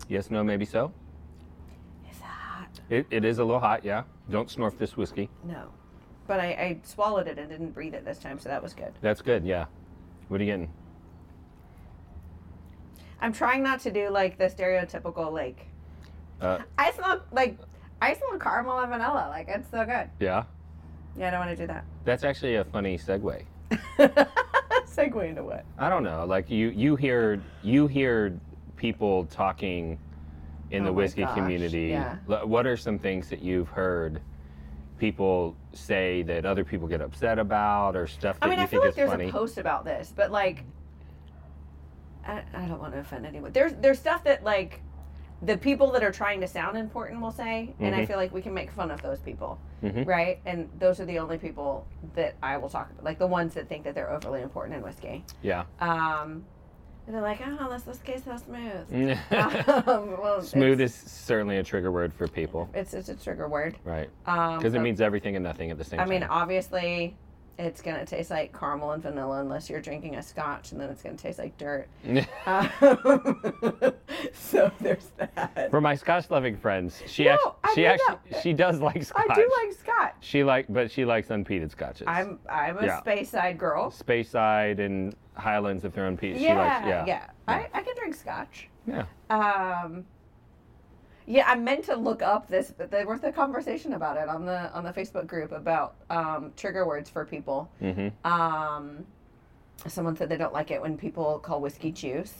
Yes, 0.09 0.31
no, 0.31 0.45
maybe 0.45 0.65
so. 0.65 0.93
it's 2.09 2.21
hot 2.21 2.69
It, 2.89 3.07
it 3.11 3.25
is 3.25 3.39
a 3.39 3.45
little 3.45 3.61
hot, 3.61 3.85
yeah. 3.85 4.05
Don't 4.31 4.49
snorf 4.49 4.79
this 4.79 4.97
whiskey. 4.97 5.29
no 5.45 5.69
but 6.29 6.41
I, 6.41 6.47
I 6.47 6.81
swallowed 6.83 7.29
it 7.29 7.39
and 7.39 7.49
didn't 7.49 7.71
breathe 7.71 7.95
it 7.95 8.05
this 8.05 8.19
time 8.19 8.41
so 8.41 8.49
that 8.49 8.61
was 8.61 8.75
good 8.75 8.93
That's 9.01 9.23
good, 9.23 9.45
yeah. 9.45 9.67
What 10.29 10.41
are 10.41 10.45
you 10.45 10.51
getting? 10.51 10.71
i'm 13.21 13.33
trying 13.33 13.63
not 13.63 13.81
to 13.81 13.91
do 13.91 14.11
like 14.11 14.37
the 14.37 14.45
stereotypical 14.45 15.33
like 15.33 15.67
Uh, 16.41 16.59
i 16.79 16.91
smell 16.93 17.23
like 17.33 17.59
i 18.03 18.13
smell 18.15 18.39
caramel 18.39 18.79
and 18.81 18.91
vanilla 18.91 19.27
like 19.31 19.47
it's 19.49 19.71
so 19.71 19.85
good 19.85 20.09
yeah. 20.21 20.45
yeah 21.17 21.29
i 21.29 21.31
don't 21.31 21.41
want 21.41 21.51
to 21.51 21.57
do 21.57 21.67
that 21.67 21.85
That's 22.05 22.25
actually 22.25 22.57
a 22.57 22.65
funny 22.65 22.99
segue. 22.99 23.43
segue 24.87 25.29
into 25.29 25.43
what 25.43 25.65
I 25.79 25.89
don't 25.89 26.05
know. 26.05 26.25
Like 26.27 26.49
you, 26.51 26.69
you 26.69 26.97
hear 26.97 27.43
you 27.63 27.87
hear 27.87 28.39
people 28.77 29.25
talking 29.27 29.99
in 30.71 30.83
Oh 30.83 30.87
the 30.87 30.93
whiskey 30.93 31.23
gosh, 31.23 31.35
community. 31.35 31.89
yeah. 31.89 32.17
What 32.27 32.67
are 32.67 32.77
some 32.77 32.99
things 32.99 33.29
that 33.31 33.43
you've 33.43 33.69
heard 33.69 34.21
people 34.99 35.57
say 35.73 36.23
that 36.23 36.47
other 36.47 36.65
people 36.65 36.87
get 36.89 37.01
upset 37.01 37.39
about, 37.39 37.97
or 37.97 38.07
stuff 38.07 38.39
that 38.41 38.47
I 38.47 38.51
mean, 38.51 38.59
you 38.59 38.65
I 38.65 38.67
feel 38.67 38.81
think 38.83 38.85
like 38.85 38.91
is 38.91 38.97
there's 38.97 39.11
funny? 39.11 39.29
a 39.29 39.33
post 39.33 39.59
about 39.59 39.85
this, 39.85 40.13
but 40.15 40.31
like, 40.31 40.65
I, 42.27 42.43
I 42.55 42.67
don't 42.67 42.81
want 42.81 42.93
to 42.95 43.01
offend 43.01 43.27
anyone. 43.27 43.53
There's 43.53 43.73
there's 43.75 43.99
stuff 43.99 44.25
that 44.25 44.43
like 44.45 44.81
the 45.43 45.57
people 45.57 45.91
that 45.93 46.03
are 46.03 46.11
trying 46.13 46.41
to 46.41 46.49
sound 46.49 46.77
important 46.79 47.21
will 47.21 47.31
say, 47.31 47.75
and 47.79 47.95
I 47.95 48.01
Mhm. 48.03 48.07
feel 48.09 48.17
like 48.17 48.33
we 48.33 48.41
can 48.43 48.55
make 48.55 48.71
fun 48.71 48.91
of 48.91 49.03
those 49.03 49.21
people, 49.21 49.59
Mhm. 49.83 50.07
right? 50.07 50.41
And 50.47 50.69
those 50.79 50.99
are 51.01 51.05
the 51.05 51.19
only 51.19 51.37
people 51.39 51.87
that 52.15 52.35
I 52.43 52.57
will 52.57 52.71
talk 52.71 52.91
about, 52.91 53.05
like 53.05 53.19
the 53.19 53.27
ones 53.27 53.55
that 53.55 53.69
think 53.69 53.85
that 53.85 53.95
they're 53.95 54.11
overly 54.11 54.41
important 54.43 54.77
in 54.77 54.83
whiskey. 54.83 55.25
yeah. 55.43 55.65
Um, 55.81 56.45
and 57.07 57.15
they're 57.15 57.23
like, 57.23 57.41
oh, 57.47 57.69
this 57.71 57.87
whiskey's 57.87 58.25
so 58.25 58.37
smooth. 58.37 58.91
um, 59.87 60.21
well, 60.21 60.41
Smooth 60.43 60.81
is 60.81 60.95
certainly 60.95 61.59
a 61.59 61.63
trigger 61.63 61.93
word 61.93 62.13
for 62.15 62.27
people, 62.27 62.69
it's 62.75 62.95
it's 62.95 63.09
a 63.11 63.15
trigger 63.15 63.47
word. 63.47 63.77
right? 63.85 64.09
Um, 64.27 64.57
Because 64.59 64.75
it 64.75 64.81
means 64.81 65.01
everything 65.01 65.37
and 65.37 65.45
nothing 65.45 65.71
at 65.71 65.79
the 65.79 65.85
same 65.85 66.01
I 66.01 66.05
time. 66.05 66.11
I 66.13 66.19
mean, 66.19 66.23
obviously, 66.25 67.15
it's 67.59 67.81
gonna 67.81 68.05
taste 68.05 68.31
like 68.31 68.59
caramel 68.59 68.93
and 68.93 69.03
vanilla 69.03 69.41
unless 69.41 69.71
you're 69.71 69.81
drinking 69.81 70.17
a 70.17 70.23
scotch, 70.23 70.73
and 70.73 70.81
then 70.81 70.91
it's 70.91 71.03
gonna 71.03 71.17
taste 71.17 71.39
like 71.39 71.57
dirt. 71.59 71.89
Um, 72.47 72.71
so 74.33 74.71
there's 74.81 75.11
that. 75.17 75.71
For 75.71 75.81
my 75.81 75.95
Scotch-loving 75.95 76.57
friends, 76.59 77.03
she 77.07 77.25
No, 77.25 77.57
actually, 77.65 77.89
I 77.89 77.97
she 77.97 78.03
actually, 78.09 78.41
she 78.43 78.53
does 78.53 78.81
like 78.81 79.03
Scotch. 79.03 79.27
I 79.29 79.35
do 79.35 79.51
like 79.65 79.77
scotch. 79.79 80.15
She 80.21 80.45
like, 80.45 80.67
but 80.69 80.91
she 80.91 81.05
likes 81.05 81.29
unpeated 81.29 81.71
scotches. 81.71 82.07
I'm 82.07 82.39
I'm 82.49 82.79
a 82.79 82.85
Yeah. 82.87 83.01
Speyside 83.01 83.59
girl. 83.59 83.91
Speyside 83.91 84.79
and 84.79 85.15
Highlands 85.35 85.85
if 85.85 85.93
they're 85.95 86.11
unpeated. 86.11 86.41
Yeah, 86.41 86.49
she 86.49 86.55
likes, 86.55 86.87
yeah, 86.87 87.05
yeah, 87.07 87.27
I, 87.49 87.69
I 87.75 87.83
can 87.83 87.95
drink 87.97 88.15
scotch. 88.15 88.69
yeah. 88.87 89.05
Um, 89.31 90.05
yeah, 91.27 91.45
I 91.51 91.55
meant 91.57 91.85
to 91.85 91.97
look 91.97 92.23
up 92.23 92.49
this, 92.49 92.73
but 92.77 92.91
there 92.91 93.07
was 93.07 93.23
a 93.25 93.33
conversation 93.33 93.93
about 93.95 94.17
it 94.17 94.29
on 94.29 94.47
the 94.47 94.73
on 94.73 94.85
the 94.85 94.93
Facebook 94.93 95.27
group 95.27 95.53
about 95.53 95.97
um, 96.11 96.53
trigger 96.57 96.87
words 96.87 97.11
for 97.11 97.25
people. 97.25 97.71
hmm 97.81 98.09
Um, 98.25 99.05
someone 99.87 100.17
said 100.17 100.29
they 100.29 100.37
don't 100.37 100.53
like 100.55 100.71
it 100.71 100.81
when 100.81 100.97
people 100.97 101.39
call 101.39 101.61
whiskey 101.61 101.93
juice. 101.93 102.35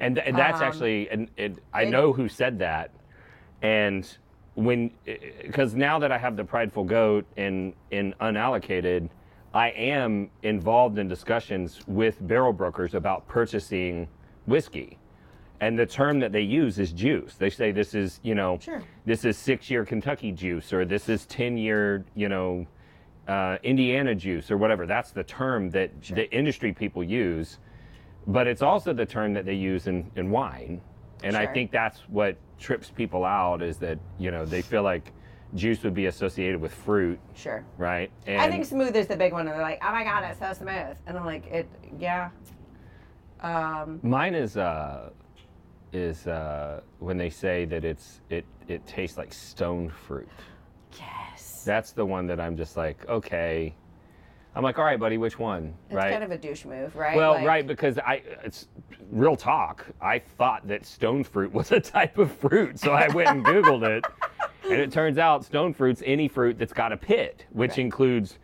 And, 0.00 0.16
th- 0.16 0.26
and 0.26 0.36
that's 0.36 0.60
Um, 0.60 0.66
actually, 0.66 1.08
and 1.10 1.30
it, 1.36 1.58
I 1.72 1.82
it- 1.82 1.90
know 1.90 2.12
who 2.12 2.28
said 2.28 2.58
that. 2.58 2.90
And 3.62 4.06
when, 4.54 4.90
because 5.42 5.74
now 5.74 5.98
that 5.98 6.12
I 6.12 6.18
have 6.18 6.36
the 6.36 6.44
prideful 6.44 6.84
goat 6.84 7.24
in 7.36 7.74
in 7.90 8.14
unallocated, 8.20 9.08
I 9.54 9.68
am 9.70 10.30
involved 10.42 10.98
in 10.98 11.08
discussions 11.08 11.80
with 11.86 12.26
barrel 12.26 12.52
brokers 12.52 12.94
about 12.94 13.26
purchasing 13.28 14.08
whiskey. 14.46 14.98
And 15.60 15.78
the 15.78 15.86
term 15.86 16.20
that 16.20 16.32
they 16.32 16.42
use 16.42 16.78
is 16.78 16.92
juice. 16.92 17.34
They 17.36 17.50
say 17.50 17.72
this 17.72 17.94
is, 17.94 18.20
you 18.22 18.34
know, 18.34 18.58
Sure. 18.60 18.82
this 19.06 19.24
is 19.24 19.36
six 19.38 19.70
year 19.70 19.84
Kentucky 19.84 20.32
juice 20.32 20.72
or 20.72 20.84
this 20.84 21.08
is 21.08 21.24
10 21.26 21.56
year, 21.56 22.04
you 22.14 22.28
know, 22.28 22.66
uh, 23.26 23.56
Indiana 23.62 24.14
juice 24.14 24.50
or 24.50 24.56
whatever. 24.58 24.86
That's 24.86 25.10
the 25.12 25.24
term 25.24 25.70
that 25.70 25.90
the 26.02 26.30
industry 26.32 26.72
people 26.72 27.02
use. 27.02 27.58
But 28.26 28.46
it's 28.46 28.62
also 28.62 28.92
the 28.92 29.06
term 29.06 29.32
that 29.34 29.44
they 29.46 29.54
use 29.54 29.86
in, 29.86 30.10
in 30.16 30.30
wine. 30.30 30.80
And 31.24 31.36
I 31.36 31.46
think 31.46 31.70
that's 31.70 32.00
what 32.08 32.36
trips 32.58 32.90
people 32.90 33.24
out 33.24 33.62
is 33.62 33.78
that, 33.78 33.98
you 34.18 34.30
know, 34.30 34.44
they 34.44 34.60
feel 34.62 34.82
like 34.82 35.12
juice 35.54 35.82
would 35.84 35.94
be 35.94 36.06
associated 36.06 36.60
with 36.60 36.74
fruit, 36.74 37.18
Sure. 37.34 37.64
right? 37.78 38.10
And 38.26 38.40
I 38.40 38.50
think 38.50 38.64
smooth 38.66 38.94
is 38.96 39.06
the 39.06 39.16
big 39.16 39.32
one, 39.32 39.46
and 39.46 39.54
they're 39.54 39.62
like, 39.62 39.80
"Oh 39.82 39.92
my 39.92 40.02
god, 40.04 40.24
it's 40.24 40.40
so 40.40 40.52
smooth," 40.52 40.96
and 41.06 41.16
I'm 41.16 41.24
like, 41.24 41.46
"It, 41.46 41.68
yeah." 41.98 42.30
Um, 43.40 44.00
Mine 44.02 44.34
is 44.34 44.56
uh, 44.56 45.10
is 45.92 46.26
uh, 46.26 46.80
when 46.98 47.16
they 47.16 47.30
say 47.30 47.64
that 47.66 47.84
it's 47.84 48.20
it 48.30 48.44
it 48.68 48.86
tastes 48.86 49.16
like 49.16 49.32
stone 49.32 49.88
fruit. 49.88 50.28
yes. 50.98 51.62
That's 51.64 51.92
the 51.92 52.04
one 52.04 52.26
that 52.28 52.40
I'm 52.40 52.56
just 52.56 52.76
like, 52.76 53.08
okay. 53.08 53.74
I'm 54.54 54.62
like, 54.62 54.78
all 54.78 54.84
right, 54.84 54.98
buddy, 54.98 55.18
which 55.18 55.38
one? 55.38 55.74
It's 55.88 55.96
right. 55.96 56.10
kind 56.12 56.24
of 56.24 56.30
a 56.30 56.38
douche 56.38 56.64
move, 56.64 56.96
right? 56.96 57.14
well, 57.14 57.32
Like, 57.34 57.46
right, 57.46 57.66
because 57.66 57.98
I 57.98 58.22
it's 58.42 58.68
real 59.10 59.36
talk. 59.36 59.84
I 60.00 60.18
thought 60.18 60.66
that 60.68 60.86
stone 60.86 61.24
fruit 61.24 61.52
was 61.52 61.72
a 61.72 61.80
type 61.80 62.16
of 62.18 62.32
fruit, 62.32 62.78
so 62.78 62.92
I 62.92 63.08
went 63.08 63.28
and 63.28 63.44
Googled 63.44 63.82
it, 63.86 64.04
and 64.64 64.80
it 64.80 64.90
turns 64.90 65.18
out 65.18 65.44
stone 65.44 65.74
fruit's 65.74 66.02
any 66.06 66.26
fruit 66.26 66.58
that's 66.58 66.72
got 66.72 66.90
a 66.92 66.96
pit, 66.96 67.44
which 67.50 67.72
Right. 67.72 67.78
includes, 67.80 68.38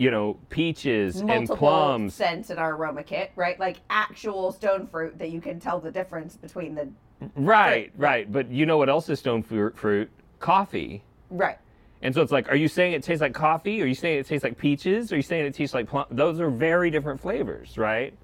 you 0.00 0.10
know, 0.10 0.38
peaches 0.48 1.16
and 1.16 1.26
multiple 1.28 1.56
plums. 1.58 2.14
scents 2.14 2.48
in 2.48 2.56
our 2.56 2.74
aroma 2.74 3.02
kit, 3.02 3.32
right? 3.36 3.60
Like 3.60 3.80
actual 3.90 4.50
stone 4.50 4.86
fruit 4.86 5.18
that 5.18 5.30
you 5.30 5.42
can 5.42 5.60
tell 5.60 5.78
the 5.78 5.90
difference 5.90 6.36
between 6.36 6.74
the 6.74 6.88
Right, 7.36 7.92
right. 7.98 8.32
But 8.32 8.50
you 8.50 8.64
know 8.64 8.78
what 8.78 8.88
else 8.88 9.10
is 9.10 9.18
stone 9.18 9.42
fruit? 9.42 9.76
Fruit, 9.76 10.08
coffee. 10.38 11.02
right. 11.28 11.58
And 12.02 12.14
so 12.14 12.22
it's 12.22 12.32
like, 12.32 12.48
are 12.48 12.56
you 12.56 12.66
saying 12.66 12.94
it 12.94 13.02
tastes 13.02 13.20
like 13.20 13.34
coffee? 13.34 13.82
Are 13.82 13.86
you 13.86 13.94
saying 13.94 14.20
it 14.20 14.26
tastes 14.26 14.42
like 14.42 14.56
peaches? 14.56 15.12
Are 15.12 15.16
you 15.16 15.22
saying 15.22 15.44
it 15.44 15.52
tastes 15.54 15.74
like 15.74 15.86
plum? 15.86 16.06
Those 16.10 16.40
are 16.40 16.48
very 16.48 16.90
different 16.90 17.20
flavors, 17.20 17.76
right? 17.76 18.14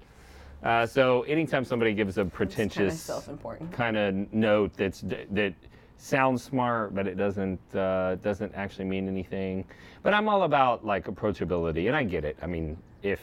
Uh, 0.63 0.87
so 0.87 1.21
anytime 1.23 1.63
somebody 1.63 1.93
gives 1.93 2.17
a 2.17 2.21
It's 2.21 2.29
kind 2.31 2.31
of 2.31 2.33
pretentious 2.33 2.99
self-important. 2.99 3.71
kind 3.71 3.95
of 3.97 4.33
note 4.33 4.73
that's 4.73 5.01
that 5.01 5.53
sounds 5.97 6.43
smart, 6.43 6.93
but 6.95 7.07
it 7.07 7.15
doesn't 7.17 7.59
uh, 7.75 8.15
doesn't 8.15 8.53
actually 8.55 8.85
mean 8.85 9.07
anything. 9.07 9.65
But 10.03 10.13
I'm 10.13 10.29
all 10.29 10.43
about 10.43 10.85
like 10.85 11.05
approachability, 11.05 11.87
and 11.87 11.95
I 11.95 12.03
get 12.03 12.23
it. 12.23 12.37
I 12.41 12.47
mean, 12.47 12.77
if 13.03 13.19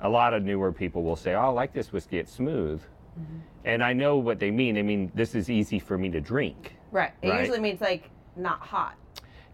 a 0.00 0.08
lot 0.08 0.32
of 0.34 0.42
newer 0.42 0.72
people 0.72 1.02
will 1.02 1.16
say, 1.16 1.34
"Oh, 1.34 1.40
I 1.40 1.48
like 1.48 1.72
this 1.72 1.92
whiskey; 1.92 2.18
it's 2.18 2.32
smooth," 2.32 2.80
Mm-hmm. 3.20 3.38
and 3.64 3.82
I 3.82 3.92
know 3.92 4.18
what 4.18 4.38
they 4.38 4.50
mean. 4.52 4.78
I 4.78 4.82
mean, 4.82 5.10
this 5.14 5.34
is 5.34 5.50
easy 5.50 5.78
for 5.80 5.98
me 5.98 6.08
to 6.10 6.20
drink. 6.20 6.76
Right. 6.92 7.10
It 7.22 7.28
Right. 7.30 7.40
usually 7.40 7.60
means 7.60 7.80
like 7.80 8.08
not 8.36 8.60
hot. 8.60 8.94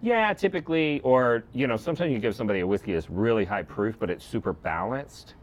Yeah, 0.02 0.32
typically, 0.34 1.00
or 1.00 1.44
you 1.54 1.66
know, 1.66 1.76
sometimes 1.76 2.12
you 2.12 2.18
give 2.18 2.34
somebody 2.36 2.61
a 2.61 2.66
whiskey 2.66 2.92
that's 2.92 3.09
really 3.11 3.44
high 3.46 3.62
proof, 3.62 3.98
but 3.98 4.11
it's 4.11 4.24
super 4.24 4.52
balanced, 4.52 5.34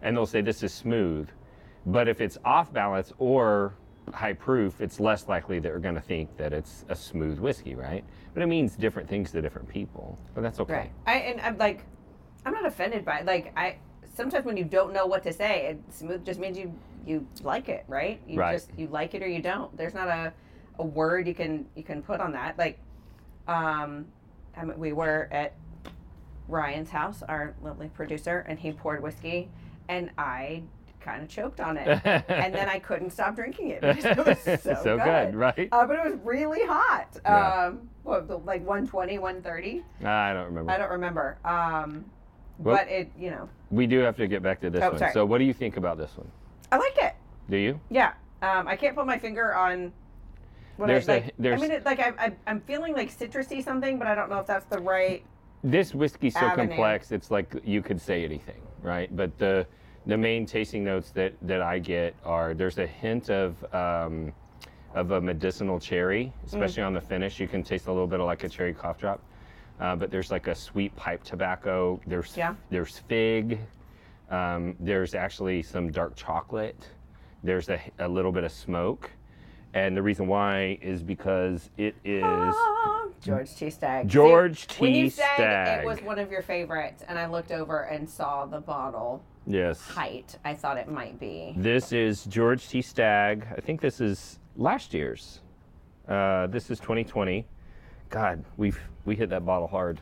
and 0.00 0.16
they'll 0.16 0.26
say 0.26 0.40
this 0.40 0.62
is 0.62 0.72
smooth. 0.72 1.28
But 1.86 2.08
if 2.08 2.20
it's 2.20 2.38
off 2.44 2.72
balance 2.72 3.12
or 3.18 3.74
high 4.14 4.32
proof, 4.32 4.80
it's 4.80 5.00
less 5.00 5.28
likely 5.28 5.58
that 5.60 5.72
we're 5.72 5.78
going 5.78 5.94
to 5.94 6.00
think 6.00 6.36
that 6.36 6.52
it's 6.52 6.84
a 6.88 6.94
smooth 6.96 7.38
whiskey, 7.38 7.74
right? 7.74 8.04
But 8.34 8.42
it 8.42 8.46
means 8.46 8.76
different 8.76 9.08
things 9.08 9.30
to 9.32 9.42
different 9.42 9.68
people. 9.68 10.18
But 10.34 10.42
that's 10.42 10.60
okay. 10.60 10.72
Right. 10.74 10.92
I 11.06 11.14
and 11.14 11.40
I'm 11.40 11.58
like, 11.58 11.84
I'm 12.44 12.52
not 12.52 12.66
offended 12.66 13.04
by 13.04 13.18
it. 13.20 13.26
like 13.26 13.52
I. 13.56 13.76
Sometimes 14.12 14.44
when 14.44 14.56
you 14.56 14.64
don't 14.64 14.92
know 14.92 15.06
what 15.06 15.22
to 15.22 15.32
say, 15.32 15.66
it 15.66 15.80
smooth 15.94 16.24
just 16.26 16.40
means 16.40 16.58
you 16.58 16.74
you 17.06 17.26
like 17.42 17.68
it, 17.68 17.84
right? 17.88 18.20
You 18.26 18.38
Right. 18.40 18.52
just 18.54 18.70
you 18.76 18.86
like 18.88 19.14
it 19.14 19.22
or 19.22 19.28
you 19.28 19.40
don't. 19.40 19.74
There's 19.76 19.94
not 19.94 20.08
a 20.08 20.32
a 20.78 20.84
word 20.84 21.26
you 21.26 21.34
can 21.34 21.66
you 21.76 21.82
can 21.82 22.02
put 22.02 22.20
on 22.20 22.32
that. 22.32 22.58
Like, 22.58 22.78
um, 23.48 24.06
I 24.56 24.64
mean, 24.64 24.78
we 24.78 24.92
were 24.92 25.28
at 25.30 25.54
Ryan's 26.48 26.90
house, 26.90 27.22
our 27.28 27.54
lovely 27.62 27.88
producer, 27.88 28.44
and 28.48 28.58
he 28.58 28.72
poured 28.72 29.02
whiskey, 29.02 29.48
and 29.88 30.10
I 30.18 30.62
kind 31.00 31.22
of 31.22 31.28
choked 31.28 31.60
on 31.60 31.76
it, 31.76 31.88
and 32.04 32.54
then 32.54 32.68
I 32.68 32.78
couldn't 32.78 33.10
stop 33.10 33.34
drinking 33.34 33.68
it 33.70 33.80
because 33.82 34.04
it 34.04 34.16
was 34.26 34.62
so, 34.62 34.74
So 34.82 34.98
good, 34.98 35.34
right? 35.34 35.68
Uh, 35.72 35.86
but 35.86 35.96
it 35.98 36.04
was 36.10 36.18
really 36.24 36.64
hot. 36.66 37.08
Yeah. 37.24 37.66
Um, 37.66 37.88
what, 38.02 38.28
the- 38.28 38.38
like 38.38 38.60
120, 38.60 39.18
130? 39.18 39.82
I 40.06 40.32
don't 40.32 40.46
remember. 40.46 40.70
I 40.70 40.78
don't 40.78 40.90
remember. 40.90 41.38
Um, 41.44 42.04
Well- 42.58 42.76
but 42.76 42.88
it, 42.88 43.10
you 43.18 43.30
know, 43.30 43.48
we 43.70 43.86
do 43.86 43.98
have 44.00 44.16
to 44.16 44.26
get 44.26 44.42
back 44.42 44.60
to 44.60 44.70
this 44.70 44.82
Oh, 44.82 44.90
one. 44.90 44.98
sorry. 44.98 45.12
So, 45.12 45.24
what 45.24 45.38
do 45.38 45.44
you 45.44 45.54
think 45.54 45.76
about 45.76 45.96
this 45.98 46.16
one? 46.16 46.30
I 46.72 46.76
like 46.76 46.96
it. 46.98 47.14
Do 47.48 47.56
you? 47.56 47.80
Yeah. 47.90 48.12
Um, 48.42 48.68
I 48.68 48.76
can't 48.76 48.94
put 48.96 49.06
my 49.06 49.18
finger 49.18 49.54
on. 49.54 49.92
What 50.76 50.86
There's 50.86 51.08
I, 51.08 51.12
a- 51.12 51.20
like, 51.20 51.34
there's- 51.38 51.58
I 51.58 51.62
mean, 51.62 51.70
it, 51.72 51.84
like 51.84 52.00
I, 52.00 52.12
I, 52.18 52.32
I'm 52.46 52.60
feeling 52.62 52.94
like 52.94 53.10
citrusy 53.16 53.62
something, 53.62 53.98
but 53.98 54.06
I 54.06 54.14
don't 54.14 54.30
know 54.30 54.38
if 54.38 54.46
that's 54.46 54.64
the 54.66 54.78
right. 54.78 55.22
this 55.62 55.94
whiskey's 55.94 56.32
so 56.34 56.40
Avenue. 56.40 56.68
complex 56.68 57.12
it's 57.12 57.30
like 57.30 57.54
you 57.64 57.82
could 57.82 58.00
say 58.00 58.24
anything 58.24 58.62
right 58.82 59.14
but 59.14 59.36
the 59.36 59.66
the 60.06 60.16
main 60.16 60.46
tasting 60.46 60.82
notes 60.84 61.10
that 61.10 61.32
that 61.42 61.60
i 61.62 61.78
get 61.78 62.14
are 62.24 62.54
there's 62.54 62.78
a 62.78 62.86
hint 62.86 63.28
of 63.30 63.62
um, 63.74 64.32
of 64.94 65.10
a 65.12 65.20
medicinal 65.20 65.78
cherry 65.78 66.32
Mm. 66.42 66.46
especially 66.46 66.82
on 66.82 66.94
the 66.94 67.00
finish 67.00 67.38
you 67.38 67.46
can 67.48 67.62
taste 67.62 67.86
a 67.86 67.92
little 67.92 68.06
bit 68.06 68.20
of 68.20 68.26
like 68.26 68.42
a 68.44 68.48
cherry 68.48 68.72
cough 68.74 68.98
drop 68.98 69.20
uh, 69.80 69.94
but 69.96 70.10
there's 70.10 70.30
like 70.30 70.46
a 70.46 70.54
sweet 70.54 70.94
pipe 70.96 71.22
tobacco 71.22 72.00
there's 72.06 72.36
Yeah. 72.36 72.54
there's 72.70 72.98
fig 72.98 73.58
um, 74.30 74.76
there's 74.80 75.14
actually 75.14 75.62
some 75.62 75.90
dark 75.90 76.14
chocolate 76.16 76.88
there's 77.42 77.68
a, 77.68 77.80
a 77.98 78.08
little 78.08 78.32
bit 78.32 78.44
of 78.44 78.52
smoke 78.52 79.10
and 79.74 79.96
the 79.96 80.02
reason 80.02 80.26
why 80.26 80.78
is 80.82 81.02
because 81.02 81.70
it 81.76 81.94
is 82.04 82.22
Ah, 82.24 83.06
George 83.22 83.54
T. 83.54 83.68
Stagg. 83.70 84.08
George 84.08 84.66
See, 84.72 84.80
When 84.80 84.92
T. 84.92 84.98
you 85.00 85.10
said 85.10 85.80
it 85.82 85.86
was 85.86 86.00
one 86.02 86.18
of 86.18 86.30
your 86.32 86.42
favorites, 86.42 87.04
and 87.06 87.18
I 87.18 87.26
looked 87.26 87.52
over 87.52 87.82
and 87.82 88.08
saw 88.08 88.46
the 88.46 88.60
bottle 88.60 89.22
yes 89.46 89.80
height, 89.88 90.38
I 90.44 90.54
thought 90.54 90.76
it 90.76 90.88
might 90.90 91.18
be. 91.18 91.54
This 91.56 91.92
is 91.92 92.24
George 92.24 92.68
T. 92.68 92.80
Stagg. 92.82 93.46
I 93.56 93.60
think 93.60 93.80
this 93.80 94.00
is 94.00 94.38
last 94.56 94.92
year's. 94.94 95.40
Uh, 96.08 96.46
this 96.48 96.70
is 96.70 96.78
2020. 96.80 97.46
God, 98.08 98.44
we've 98.56 98.80
we 99.04 99.14
hit 99.16 99.30
that 99.30 99.44
bottle 99.46 99.68
hard. 99.68 100.00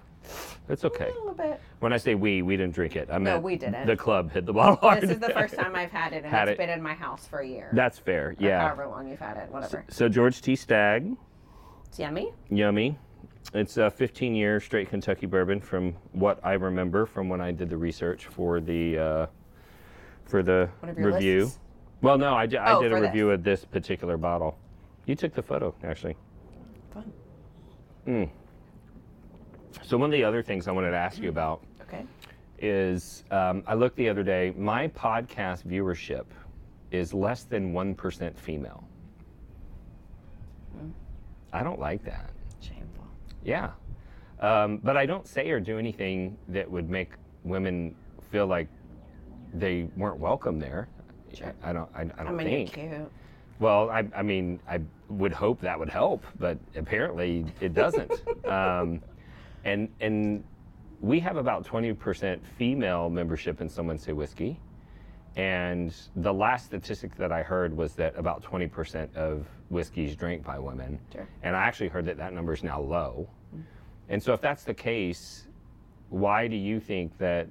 It's 0.69 0.85
okay. 0.85 1.07
A 1.11 1.15
little 1.15 1.33
bit. 1.33 1.61
When 1.81 1.93
I 1.93 1.97
say 1.97 2.15
we, 2.15 2.43
we 2.43 2.57
didn't 2.57 2.75
drink 2.75 2.97
it. 2.97 3.09
I 3.11 3.19
meant 3.19 3.43
we 3.43 3.57
didn't. 3.57 3.87
The 3.87 3.97
club 3.97 4.31
hit 4.33 4.45
the 4.45 4.53
bottle 4.53 4.77
hard. 4.77 5.03
This 5.03 5.11
is 5.11 5.19
the 5.21 5.31
first 5.31 5.55
time 5.59 5.75
I've 5.75 5.91
had 5.91 6.13
it, 6.13 6.25
and 6.25 6.27
Had 6.27 6.49
it's 6.49 6.57
it. 6.57 6.59
been 6.59 6.69
in 6.71 6.83
my 6.83 6.93
house 6.95 7.27
for 7.27 7.39
a 7.39 7.47
year. 7.47 7.71
That's 7.73 7.99
fair. 7.99 8.29
Or 8.31 8.35
Yeah. 8.39 8.61
However 8.61 8.87
long 8.89 9.09
you've 9.09 9.19
had 9.21 9.37
it, 9.39 9.51
whatever. 9.51 9.85
So 9.89 10.09
George 10.09 10.43
T. 10.43 10.55
Stagg, 10.57 11.17
It's 11.87 11.99
yummy. 11.99 12.33
yummy. 12.51 12.99
It's 13.55 13.77
a 13.79 13.91
15 13.91 14.35
year 14.35 14.61
straight 14.61 14.91
Kentucky 14.91 15.27
bourbon 15.27 15.61
from 15.61 15.93
what 16.13 16.39
I 16.45 16.53
remember 16.55 17.07
from 17.07 17.29
when 17.29 17.41
I 17.41 17.51
did 17.51 17.71
the 17.71 17.77
research 17.77 18.27
for 18.27 18.61
the 18.61 18.99
uh, 18.99 19.27
for 20.25 20.43
the 20.43 20.69
One 20.81 20.91
of 20.91 20.99
your 20.99 21.13
review. 21.13 21.45
lists? 21.45 21.59
Well, 22.03 22.19
no, 22.19 22.35
I, 22.35 22.43
I 22.61 22.75
Oh, 22.75 22.83
did 22.83 22.93
a 22.93 22.97
for 22.97 23.01
this. 23.01 23.09
review 23.09 23.31
of 23.31 23.43
this 23.43 23.65
particular 23.65 24.17
bottle. 24.17 24.57
You 25.07 25.15
took 25.17 25.35
the 25.35 25.43
photo, 25.43 25.75
actually. 25.83 26.17
Fun. 26.93 28.31
So 29.83 29.97
one 29.97 30.07
of 30.11 30.13
the 30.13 30.23
other 30.25 30.43
things 30.43 30.69
I 30.69 30.73
wanted 30.73 30.91
to 30.91 30.97
ask 30.97 31.19
you 31.19 31.31
about 31.31 31.63
Okay. 31.83 32.05
is 32.59 33.25
um, 33.31 33.63
I 33.67 33.75
looked 33.75 33.97
the 33.97 34.09
other 34.11 34.23
day. 34.23 34.53
My 34.57 34.89
podcast 34.89 35.65
viewership 35.67 36.27
is 36.91 37.15
less 37.15 37.45
than 37.45 37.73
one 37.73 37.95
percent 37.95 38.39
female. 38.39 38.85
I 41.53 41.63
don't 41.63 41.81
like 41.81 42.05
that. 42.05 42.31
Shameful. 42.61 42.88
Yeah, 43.49 43.71
um, 44.41 44.79
but 44.79 44.97
I 44.97 45.07
don't 45.07 45.27
say 45.27 45.51
or 45.51 45.61
do 45.61 45.79
anything 45.79 46.37
that 46.49 46.71
would 46.71 46.91
make 46.91 47.13
women 47.45 47.95
feel 48.31 48.47
like 48.47 48.69
they 49.55 49.89
weren't 49.97 50.19
welcome 50.19 50.59
there. 50.59 50.89
Sure. 51.33 51.55
I 51.63 51.73
don't. 51.73 51.89
I, 51.95 52.03
I 52.03 52.05
I 52.19 52.25
don't 52.25 52.37
mean, 52.37 52.47
think. 52.47 52.77
you're 52.77 52.89
cute. 52.89 53.13
Well, 53.59 53.91
I, 53.91 54.05
I 54.15 54.23
mean, 54.23 54.61
I 54.69 54.81
would 55.09 55.33
hope 55.33 55.61
that 55.63 55.79
would 55.79 55.89
help, 55.89 56.25
but 56.39 56.59
apparently 56.77 57.45
it 57.61 57.75
doesn't. 57.75 58.13
um, 58.47 59.01
and 59.65 59.89
and 60.01 60.45
we 61.01 61.21
have 61.21 61.37
about 61.37 61.65
20% 61.65 62.41
female 62.57 63.09
membership 63.09 63.61
in 63.61 63.69
Someone 63.69 63.99
Say 63.99 64.13
Whiskey. 64.13 64.61
And 65.37 65.95
the 66.17 66.33
last 66.35 66.67
statistic 66.67 67.15
that 67.17 67.31
I 67.31 67.43
heard 67.43 67.77
was 67.77 67.93
that 67.95 68.19
about 68.19 68.43
20% 68.43 69.15
of 69.15 69.47
whiskey 69.69 70.07
is 70.07 70.17
drank 70.17 70.45
by 70.45 70.59
women. 70.59 70.99
Sure. 71.13 71.29
And 71.45 71.55
I 71.55 71.63
actually 71.63 71.89
heard 71.89 72.05
that 72.07 72.17
that 72.17 72.33
number 72.33 72.53
is 72.53 72.65
now 72.65 72.81
low. 72.81 73.29
And 74.09 74.23
so 74.23 74.33
if 74.33 74.41
that's 74.41 74.65
the 74.65 74.75
case, 74.75 75.47
why 76.11 76.49
do 76.49 76.57
you 76.57 76.81
think 76.81 77.17
that 77.19 77.47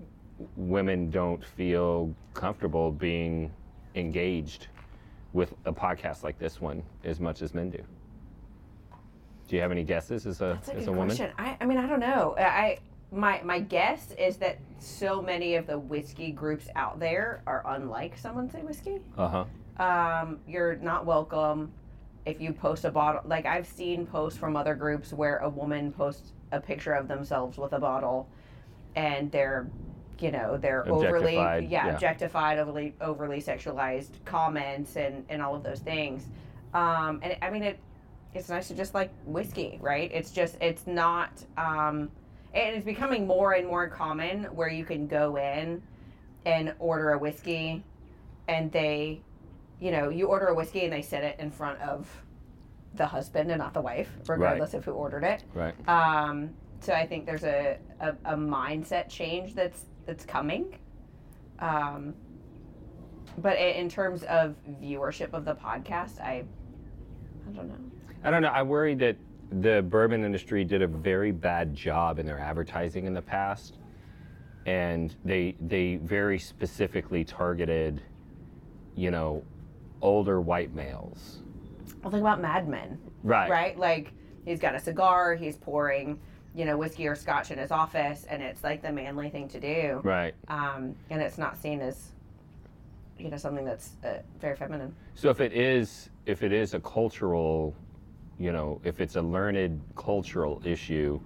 women 0.55 1.09
don't 1.09 1.43
feel 1.43 2.13
comfortable 2.33 2.91
being 2.91 3.51
engaged 3.95 4.67
with 5.33 5.53
a 5.65 5.73
podcast 5.73 6.23
like 6.23 6.39
this 6.39 6.59
one 6.61 6.83
as 7.03 7.19
much 7.19 7.41
as 7.41 7.53
men 7.53 7.69
do? 7.69 7.83
Do 9.47 9.55
you 9.55 9.61
have 9.61 9.71
any 9.71 9.83
guesses 9.83 10.25
as 10.25 10.41
a 10.41 10.53
That's 10.55 10.69
a 10.69 10.75
as 10.75 10.79
good 10.85 10.89
a 10.89 10.91
woman? 10.91 11.07
question. 11.15 11.31
I, 11.37 11.57
I 11.61 11.65
mean, 11.65 11.77
I 11.77 11.87
don't 11.87 11.99
know. 11.99 12.35
I 12.37 12.79
my 13.11 13.41
my 13.43 13.59
guess 13.59 14.11
is 14.17 14.35
that 14.37 14.57
so 14.79 15.21
many 15.21 15.55
of 15.55 15.65
the 15.67 15.79
whiskey 15.79 16.31
groups 16.31 16.67
out 16.75 16.99
there 16.99 17.41
are 17.47 17.63
unlike 17.67 18.17
someone 18.17 18.49
say 18.49 18.61
whiskey. 18.61 18.99
Uh 19.17 19.27
huh. 19.27 19.45
Um, 19.83 20.39
you're 20.47 20.75
not 20.77 21.05
welcome 21.05 21.71
if 22.25 22.41
you 22.41 22.51
post 22.51 22.83
a 22.83 22.91
bottle. 22.91 23.21
Like 23.25 23.45
I've 23.45 23.67
seen 23.67 24.05
posts 24.05 24.37
from 24.37 24.57
other 24.57 24.75
groups 24.75 25.13
where 25.13 25.37
a 25.37 25.47
woman 25.49 25.93
posts 25.93 26.33
a 26.51 26.59
picture 26.59 26.93
of 26.93 27.07
themselves 27.07 27.57
with 27.57 27.73
a 27.73 27.79
bottle, 27.79 28.27
and 28.95 29.31
they're, 29.31 29.67
you 30.19 30.31
know, 30.31 30.57
they're 30.57 30.87
overly 30.89 31.35
yeah, 31.35 31.59
yeah. 31.59 31.87
objectified, 31.87 32.59
overly 32.59 32.95
overly 33.01 33.41
sexualized 33.41 34.11
comments 34.25 34.95
and 34.95 35.25
and 35.29 35.41
all 35.41 35.55
of 35.55 35.63
those 35.63 35.79
things. 35.79 36.25
Um, 36.73 37.19
and 37.23 37.37
I 37.41 37.49
mean 37.49 37.63
it. 37.63 37.79
It's 38.33 38.49
nice 38.49 38.67
to 38.67 38.75
just 38.75 38.93
like 38.93 39.11
whiskey, 39.25 39.79
right? 39.81 40.11
It's 40.13 40.31
just 40.31 40.57
it's 40.61 40.85
not. 40.85 41.31
Um, 41.57 42.11
and 42.53 42.75
it's 42.75 42.85
becoming 42.85 43.27
more 43.27 43.53
and 43.53 43.67
more 43.67 43.87
common 43.87 44.45
where 44.45 44.69
you 44.69 44.83
can 44.83 45.07
go 45.07 45.35
in 45.37 45.81
and 46.45 46.73
order 46.79 47.11
a 47.11 47.17
whiskey 47.17 47.83
and 48.47 48.71
they 48.71 49.21
you 49.79 49.91
know 49.91 50.09
you 50.09 50.27
order 50.27 50.47
a 50.47 50.55
whiskey 50.55 50.83
and 50.83 50.93
they 50.93 51.01
set 51.01 51.23
it 51.23 51.39
in 51.39 51.51
front 51.51 51.79
of 51.81 52.09
the 52.97 53.05
husband 53.05 53.51
and 53.51 53.59
not 53.59 53.73
the 53.73 53.81
wife 53.81 54.09
regardless 54.27 54.73
of 54.73 54.83
who 54.85 54.91
ordered 54.91 55.23
it 55.23 55.43
Right. 55.53 55.73
um, 55.87 56.49
so 56.79 56.93
i 56.93 57.05
think 57.07 57.25
there's 57.25 57.43
a, 57.43 57.77
a, 57.99 58.09
a 58.25 58.35
mindset 58.35 59.09
change 59.09 59.53
that's 59.55 59.85
that's 60.05 60.25
coming 60.25 60.77
um, 61.59 62.13
but 63.39 63.57
in 63.57 63.87
terms 63.89 64.23
of 64.23 64.55
viewership 64.81 65.33
of 65.33 65.45
the 65.45 65.55
podcast 65.55 66.19
i 66.21 66.43
i 67.47 67.51
don't 67.55 67.67
know 67.67 67.75
I 68.23 68.31
don't 68.31 68.41
know. 68.41 68.47
I 68.49 68.63
worry 68.63 68.95
that 68.95 69.15
the 69.61 69.83
bourbon 69.87 70.25
industry 70.25 70.63
did 70.65 70.81
a 70.81 70.87
very 70.87 71.31
bad 71.31 71.75
job 71.75 72.17
in 72.17 72.25
their 72.25 72.39
advertising 72.39 73.05
in 73.05 73.13
the 73.13 73.21
past, 73.21 73.77
and 74.65 75.15
they 75.23 75.55
they 75.61 75.97
very 75.97 76.39
specifically 76.39 77.23
targeted, 77.23 78.01
you 78.95 79.11
know, 79.11 79.43
older 80.01 80.41
white 80.41 80.73
males. 80.73 81.43
Well 82.07 82.11
think 82.11 82.21
about 82.21 82.41
mad 82.41 82.69
men 82.69 82.97
Right. 83.23 83.49
right? 83.49 83.77
Like 83.77 84.13
he's 84.45 84.59
got 84.59 84.73
a 84.75 84.79
cigar, 84.79 85.35
he's 85.35 85.57
pouring, 85.57 86.19
you 86.55 86.63
know, 86.63 86.77
whiskey 86.77 87.05
or 87.07 87.15
scotch 87.15 87.51
in 87.51 87.57
his 87.57 87.71
office, 87.71 88.25
and 88.29 88.41
it's 88.41 88.63
like 88.63 88.81
the 88.81 88.91
manly 88.91 89.29
thing 89.29 89.49
to 89.49 89.59
do. 89.59 89.99
Right. 90.03 90.33
Um, 90.47 90.95
and 91.09 91.21
it's 91.21 91.37
not 91.37 91.57
seen 91.57 91.81
as, 91.81 92.13
you 93.19 93.29
know, 93.29 93.35
something 93.35 93.65
that's 93.65 93.91
uh, 94.05 94.19
very 94.39 94.55
feminine. 94.55 94.95
So 95.15 95.29
if 95.29 95.41
it 95.41 95.51
is 95.51 96.09
if 96.25 96.43
it 96.43 96.53
is 96.53 96.73
a 96.73 96.79
cultural, 96.79 97.75
you 98.39 98.53
know, 98.53 98.79
if 98.85 99.01
it's 99.01 99.17
a 99.17 99.21
learned 99.21 99.81
cultural 99.97 100.61
issue, 100.63 101.19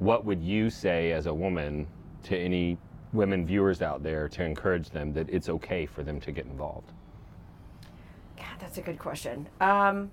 what 0.00 0.24
would 0.24 0.42
you 0.42 0.70
say 0.70 1.12
as 1.12 1.26
a 1.26 1.34
woman 1.34 1.86
to 2.24 2.36
any 2.36 2.78
women 3.12 3.46
viewers 3.46 3.82
out 3.82 4.02
there 4.02 4.28
to 4.30 4.42
encourage 4.42 4.90
them 4.90 5.12
that 5.12 5.28
it's 5.30 5.48
okay 5.48 5.86
for 5.86 6.02
them 6.02 6.18
to 6.20 6.32
get 6.32 6.46
involved? 6.46 6.92
That's 8.66 8.78
a 8.78 8.82
good 8.82 8.98
question. 8.98 9.48
Um, 9.60 10.10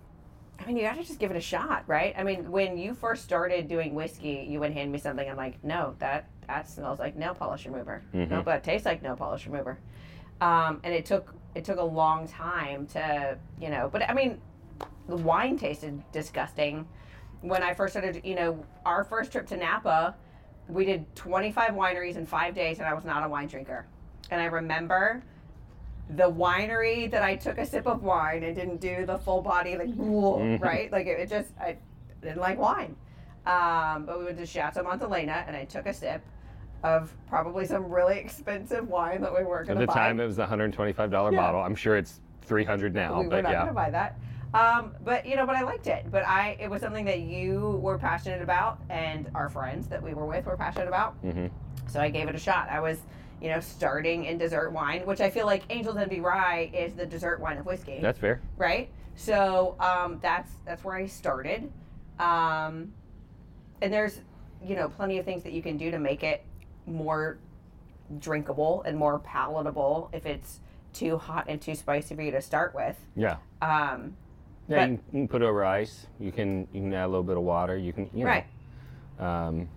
I 0.60 0.68
mean, 0.68 0.78
you 0.78 0.84
got 0.84 0.96
to 0.96 1.04
just 1.04 1.18
give 1.18 1.32
it 1.32 1.38
a 1.38 1.42
shot, 1.42 1.86
right? 1.88 2.14
I 2.16 2.22
mean, 2.22 2.52
when 2.52 2.78
you 2.78 2.94
first 2.94 3.24
started 3.24 3.68
doing 3.68 3.96
whiskey, 3.96 4.46
you 4.48 4.60
would 4.60 4.72
hand 4.72 4.92
me 4.92 5.00
something. 5.00 5.28
I'm 5.28 5.36
like, 5.36 5.64
no, 5.64 5.96
that 5.98 6.30
that 6.46 6.70
smells 6.70 7.00
like 7.00 7.16
nail 7.16 7.34
polish 7.34 7.66
remover. 7.66 8.04
No, 8.14 8.44
but 8.44 8.58
it 8.58 8.64
tastes 8.64 8.86
like 8.86 9.02
nail 9.02 9.16
polish 9.16 9.48
remover. 9.48 9.80
Um, 10.40 10.82
and 10.84 10.94
it 10.94 11.04
took 11.04 11.34
it 11.56 11.66
took 11.66 11.80
a 11.80 11.84
long 11.84 12.28
time 12.28 12.86
to, 12.88 13.40
you 13.60 13.70
know. 13.72 13.90
But 13.92 14.08
I 14.08 14.14
mean, 14.14 14.40
the 15.08 15.18
wine 15.18 15.58
tasted 15.58 16.04
disgusting 16.12 16.88
when 17.42 17.64
I 17.64 17.74
first 17.74 17.94
started. 17.94 18.22
You 18.24 18.36
know, 18.36 18.64
our 18.86 19.04
first 19.04 19.32
trip 19.32 19.48
to 19.48 19.58
Napa, 19.58 20.16
we 20.68 20.86
did 20.86 21.16
25 21.16 21.72
wineries 21.72 22.18
in 22.18 22.28
five 22.28 22.54
days, 22.54 22.78
and 22.78 22.88
I 22.88 22.94
was 22.94 23.04
not 23.04 23.26
a 23.26 23.28
wine 23.28 23.48
drinker. 23.48 23.88
And 24.30 24.40
I 24.40 24.46
remember 24.46 25.24
the 26.16 26.30
winery 26.30 27.10
that 27.12 27.24
I 27.24 27.36
took 27.36 27.58
a 27.58 27.66
sip 27.66 27.88
of 27.88 28.04
wine 28.04 28.44
and 28.44 28.56
didn't 28.56 28.78
do 28.82 29.06
the 29.06 29.18
full 29.18 29.42
body 29.42 29.78
like 29.78 29.94
"Whoa," 29.96 30.58
right? 30.58 30.92
Like 30.92 31.08
it, 31.08 31.20
it 31.20 31.30
just 31.30 31.50
I 31.60 31.78
didn't 32.22 32.40
like 32.40 32.58
wine. 32.60 32.96
Um, 33.46 34.06
but 34.06 34.20
we 34.20 34.26
went 34.26 34.38
to 34.38 34.46
Chateau 34.46 34.84
Montelena 34.84 35.46
and 35.48 35.56
I 35.56 35.66
took 35.66 35.86
a 35.86 35.94
sip 35.94 36.22
of 36.84 37.14
probably 37.28 37.66
some 37.66 37.90
really 37.90 38.18
expensive 38.26 38.88
wine 38.88 39.22
that 39.22 39.32
we 39.38 39.44
weren't 39.44 39.70
At 39.70 39.76
going 39.76 39.80
the 39.80 39.86
to 39.86 39.88
buy. 39.88 40.08
time, 40.08 40.20
it 40.20 40.26
was 40.26 40.40
a 40.40 40.46
$125 40.46 40.98
Yeah. 41.32 41.38
bottle. 41.38 41.62
I'm 41.62 41.76
sure 41.76 41.98
it's 41.98 42.22
300 42.44 42.94
now, 42.94 43.20
we 43.20 43.26
were 43.26 43.30
but 43.32 43.44
not 43.44 43.52
yeah. 43.52 43.56
going 43.60 43.68
to 43.70 43.74
buy 43.74 43.90
that. 43.90 44.18
Um, 44.54 44.94
but 45.04 45.26
you 45.26 45.36
know 45.36 45.48
but 45.48 45.56
I 45.56 45.64
liked 45.64 45.88
it. 45.88 46.06
But 46.12 46.28
I 46.28 46.56
it 46.60 46.70
was 46.70 46.82
something 46.82 47.06
that 47.06 47.22
you 47.22 47.80
were 47.82 47.98
passionate 47.98 48.42
about 48.42 48.80
and 48.90 49.30
our 49.34 49.50
friends 49.50 49.88
that 49.88 50.02
we 50.04 50.14
were 50.14 50.26
with 50.28 50.46
were 50.46 50.56
passionate 50.58 50.88
about. 50.88 51.22
Mhm. 51.24 51.50
so 51.88 52.00
I 52.00 52.10
gave 52.10 52.28
it 52.28 52.36
a 52.36 52.40
shot. 52.40 52.70
I 52.70 52.80
was 52.80 53.00
you 53.44 53.50
know 53.50 53.60
starting 53.60 54.24
in 54.26 54.38
dessert 54.38 54.72
wine 54.72 55.06
which 55.06 55.20
I 55.22 55.30
feel 55.30 55.46
like 55.46 55.64
Angels 55.70 55.98
Envy 55.98 56.22
Rye 56.22 56.72
is 56.74 56.94
the 56.94 57.06
dessert 57.06 57.40
wine 57.42 57.58
of 57.58 57.66
whiskey 57.66 58.00
That's 58.02 58.18
fair. 58.18 58.42
right? 58.58 58.90
So 59.16 59.76
um, 59.80 60.18
that's 60.24 60.52
that's 60.66 60.84
where 60.84 60.96
I 60.96 61.06
started, 61.06 61.72
um, 62.18 62.92
and 63.82 63.94
there's 63.94 64.22
you 64.66 64.76
know 64.76 64.90
plenty 64.90 65.20
of 65.20 65.26
things 65.26 65.44
that 65.44 65.54
you 65.54 65.62
can 65.62 65.78
do 65.78 65.92
to 65.92 66.00
make 66.00 66.24
it 66.24 66.44
more 66.88 67.38
drinkable 68.20 68.82
and 68.88 68.98
more 68.98 69.20
palatable 69.20 70.10
if 70.14 70.26
it's 70.26 70.62
too 70.94 71.18
hot 71.18 71.46
and 71.48 71.62
too 71.62 71.76
spicy 71.76 72.16
for 72.16 72.22
you 72.24 72.32
to 72.32 72.42
start 72.42 72.74
with. 72.74 72.98
Yeah. 73.16 73.38
Um, 73.62 74.16
Yeah, 74.68 74.78
But- 74.78 74.90
you, 74.90 74.98
can, 74.98 75.04
you 75.12 75.20
can 75.22 75.28
put 75.28 75.42
over 75.44 75.64
ice. 75.66 76.08
You 76.20 76.32
can 76.32 76.68
you 76.74 76.82
can 76.82 76.94
add 76.94 77.06
a 77.06 77.08
little 77.08 77.24
bit 77.24 77.38
of 77.38 77.44
water. 77.44 77.78
You 77.78 77.94
can 77.94 78.10
you 78.16 78.24
know, 78.24 78.32
Right. 78.32 78.46
Um, 79.20 79.70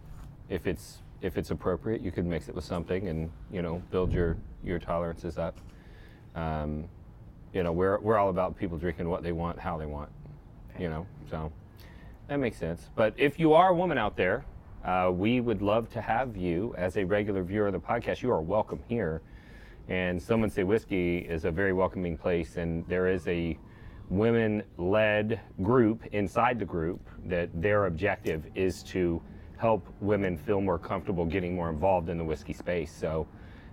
if 0.49 0.67
it's 0.67 0.99
if 1.23 1.37
it's 1.37 1.51
appropriate, 1.51 2.03
you 2.03 2.11
could 2.11 2.27
mix 2.27 2.49
it 2.49 2.55
with 2.55 2.65
something 2.65 3.09
and 3.09 3.31
you 3.51 3.63
know 3.63 3.83
build 3.91 4.13
your 4.13 4.37
your 4.63 4.79
tolerances 4.79 5.39
up. 5.39 5.59
Um, 6.35 6.89
you 7.53 7.63
know, 7.63 7.73
we're 7.73 7.99
we're 8.01 8.19
all 8.19 8.29
about 8.29 8.57
people 8.57 8.79
drinking 8.79 9.09
what 9.09 9.23
they 9.23 9.33
want, 9.33 9.59
how 9.59 9.77
they 9.79 9.87
want. 9.87 10.11
You 10.79 10.91
know, 10.91 11.07
so 11.31 11.51
that 12.29 12.39
makes 12.39 12.59
sense. 12.59 12.91
But 12.95 13.15
if 13.17 13.39
you 13.39 13.55
are 13.55 13.71
a 13.71 13.75
woman 13.75 13.99
out 13.99 14.17
there, 14.17 14.45
uh, 14.85 15.11
we 15.13 15.41
would 15.41 15.63
love 15.63 15.89
to 15.91 16.01
have 16.01 16.37
you 16.37 16.75
as 16.77 16.97
a 16.97 17.05
regular 17.05 17.43
viewer 17.43 17.69
of 17.69 17.73
the 17.73 17.81
podcast. 17.81 18.23
You 18.23 18.31
are 18.31 18.43
welcome 18.43 18.81
here. 18.89 19.23
And 19.89 20.21
Someone 20.21 20.51
Say 20.51 20.65
Whiskey 20.65 21.19
is 21.19 21.45
a 21.45 21.51
very 21.51 21.73
welcoming 21.73 22.17
place, 22.19 22.57
and 22.57 22.87
there 22.89 23.09
is 23.09 23.27
a 23.29 23.57
women 24.11 24.63
led 24.77 25.41
group 25.63 26.05
inside 26.13 26.59
the 26.59 26.65
group 26.65 27.09
that 27.25 27.51
their 27.55 27.87
objective 27.87 28.47
is 28.55 28.83
to 28.83 29.23
help 29.57 29.87
women 30.01 30.37
feel 30.37 30.61
more 30.61 30.79
comfortable 30.79 31.25
getting 31.25 31.55
more 31.55 31.71
involved 31.71 32.09
in 32.09 32.19
the 32.19 32.25
whiskey 32.25 32.53
space. 32.53 32.93
So 32.95 33.27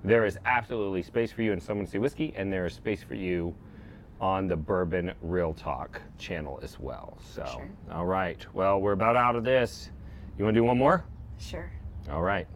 there 0.03 0.25
is 0.25 0.37
absolutely 0.45 1.01
space 1.03 1.31
for 1.31 1.41
you 1.41 1.51
in 1.53 1.59
Someone 1.59 1.87
Say 1.87 1.97
Whiskey, 1.99 2.33
and 2.35 2.51
there 2.51 2.65
is 2.65 2.73
space 2.73 3.03
for 3.03 3.15
you 3.15 3.53
on 4.21 4.47
the 4.47 4.55
Bourbon 4.55 5.11
Real 5.21 5.53
Talk 5.53 6.01
channel 6.17 6.59
as 6.63 6.79
well. 6.79 7.17
So, 7.21 7.45
Sure. 7.45 7.69
all 7.91 8.05
right. 8.05 8.45
Well, 8.53 8.79
we're 8.79 8.93
about 8.93 9.15
out 9.17 9.35
of 9.35 9.43
this. 9.43 9.91
You 10.37 10.45
want 10.45 10.55
to 10.55 10.61
do 10.61 10.63
one 10.65 10.77
more? 10.77 11.03
sure. 11.37 11.69
All 12.11 12.21
right. 12.21 12.47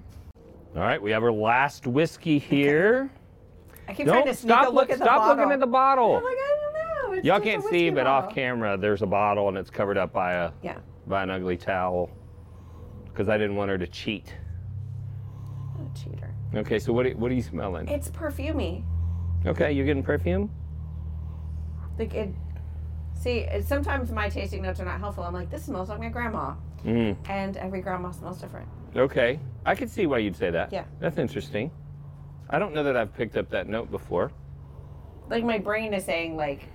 All 0.75 0.81
right. 0.81 1.01
We 1.01 1.11
have 1.11 1.23
our 1.23 1.31
last 1.31 1.87
whiskey 1.87 2.37
here. 2.39 3.09
I 3.87 3.93
keep 3.93 4.05
trying 4.05 4.19
Don't 4.19 4.27
to 4.27 4.33
sneak 4.33 4.51
stop, 4.51 4.65
a 4.65 4.69
look 4.69 4.75
look, 4.75 4.89
at 4.91 4.99
the 4.99 5.05
stop 5.05 5.17
bottle. 5.21 5.35
looking 5.37 5.51
at 5.53 5.59
the 5.59 5.67
bottle. 5.67 6.15
I'm 6.17 6.23
like, 6.23 6.33
I 6.37 6.57
don't 6.61 7.09
know. 7.09 7.17
It's 7.17 7.25
Y'all 7.25 7.39
can't 7.39 7.63
see, 7.63 7.85
whiskey 7.85 7.89
but 7.91 8.07
off 8.07 8.33
camera, 8.33 8.77
there's 8.77 9.01
a 9.01 9.05
bottle 9.07 9.47
and 9.49 9.57
it's 9.57 9.69
covered 9.69 9.97
up 9.97 10.11
by 10.13 10.33
a 10.33 10.51
Yeah. 10.61 10.77
by 11.07 11.23
an 11.23 11.29
ugly 11.29 11.55
towel 11.57 12.09
because 13.17 13.29
I 13.29 13.37
didn't 13.39 13.55
want 13.55 13.71
her 13.71 13.79
to 13.79 13.87
cheat. 13.87 14.31
I'm 15.79 15.87
a 15.87 15.97
cheater. 15.97 16.31
Okay, 16.53 16.77
so 16.77 16.93
what 16.93 17.07
are, 17.07 17.11
what 17.11 17.31
are 17.31 17.33
you 17.33 17.41
smelling? 17.41 17.87
It's 17.87 18.09
perfumey. 18.09 18.83
Okay, 19.43 19.71
you're 19.71 19.87
getting 19.87 20.03
perfume. 20.03 20.51
Like 21.97 22.13
it. 22.13 22.29
See, 23.15 23.39
it- 23.39 23.65
sometimes 23.65 24.11
my 24.11 24.29
tasting 24.29 24.61
notes 24.61 24.79
are 24.79 24.85
not 24.85 24.99
helpful. 24.99 25.23
I'm 25.23 25.33
like, 25.33 25.49
this 25.49 25.65
smells 25.65 25.89
like 25.89 25.99
my 25.99 26.09
grandma, 26.09 26.53
Mm, 26.85 27.17
and 27.27 27.57
every 27.57 27.81
grandma 27.81 28.11
smells 28.11 28.39
different. 28.39 28.67
okay, 28.95 29.39
I 29.65 29.73
could 29.73 29.89
see 29.89 30.05
why 30.05 30.19
you'd 30.19 30.35
say 30.35 30.51
that. 30.51 30.71
Yeah. 30.71 30.83
that's 30.99 31.17
interesting. 31.17 31.71
I 32.51 32.59
don't 32.59 32.75
know 32.75 32.83
that 32.83 32.95
I've 32.95 33.15
picked 33.15 33.35
up 33.35 33.49
that 33.49 33.67
note 33.67 33.89
before. 33.89 34.31
Like 35.27 35.43
my 35.43 35.57
brain 35.57 35.95
is 35.95 36.05
saying 36.05 36.35
like 36.37 36.65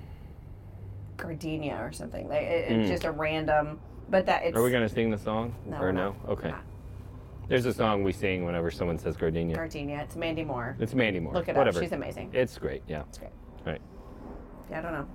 gardenia 1.16 1.76
or 1.80 1.92
something. 1.92 2.28
Like 2.28 2.42
it, 2.42 2.72
it's 2.72 2.88
just 2.90 3.04
a 3.04 3.12
random. 3.12 3.78
But 4.12 4.26
that 4.26 4.44
it's. 4.44 4.54
Are 4.54 4.62
we 4.62 4.70
gonna 4.70 4.90
sing 4.90 5.10
the 5.10 5.16
song 5.16 5.54
No, 5.64 5.78
or 5.78 5.80
we're 5.80 5.92
no? 5.92 6.14
not. 6.26 6.28
Okay. 6.32 6.50
Not. 6.50 6.62
There's 7.48 7.64
a 7.64 7.72
song 7.72 8.04
we 8.04 8.12
sing 8.12 8.44
whenever 8.44 8.70
someone 8.70 8.98
says 8.98 9.16
gardenia. 9.16 9.56
gardenia. 9.56 10.02
It's 10.02 10.16
Mandy 10.16 10.44
Moore. 10.44 10.76
it's 10.78 10.92
Mandy 10.92 11.18
Moore. 11.18 11.32
Look 11.32 11.48
it 11.48 11.56
Whatever. 11.56 11.78
up. 11.78 11.82
She's 11.82 11.92
amazing. 11.92 12.30
It's 12.34 12.58
great. 12.58 12.82
Yeah. 12.86 13.04
It's 13.08 13.16
great. 13.16 13.30
Right. 13.64 13.80
Yeah, 14.70 14.80
I 14.80 14.82
don't 14.82 14.92
know. 14.92 15.06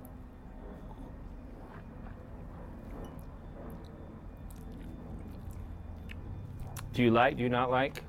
Do 6.92 7.04
you 7.04 7.12
like? 7.12 7.36
Do 7.36 7.44
you 7.44 7.48
not 7.48 7.70
like? 7.70 8.02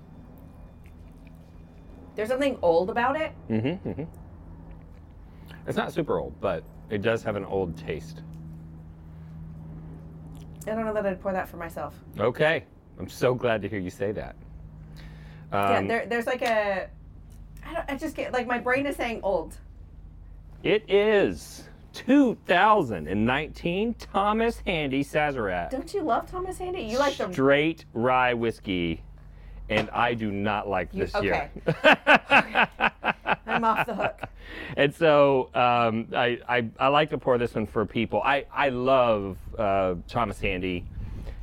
There's 2.15 2.29
something 2.29 2.57
old 2.63 2.89
about 2.89 3.15
it. 3.15 3.31
Mm-hmm. 3.47 3.89
mm-hmm. 3.89 4.03
It's 5.67 5.77
not 5.77 5.93
super 5.93 6.17
old, 6.17 6.33
but 6.41 6.63
it 6.89 7.03
does 7.03 7.21
have 7.21 7.35
an 7.35 7.45
old 7.45 7.77
taste. 7.77 8.23
I 10.67 10.71
don't 10.75 10.85
know 10.85 10.93
that 10.93 11.05
I'd 11.05 11.21
pour 11.21 11.33
that 11.33 11.47
for 11.49 11.57
myself. 11.57 11.95
Okay. 12.19 12.63
I'm 12.99 13.09
so 13.09 13.33
glad 13.33 13.61
to 13.61 13.69
hear 13.69 13.79
you 13.79 13.89
say 13.89 14.11
that. 14.11 14.35
yeah, 15.51 15.77
Um, 15.77 15.87
there, 15.87 16.05
there's 16.05 16.27
like 16.27 16.41
a. 16.41 16.89
I 17.65 17.73
don't. 17.73 17.85
I 17.89 17.97
just 17.97 18.15
get 18.15 18.33
like 18.33 18.47
my 18.47 18.59
brain 18.59 18.85
is 18.85 18.95
saying 18.95 19.21
old. 19.23 19.57
It 20.63 20.83
is 20.89 21.63
2019 21.93 23.93
Thomas 23.95 24.61
Handy 24.65 25.03
Sazerac. 25.03 25.69
Don't 25.69 25.93
you 25.93 26.01
love 26.01 26.29
Thomas 26.29 26.57
Handy? 26.57 26.81
You 26.81 26.99
like 26.99 27.17
the. 27.17 27.31
straight 27.31 27.85
rye 27.93 28.33
whiskey, 28.33 29.01
and 29.69 29.89
I 29.91 30.13
do 30.13 30.31
not 30.31 30.67
like 30.67 30.93
You- 30.93 31.05
this 31.05 31.15
okay. 31.15 31.25
year. 31.25 31.51
I'm 33.47 33.63
off 33.63 33.87
the 33.87 33.95
hook. 33.95 34.19
and 34.77 34.93
so 34.93 35.49
um, 35.55 36.07
I, 36.15 36.39
I 36.47 36.69
I 36.79 36.87
like 36.89 37.09
to 37.11 37.17
pour 37.17 37.37
this 37.37 37.55
one 37.55 37.65
for 37.65 37.85
people. 37.85 38.21
I 38.23 38.45
I 38.53 38.69
love 38.69 39.37
uh, 39.59 39.95
Thomas 40.07 40.39
Handy. 40.39 40.85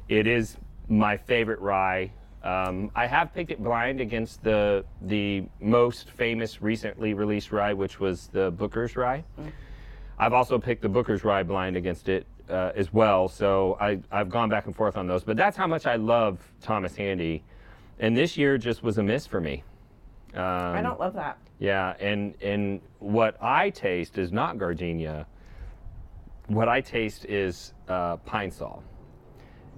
It 0.09 0.27
is 0.27 0.57
my 0.89 1.17
favorite 1.17 1.61
rye. 1.61 2.11
Um, 2.43 2.91
I 2.95 3.07
have 3.07 3.35
picked 3.35 3.51
it 3.51 3.63
blind 3.63 4.01
against 4.01 4.43
the 4.45 4.85
the 5.03 5.45
most 5.61 6.11
famous 6.13 6.63
recently 6.63 7.13
released 7.15 7.51
rye, 7.53 7.73
which 7.73 7.99
was 8.01 8.29
the 8.29 8.51
Booker's 8.53 8.97
rye. 8.97 9.25
I've 10.19 10.33
also 10.33 10.59
picked 10.59 10.83
the 10.83 10.89
Booker's 10.89 11.25
rye 11.25 11.43
blind 11.43 11.77
against 11.77 12.09
it 12.09 12.27
uh, 12.49 12.71
as 12.75 12.93
well. 12.93 13.29
So 13.29 13.77
I 13.81 13.99
I've 14.13 14.31
gone 14.31 14.49
back 14.49 14.67
and 14.67 14.75
forth 14.77 14.97
on 14.97 15.07
those. 15.07 15.25
But 15.25 15.37
that's 15.37 15.57
how 15.57 15.67
much 15.67 15.87
I 15.87 15.97
love 15.97 16.39
Thomas 16.61 16.95
Handy. 16.97 17.43
And 17.99 18.17
this 18.17 18.37
year 18.37 18.59
just 18.59 18.83
was 18.83 18.99
a 18.99 19.03
miss 19.03 19.27
for 19.27 19.41
me. 19.41 19.65
Um, 20.35 20.43
I 20.43 20.83
don't 20.83 21.01
love 21.01 21.15
that. 21.15 21.39
yeah, 21.59 21.95
and 21.99 22.35
and 22.43 22.81
what 23.01 23.43
I 23.43 23.71
taste 23.71 24.19
is 24.19 24.31
not 24.33 24.59
gardenia. 24.59 25.27
What 26.49 26.69
I 26.69 26.81
taste 26.81 27.25
is 27.27 27.73
uh, 27.89 28.17
pine 28.19 28.51
sol. 28.51 28.83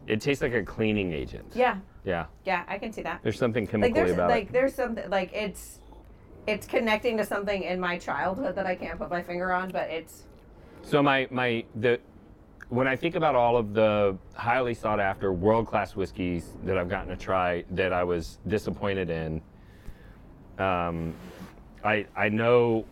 It 0.06 0.20
tastes 0.20 0.42
like 0.42 0.54
a 0.54 0.62
cleaning 0.62 1.12
agent. 1.12 1.52
Yeah, 1.54 1.78
Yeah. 2.04 2.26
yeah, 2.44 2.64
I 2.68 2.78
can 2.78 2.92
see 2.92 3.02
that. 3.02 3.20
There's 3.22 3.38
something 3.38 3.64
Like 3.64 3.70
chemically 3.70 4.00
there's 4.00 4.12
about 4.12 4.30
like 4.30 4.44
it. 4.48 4.52
there's 4.52 4.74
something 4.74 5.08
like 5.10 5.32
it's 5.32 5.80
it's 6.46 6.66
connecting 6.66 7.18
to 7.18 7.24
something 7.26 7.62
in 7.62 7.78
my 7.78 7.98
childhood 7.98 8.54
that 8.56 8.66
I 8.66 8.74
can't 8.74 8.98
put 8.98 9.10
my 9.10 9.22
finger 9.22 9.52
on, 9.52 9.70
but 9.70 9.90
it's 9.90 10.24
So 10.82 11.02
my 11.02 11.28
my 11.30 11.64
the 11.74 12.00
when 12.70 12.86
I 12.86 12.96
think 12.96 13.14
about 13.16 13.34
all 13.34 13.56
of 13.56 13.72
the 13.74 14.16
highly 14.34 14.74
sought 14.74 15.00
after 15.00 15.32
world 15.32 15.66
class 15.66 15.96
whiskeys 15.96 16.52
that 16.64 16.76
I've 16.76 16.88
gotten 16.90 17.08
to 17.08 17.16
try 17.16 17.64
that 17.70 17.92
I 17.94 18.04
was 18.04 18.38
disappointed 18.46 19.08
in, 19.10 19.40
um, 20.58 21.14
I 21.84 22.06
I 22.16 22.28
know 22.28 22.84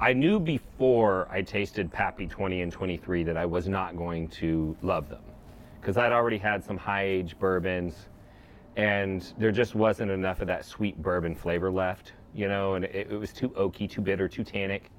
I 0.00 0.12
knew 0.12 0.38
before 0.38 1.26
I 1.28 1.42
tasted 1.42 1.90
Pappy 1.90 2.28
20 2.28 2.62
and 2.62 2.70
23 2.70 3.24
that 3.24 3.36
I 3.36 3.44
was 3.44 3.66
not 3.66 3.96
going 3.96 4.28
to 4.28 4.76
love 4.80 5.08
them 5.08 5.22
because 5.80 5.96
I'd 5.96 6.12
already 6.12 6.38
had 6.38 6.64
some 6.64 6.76
high 6.76 7.02
age 7.02 7.36
bourbons 7.38 8.08
and 8.76 9.32
there 9.38 9.50
just 9.50 9.74
wasn't 9.74 10.12
enough 10.12 10.40
of 10.40 10.46
that 10.46 10.64
sweet 10.64 11.02
bourbon 11.02 11.34
flavor 11.34 11.68
left, 11.68 12.12
you 12.32 12.46
know, 12.46 12.74
and 12.74 12.84
it, 12.84 13.08
it 13.10 13.16
was 13.16 13.32
too 13.32 13.48
oaky, 13.50 13.90
too 13.90 14.00
bitter, 14.00 14.28
too 14.28 14.44
tannic. 14.44 14.92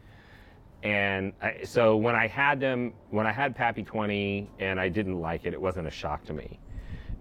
And 0.83 1.31
I, 1.41 1.63
so 1.63 1.95
when 1.95 2.15
I 2.15 2.27
had 2.27 2.59
them, 2.59 2.93
when 3.09 3.25
I 3.25 3.31
had 3.31 3.55
Pappy 3.55 3.83
20 3.83 4.49
and 4.59 4.81
I 4.81 4.89
didn't 4.89 5.21
like 5.21 5.45
it, 5.45 5.53
it 5.53 5.61
wasn't 5.61 5.87
a 5.87 5.91
shock 5.91 6.25
to 6.25 6.33
me. 6.33 6.59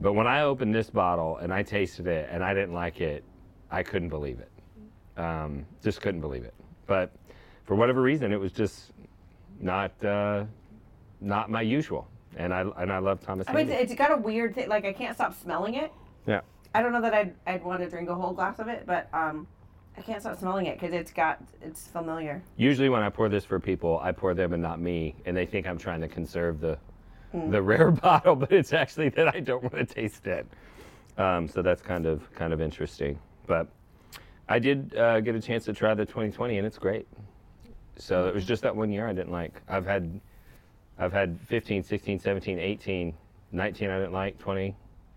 But 0.00 0.14
when 0.14 0.26
I 0.26 0.42
opened 0.42 0.74
this 0.74 0.90
bottle 0.90 1.36
and 1.36 1.54
I 1.54 1.62
tasted 1.62 2.08
it 2.08 2.28
and 2.32 2.42
I 2.42 2.54
didn't 2.54 2.74
like 2.74 3.00
it, 3.00 3.22
I 3.70 3.84
couldn't 3.84 4.08
believe 4.08 4.40
it. 4.40 5.20
Um, 5.20 5.64
just 5.80 6.00
couldn't 6.00 6.20
believe 6.20 6.44
it. 6.44 6.54
But 6.86 7.12
for 7.68 7.74
whatever 7.74 8.00
reason, 8.00 8.32
it 8.32 8.40
was 8.40 8.50
just 8.50 8.92
not 9.60 9.92
uh, 10.02 10.44
not 11.20 11.50
my 11.50 11.60
usual. 11.60 12.08
And 12.38 12.54
I 12.54 12.62
and 12.78 12.90
I 12.90 12.98
love 12.98 13.20
Thomas. 13.20 13.46
I 13.46 13.52
mean 13.52 13.68
it's 13.68 13.94
got 13.94 14.10
a 14.10 14.16
weird 14.16 14.54
thing. 14.54 14.70
Like 14.70 14.86
I 14.86 14.92
can't 14.94 15.14
stop 15.14 15.38
smelling 15.38 15.74
it. 15.74 15.92
yeah. 16.26 16.40
I 16.74 16.82
don't 16.82 16.92
know 16.92 17.02
that 17.02 17.12
I'd 17.12 17.34
I'd 17.46 17.62
want 17.62 17.80
to 17.80 17.90
drink 17.90 18.08
a 18.08 18.14
whole 18.14 18.32
glass 18.32 18.58
of 18.58 18.68
it, 18.68 18.84
but 18.86 19.08
um, 19.12 19.46
I 19.98 20.00
can't 20.00 20.22
stop 20.22 20.38
smelling 20.38 20.64
it 20.64 20.80
because 20.80 20.94
it's 20.94 21.12
got 21.12 21.42
it's 21.60 21.86
familiar. 21.88 22.42
Usually 22.56 22.88
when 22.88 23.02
I 23.02 23.10
pour 23.10 23.28
this 23.28 23.44
for 23.44 23.60
people, 23.60 24.00
I 24.02 24.12
pour 24.12 24.32
them 24.32 24.54
and 24.54 24.62
not 24.62 24.80
me, 24.80 25.14
and 25.26 25.36
they 25.36 25.44
think 25.44 25.66
I'm 25.66 25.78
trying 25.78 26.00
to 26.00 26.08
conserve 26.08 26.60
the 26.60 26.78
the 27.50 27.60
rare 27.60 27.90
bottle, 28.06 28.34
but 28.34 28.50
it's 28.50 28.72
actually 28.72 29.10
that 29.10 29.34
I 29.34 29.40
don't 29.40 29.62
want 29.62 29.74
to 29.74 29.84
taste 29.84 30.26
it. 30.26 30.46
Um, 31.18 31.46
so 31.46 31.60
that's 31.60 31.82
kind 31.82 32.06
of 32.06 32.32
kind 32.34 32.54
of 32.54 32.62
interesting. 32.62 33.18
But 33.46 33.68
I 34.48 34.58
did 34.58 34.96
uh, 34.96 35.20
get 35.20 35.34
a 35.34 35.40
chance 35.40 35.66
to 35.66 35.74
try 35.74 35.92
the 35.92 36.06
2020, 36.06 36.56
and 36.56 36.66
it's 36.66 36.78
great. 36.78 37.06
So 37.98 38.26
it 38.28 38.34
was 38.34 38.44
just 38.44 38.62
that 38.62 38.74
one 38.74 38.90
year 38.90 39.06
I 39.08 39.12
didn't 39.12 39.32
like. 39.32 39.60
I've 39.68 39.84
had 39.84 40.20
I've 40.98 41.12
had 41.12 41.38
15, 41.46 41.82
16, 41.82 42.18
17, 42.18 42.58
18, 42.58 43.14
19 43.52 43.90
I 43.90 43.98
didn't 43.98 44.12
like, 44.12 44.38
20 44.38 44.74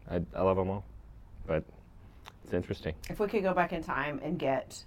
I, 0.10 0.22
I 0.36 0.42
love 0.42 0.58
them 0.58 0.70
all. 0.70 0.84
But 1.48 1.64
it's 2.44 2.54
interesting. 2.54 2.94
If 3.10 3.20
we 3.20 3.28
could 3.28 3.44
go 3.44 3.54
back 3.54 3.72
in 3.74 3.84
time 3.84 4.20
and 4.24 4.38
get 4.38 4.84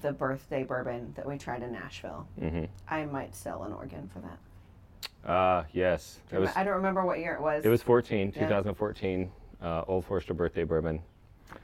the 0.00 0.12
birthday 0.12 0.64
bourbon 0.64 1.12
that 1.16 1.26
we 1.26 1.38
tried 1.38 1.62
in 1.62 1.72
Nashville, 1.72 2.26
hmm 2.38 2.64
I 2.88 3.04
might 3.04 3.34
sell 3.34 3.64
an 3.64 3.72
organ 3.72 4.10
for 4.12 4.20
that. 4.20 5.30
Uh, 5.30 5.64
yes. 5.72 6.20
It 6.32 6.38
was 6.38 6.50
I 6.56 6.64
don't 6.64 6.74
remember 6.74 7.04
what 7.04 7.18
year 7.18 7.34
it 7.34 7.42
was. 7.42 7.64
It 7.64 7.68
was 7.68 7.82
14, 7.82 8.32
Yeah. 8.34 8.42
2014, 8.48 9.30
uh, 9.62 9.84
Old 9.86 10.04
Forester 10.06 10.34
birthday 10.34 10.64
bourbon. 10.64 11.00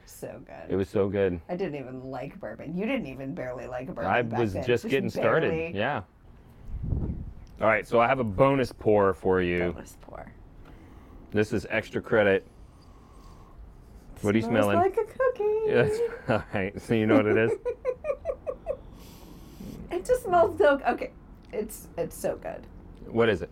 So 0.07 0.41
good. 0.47 0.73
It 0.73 0.77
was 0.77 0.89
so 0.89 1.09
good. 1.09 1.41
I 1.49 1.57
didn't 1.57 1.77
even 1.77 2.11
like 2.11 2.39
bourbon. 2.41 2.77
You 2.77 2.87
didn't 2.87 3.07
even 3.07 3.35
barely 3.35 3.67
like 3.67 3.89
bourbon. 3.89 4.07
I 4.07 4.23
was 4.23 4.55
then. 4.55 4.65
just 4.65 4.89
getting 4.89 5.11
started. 5.11 5.51
barely 5.51 5.77
Yeah. 5.77 6.03
All 7.61 7.69
right, 7.69 7.87
so 7.87 8.01
I 8.01 8.09
have 8.09 8.19
a 8.19 8.25
bonus 8.25 8.73
pour 8.73 9.15
for 9.15 9.41
you. 9.41 9.73
Bonus 9.73 9.97
pour. 10.01 10.27
This 11.31 11.53
is 11.53 11.67
extra 11.71 12.01
credit. 12.01 12.47
What 14.21 14.35
are 14.35 14.39
you 14.39 14.45
smelling? 14.45 14.77
Like 14.79 14.97
a 14.97 15.05
cookie. 15.05 15.61
Yes. 15.67 15.99
All 16.29 16.45
right, 16.53 16.81
so 16.81 16.95
you 16.95 17.07
know 17.07 17.17
what 17.17 17.27
it 17.27 17.37
is? 17.37 17.53
It 19.95 20.05
just 20.05 20.25
smells 20.25 20.59
so. 20.59 20.81
Okay, 20.89 21.11
it's 21.53 21.87
it's 21.97 22.17
so 22.17 22.37
good. 22.37 22.67
What 23.07 23.29
is 23.29 23.43
it? 23.43 23.51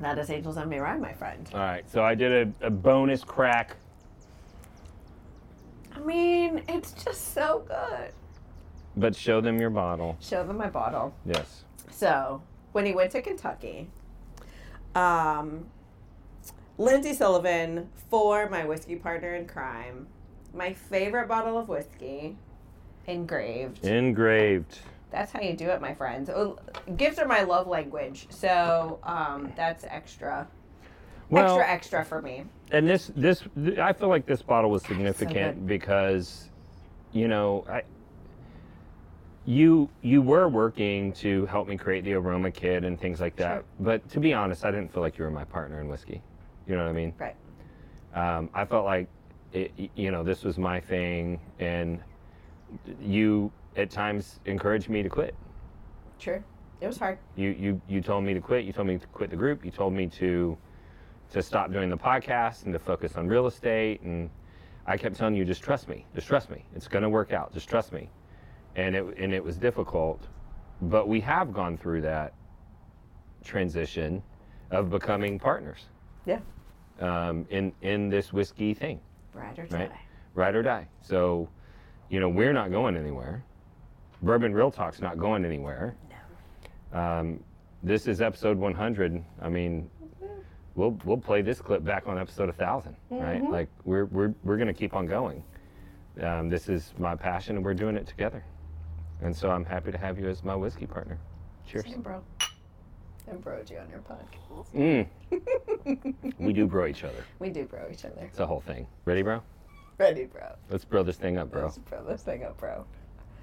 That 0.00 0.18
is 0.18 0.30
Angels 0.30 0.56
Envy 0.56 0.78
Rye, 0.78 0.96
my 0.98 1.12
friend. 1.12 1.48
All 1.52 1.60
right, 1.60 1.88
so 1.90 2.02
I 2.02 2.14
did 2.14 2.54
a, 2.62 2.66
a 2.66 2.70
bonus 2.70 3.22
crack. 3.22 3.76
I 5.94 6.00
mean, 6.00 6.62
it's 6.68 6.92
just 6.92 7.34
so 7.34 7.64
good. 7.68 8.12
But 8.96 9.14
show 9.14 9.40
them 9.40 9.60
your 9.60 9.70
bottle. 9.70 10.16
Show 10.20 10.46
them 10.46 10.56
my 10.56 10.68
bottle. 10.68 11.14
Yes. 11.24 11.64
So, 11.90 12.42
when 12.72 12.84
he 12.86 12.92
went 12.92 13.12
to 13.12 13.22
Kentucky, 13.22 13.88
um, 14.94 15.66
Lindsay 16.78 17.12
Sullivan 17.12 17.88
for 18.10 18.48
my 18.48 18.64
whiskey 18.64 18.96
partner 18.96 19.34
in 19.34 19.46
crime, 19.46 20.06
my 20.54 20.72
favorite 20.72 21.28
bottle 21.28 21.58
of 21.58 21.68
whiskey, 21.68 22.36
engraved. 23.06 23.84
Engraved. 23.84 24.78
That's 25.12 25.30
how 25.30 25.40
you 25.40 25.52
do 25.52 25.68
it, 25.68 25.80
my 25.80 25.94
friends. 25.94 26.30
Oh, 26.30 26.58
Gifts 26.96 27.18
are 27.18 27.28
my 27.28 27.42
love 27.42 27.66
language, 27.68 28.26
so 28.30 28.98
um, 29.04 29.52
that's 29.54 29.84
extra, 29.84 30.48
Well, 31.30 31.58
extra, 31.60 31.72
extra 31.72 32.04
for 32.04 32.22
me. 32.22 32.44
and 32.70 32.88
this 32.88 33.10
this 33.14 33.44
th- 33.54 33.78
I 33.78 33.92
feel 33.92 34.08
like 34.08 34.24
this 34.26 34.40
bottle 34.42 34.70
was 34.70 34.82
significant 34.82 35.58
good. 35.60 35.66
because 35.66 36.48
you 37.12 37.28
know 37.28 37.64
I 37.68 37.82
you 39.44 39.90
you 40.02 40.22
were 40.22 40.48
working 40.48 41.12
to 41.12 41.44
help 41.46 41.68
me 41.68 41.76
create 41.76 42.04
the 42.04 42.14
aroma 42.14 42.50
kit 42.50 42.84
and 42.84 42.98
things 43.00 43.20
like 43.20 43.34
that 43.36 43.56
Sure. 43.56 43.64
but 43.80 44.08
to 44.10 44.20
be 44.20 44.32
honest 44.32 44.64
I 44.64 44.70
didn't 44.70 44.92
feel 44.92 45.02
like 45.02 45.18
you 45.18 45.24
were 45.24 45.30
my 45.32 45.44
partner 45.44 45.80
in 45.80 45.88
whiskey 45.88 46.22
you 46.66 46.76
know 46.76 46.84
what 46.84 46.90
I 46.90 46.92
mean 46.92 47.12
Right. 47.18 47.36
um, 48.14 48.48
I 48.54 48.64
felt 48.64 48.84
like 48.84 49.08
it, 49.52 49.72
you 49.96 50.10
know 50.12 50.22
this 50.22 50.44
was 50.44 50.58
my 50.58 50.78
thing 50.80 51.40
and 51.58 52.00
you 53.00 53.50
at 53.76 53.90
times 53.90 54.40
encouraged 54.44 54.88
me 54.88 55.02
to 55.02 55.08
quit 55.08 55.34
Sure. 56.18 56.42
It 56.80 56.86
was 56.86 56.98
hard. 56.98 57.18
you 57.36 57.50
you 57.50 57.80
you 57.88 58.00
told 58.00 58.24
me 58.24 58.34
to 58.34 58.40
quit. 58.40 58.64
You 58.64 58.72
told 58.72 58.86
me 58.88 58.98
to 58.98 59.06
quit 59.08 59.30
the 59.30 59.36
group. 59.36 59.64
You 59.64 59.70
told 59.70 59.92
me 59.92 60.06
to 60.08 60.56
to 61.30 61.42
stop 61.42 61.72
doing 61.72 61.88
the 61.90 61.96
podcast 61.96 62.64
and 62.64 62.72
to 62.72 62.78
focus 62.78 63.16
on 63.16 63.26
real 63.28 63.46
estate. 63.46 64.02
And 64.02 64.28
I 64.86 64.96
kept 64.96 65.16
telling 65.16 65.34
you, 65.34 65.44
just 65.44 65.62
trust 65.62 65.88
me. 65.88 66.04
Just 66.14 66.26
trust 66.26 66.50
me. 66.50 66.64
It's 66.74 66.88
going 66.88 67.02
to 67.02 67.08
work 67.08 67.32
out. 67.32 67.52
Just 67.54 67.68
trust 67.68 67.92
me. 67.92 68.10
And 68.76 68.94
it 68.96 69.04
and 69.18 69.32
it 69.32 69.42
was 69.42 69.56
difficult, 69.56 70.26
but 70.82 71.06
we 71.08 71.20
have 71.20 71.52
gone 71.52 71.76
through 71.76 72.02
that 72.02 72.34
transition 73.44 74.22
of 74.70 74.90
becoming 74.90 75.38
partners 75.38 75.86
Yeah. 76.26 76.40
um, 77.00 77.46
in 77.50 77.72
in 77.82 78.08
this 78.08 78.32
whiskey 78.32 78.74
thing 78.74 79.00
Ride 79.34 79.58
or 79.58 79.66
die. 79.66 79.78
right? 79.78 79.90
Ride 80.34 80.54
or 80.54 80.62
die. 80.62 80.88
So, 81.00 81.48
you 82.08 82.20
know, 82.20 82.28
we're 82.28 82.52
not 82.52 82.70
going 82.70 82.96
anywhere. 82.96 83.44
Bourbon 84.22 84.54
Real 84.54 84.70
Talk's 84.70 85.00
not 85.00 85.18
going 85.18 85.44
anywhere. 85.44 85.96
No. 86.92 86.98
Um, 86.98 87.44
this 87.82 88.06
is 88.06 88.20
episode 88.20 88.56
100. 88.56 89.24
I 89.40 89.48
mean, 89.48 89.90
we'll 90.76 90.96
we'll 91.04 91.16
play 91.18 91.42
this 91.42 91.60
clip 91.60 91.84
back 91.84 92.06
on 92.06 92.18
episode 92.18 92.46
1000, 92.48 92.94
right? 93.10 93.42
Like 93.42 93.68
we're 93.84 94.04
we're 94.06 94.32
we're 94.44 94.56
gonna 94.56 94.72
keep 94.72 94.94
on 94.94 95.06
going. 95.06 95.42
Um, 96.20 96.48
this 96.48 96.68
is 96.68 96.92
my 96.98 97.16
passion, 97.16 97.56
and 97.56 97.64
we're 97.64 97.74
doing 97.74 97.96
it 97.96 98.06
together. 98.06 98.44
And 99.22 99.34
so 99.34 99.50
I'm 99.50 99.64
happy 99.64 99.90
to 99.92 99.98
have 99.98 100.18
you 100.18 100.28
as 100.28 100.44
my 100.44 100.54
whiskey 100.54 100.86
partner. 100.86 101.18
Cheers. 101.66 101.84
Same, 101.84 102.02
bro. 102.02 102.22
I 103.30 103.34
broed 103.34 103.70
you 103.70 103.78
on 103.78 103.88
your 103.88 104.00
podcast. 104.00 105.06
We 106.38 106.52
do 106.52 106.66
bro 106.66 106.86
each 106.86 107.04
other. 107.04 107.24
We 107.38 107.50
do 107.50 107.64
bro 107.64 107.88
each 107.90 108.04
other. 108.04 108.20
It's 108.22 108.40
a 108.40 108.46
whole 108.46 108.60
thing. 108.60 108.86
Ready, 109.04 109.22
bro? 109.22 109.42
Ready, 109.98 110.24
bro. 110.24 110.54
Let's 110.70 110.84
bro 110.84 111.02
this 111.02 111.16
thing 111.16 111.38
up, 111.38 111.50
bro. 111.50 111.62
Let's 111.62 111.78
bro 111.78 112.04
this 112.04 112.22
thing 112.22 112.44
up, 112.44 112.58
bro. 112.58 112.84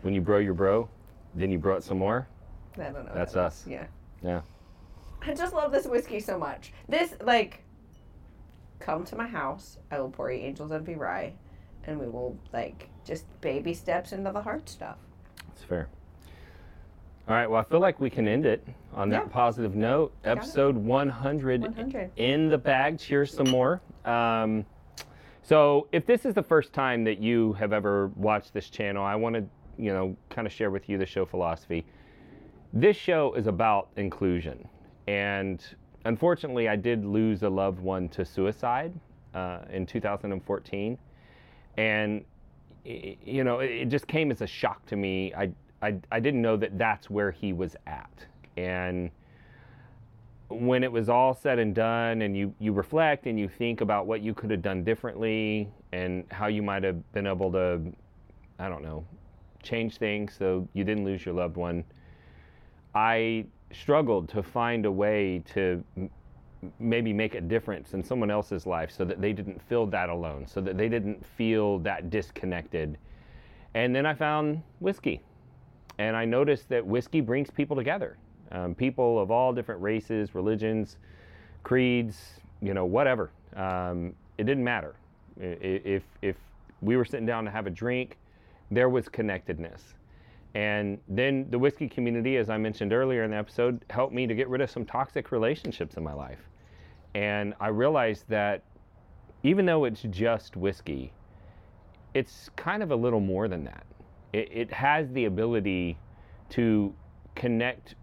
When 0.01 0.13
you 0.13 0.21
bro 0.21 0.37
your 0.37 0.53
bro, 0.53 0.87
then 1.35 1.51
you 1.51 1.57
bro 1.59 1.75
it 1.77 1.83
some 1.83 1.97
more. 1.97 2.27
I 2.75 2.83
don't 2.83 3.05
know. 3.05 3.11
That's 3.13 3.33
that 3.33 3.45
us. 3.45 3.65
Yeah. 3.67 3.85
Yeah. 4.23 4.41
I 5.21 5.33
just 5.33 5.53
love 5.53 5.71
this 5.71 5.85
whiskey 5.85 6.19
so 6.19 6.37
much. 6.37 6.71
This, 6.87 7.13
like, 7.21 7.63
come 8.79 9.03
to 9.05 9.15
my 9.15 9.27
house. 9.27 9.77
I 9.91 9.99
will 9.99 10.09
pour 10.09 10.31
you 10.31 10.39
Angels 10.41 10.71
Envy 10.71 10.95
Rye, 10.95 11.33
and 11.85 11.99
we 11.99 12.07
will, 12.07 12.37
like, 12.53 12.89
just 13.05 13.25
baby 13.41 13.73
steps 13.73 14.13
into 14.13 14.31
the 14.31 14.41
hard 14.41 14.69
stuff. 14.69 14.97
That's 15.47 15.63
fair. 15.63 15.89
All 17.27 17.35
right. 17.35 17.47
Well, 17.49 17.59
I 17.59 17.63
feel 17.65 17.79
like 17.81 17.99
we 17.99 18.09
can 18.09 18.27
end 18.27 18.45
it 18.45 18.65
on 18.93 19.09
that 19.09 19.25
Yeah. 19.25 19.29
positive 19.31 19.75
note. 19.75 20.13
Got 20.23 20.31
it. 20.31 20.37
Episode 20.39 20.77
100, 20.77 21.61
100. 21.61 22.11
in 22.15 22.49
the 22.49 22.57
bag. 22.57 22.97
Cheers 22.97 23.33
some 23.33 23.49
more. 23.49 23.81
Um, 24.05 24.65
so, 25.43 25.87
if 25.91 26.05
this 26.05 26.25
is 26.25 26.33
the 26.33 26.43
first 26.43 26.73
time 26.73 27.03
that 27.03 27.19
you 27.19 27.53
have 27.53 27.73
ever 27.73 28.07
watched 28.15 28.53
this 28.53 28.69
channel, 28.69 29.03
I 29.03 29.15
want 29.15 29.35
to, 29.35 29.43
you 29.79 29.93
know, 29.93 30.15
kind 30.29 30.45
of 30.45 30.53
share 30.53 30.71
with 30.71 30.89
you 30.89 30.97
the 30.97 31.05
show 31.05 31.25
philosophy. 31.25 31.85
This 32.73 32.97
show 32.97 33.33
is 33.33 33.47
about 33.47 33.89
inclusion, 33.95 34.67
and 35.07 35.63
unfortunately, 36.05 36.69
I 36.69 36.75
did 36.75 37.05
lose 37.05 37.41
a 37.43 37.49
loved 37.49 37.79
one 37.79 38.09
to 38.09 38.23
suicide 38.23 38.93
uh, 39.33 39.59
in 39.71 39.85
2014, 39.85 40.97
and 41.77 42.25
you 42.83 43.43
know, 43.43 43.59
it 43.59 43.85
just 43.85 44.07
came 44.07 44.31
as 44.31 44.41
a 44.41 44.47
shock 44.47 44.85
to 44.87 44.95
me. 44.95 45.33
I, 45.33 45.51
I, 45.81 45.95
I 46.11 46.19
didn't 46.19 46.41
know 46.41 46.57
that 46.57 46.77
that's 46.77 47.09
where 47.09 47.31
he 47.31 47.53
was 47.53 47.75
at. 47.85 48.25
And 48.57 49.11
when 50.49 50.83
it 50.83 50.91
was 50.91 51.09
all 51.09 51.33
said 51.33 51.59
and 51.59 51.75
done, 51.75 52.21
and 52.21 52.35
you, 52.35 52.53
you 52.59 52.73
reflect 52.73 53.27
and 53.27 53.39
you 53.39 53.47
think 53.47 53.81
about 53.81 54.07
what 54.07 54.21
you 54.21 54.33
could 54.33 54.49
have 54.51 54.61
done 54.61 54.83
differently 54.83 55.69
and 55.91 56.25
how 56.31 56.47
you 56.47 56.61
might 56.61 56.83
have 56.83 57.11
been 57.11 57.27
able 57.27 57.51
to, 57.51 57.81
I 58.57 58.69
don't 58.69 58.83
know, 58.83 59.05
change 59.61 59.97
things 59.97 60.35
so 60.37 60.67
you 60.73 60.83
didn't 60.83 61.05
lose 61.05 61.25
your 61.25 61.35
loved 61.35 61.57
one, 61.57 61.83
I 62.95 63.45
struggled 63.71 64.29
to 64.29 64.43
find 64.43 64.85
a 64.85 64.91
way 64.91 65.43
to 65.53 65.83
m- 65.97 66.09
maybe 66.79 67.13
make 67.13 67.35
a 67.35 67.41
difference 67.41 67.93
in 67.93 68.03
someone 68.03 68.31
else's 68.31 68.65
life 68.65 68.91
so 68.91 69.05
that 69.05 69.21
they 69.21 69.33
didn't 69.33 69.61
feel 69.61 69.85
that 69.87 70.09
alone, 70.09 70.45
so 70.47 70.59
that 70.61 70.77
they 70.77 70.89
didn't 70.89 71.25
feel 71.25 71.79
that 71.79 72.09
disconnected. 72.09 72.97
And 73.73 73.95
then 73.95 74.05
I 74.05 74.13
found 74.13 74.61
whiskey. 74.79 75.21
And 75.99 76.15
I 76.15 76.25
noticed 76.25 76.69
that 76.69 76.85
whiskey 76.85 77.21
brings 77.21 77.51
people 77.51 77.75
together. 77.75 78.17
Um, 78.51 78.73
people 78.73 79.19
of 79.19 79.31
all 79.31 79.53
different 79.53 79.81
races, 79.81 80.33
religions, 80.33 80.97
creeds, 81.63 82.39
you 82.61 82.73
know, 82.73 82.85
whatever. 82.85 83.31
Um, 83.55 84.13
it 84.37 84.45
didn't 84.45 84.63
matter. 84.63 84.95
If, 85.39 86.03
if 86.21 86.35
we 86.81 86.97
were 86.97 87.05
sitting 87.05 87.25
down 87.25 87.45
to 87.45 87.51
have 87.51 87.67
a 87.67 87.69
drink, 87.69 88.17
there 88.71 88.89
was 88.89 89.09
connectedness. 89.09 89.95
And 90.55 90.99
then 91.07 91.47
the 91.49 91.59
whiskey 91.59 91.87
community, 91.87 92.37
as 92.37 92.49
I 92.49 92.57
mentioned 92.57 92.91
earlier 92.91 93.23
in 93.23 93.31
the 93.31 93.37
episode, 93.37 93.83
helped 93.89 94.13
me 94.13 94.25
to 94.27 94.33
get 94.33 94.49
rid 94.49 94.61
of 94.61 94.69
some 94.69 94.85
toxic 94.85 95.31
relationships 95.31 95.95
in 95.95 96.03
my 96.03 96.13
life. 96.13 96.39
And 97.13 97.53
I 97.59 97.67
realized 97.67 98.25
that 98.29 98.63
even 99.43 99.65
though 99.65 99.85
it's 99.85 100.01
just 100.01 100.57
whiskey, 100.57 101.13
it's 102.13 102.49
kind 102.55 102.81
of 102.81 102.91
a 102.91 102.95
little 102.95 103.19
more 103.19 103.47
than 103.47 103.63
that. 103.65 103.85
It, 104.33 104.49
it 104.51 104.73
has 104.73 105.11
the 105.11 105.25
ability 105.25 105.97
to 106.49 106.93
connect 107.35 107.95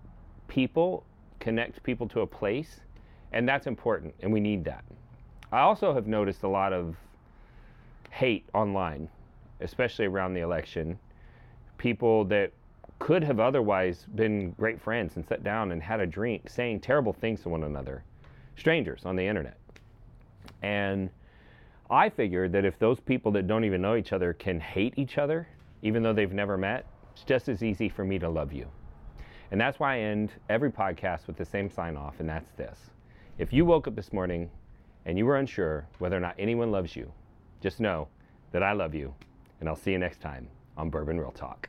people, 0.48 1.04
connect 1.40 1.82
people 1.82 2.08
to 2.08 2.20
a 2.20 2.26
place, 2.26 2.80
and 3.32 3.48
that's 3.48 3.66
important, 3.66 4.14
and 4.20 4.32
we 4.32 4.40
need 4.40 4.64
that. 4.64 4.84
I 5.52 5.60
also 5.60 5.92
have 5.92 6.06
noticed 6.06 6.42
a 6.42 6.48
lot 6.48 6.72
of 6.72 6.96
hate 8.10 8.48
online, 8.54 9.08
especially 9.60 10.06
around 10.06 10.34
the 10.34 10.40
election. 10.40 10.98
People 11.78 12.24
that 12.26 12.52
could 12.98 13.22
have 13.22 13.40
otherwise 13.40 14.06
been 14.14 14.52
great 14.52 14.80
friends 14.80 15.16
and 15.16 15.26
sat 15.26 15.44
down 15.44 15.72
and 15.72 15.82
had 15.82 16.00
a 16.00 16.06
drink 16.06 16.48
saying 16.48 16.80
terrible 16.80 17.12
things 17.12 17.42
to 17.42 17.48
one 17.48 17.64
another, 17.64 18.02
strangers 18.56 19.04
on 19.04 19.16
the 19.16 19.26
internet. 19.26 19.58
And 20.62 21.10
I 21.90 22.08
figured 22.08 22.52
that 22.52 22.64
if 22.64 22.78
those 22.78 22.98
people 23.00 23.30
that 23.32 23.46
don't 23.46 23.64
even 23.64 23.82
know 23.82 23.96
each 23.96 24.12
other 24.12 24.32
can 24.32 24.58
hate 24.58 24.94
each 24.96 25.18
other, 25.18 25.46
even 25.82 26.02
though 26.02 26.12
they've 26.12 26.32
never 26.32 26.56
met, 26.56 26.86
it's 27.12 27.22
just 27.22 27.48
as 27.48 27.62
easy 27.62 27.88
for 27.88 28.04
me 28.04 28.18
to 28.18 28.28
love 28.28 28.52
you. 28.52 28.66
And 29.50 29.60
that's 29.60 29.78
why 29.78 29.96
I 29.96 30.00
end 30.00 30.32
every 30.48 30.70
podcast 30.70 31.26
with 31.26 31.36
the 31.36 31.44
same 31.44 31.70
sign 31.70 31.96
off, 31.96 32.18
and 32.18 32.28
that's 32.28 32.50
this. 32.56 32.90
If 33.38 33.52
you 33.52 33.64
woke 33.64 33.86
up 33.86 33.94
this 33.94 34.12
morning 34.12 34.50
and 35.04 35.16
you 35.16 35.26
were 35.26 35.36
unsure 35.36 35.86
whether 35.98 36.16
or 36.16 36.20
not 36.20 36.34
anyone 36.38 36.72
loves 36.72 36.96
you, 36.96 37.12
just 37.60 37.78
know 37.78 38.08
that 38.50 38.62
I 38.62 38.72
love 38.72 38.94
you, 38.94 39.14
and 39.60 39.68
I'll 39.68 39.76
see 39.76 39.92
you 39.92 39.98
next 39.98 40.20
time 40.20 40.48
on 40.76 40.90
Bourbon 40.90 41.18
Real 41.18 41.32
Talk. 41.32 41.68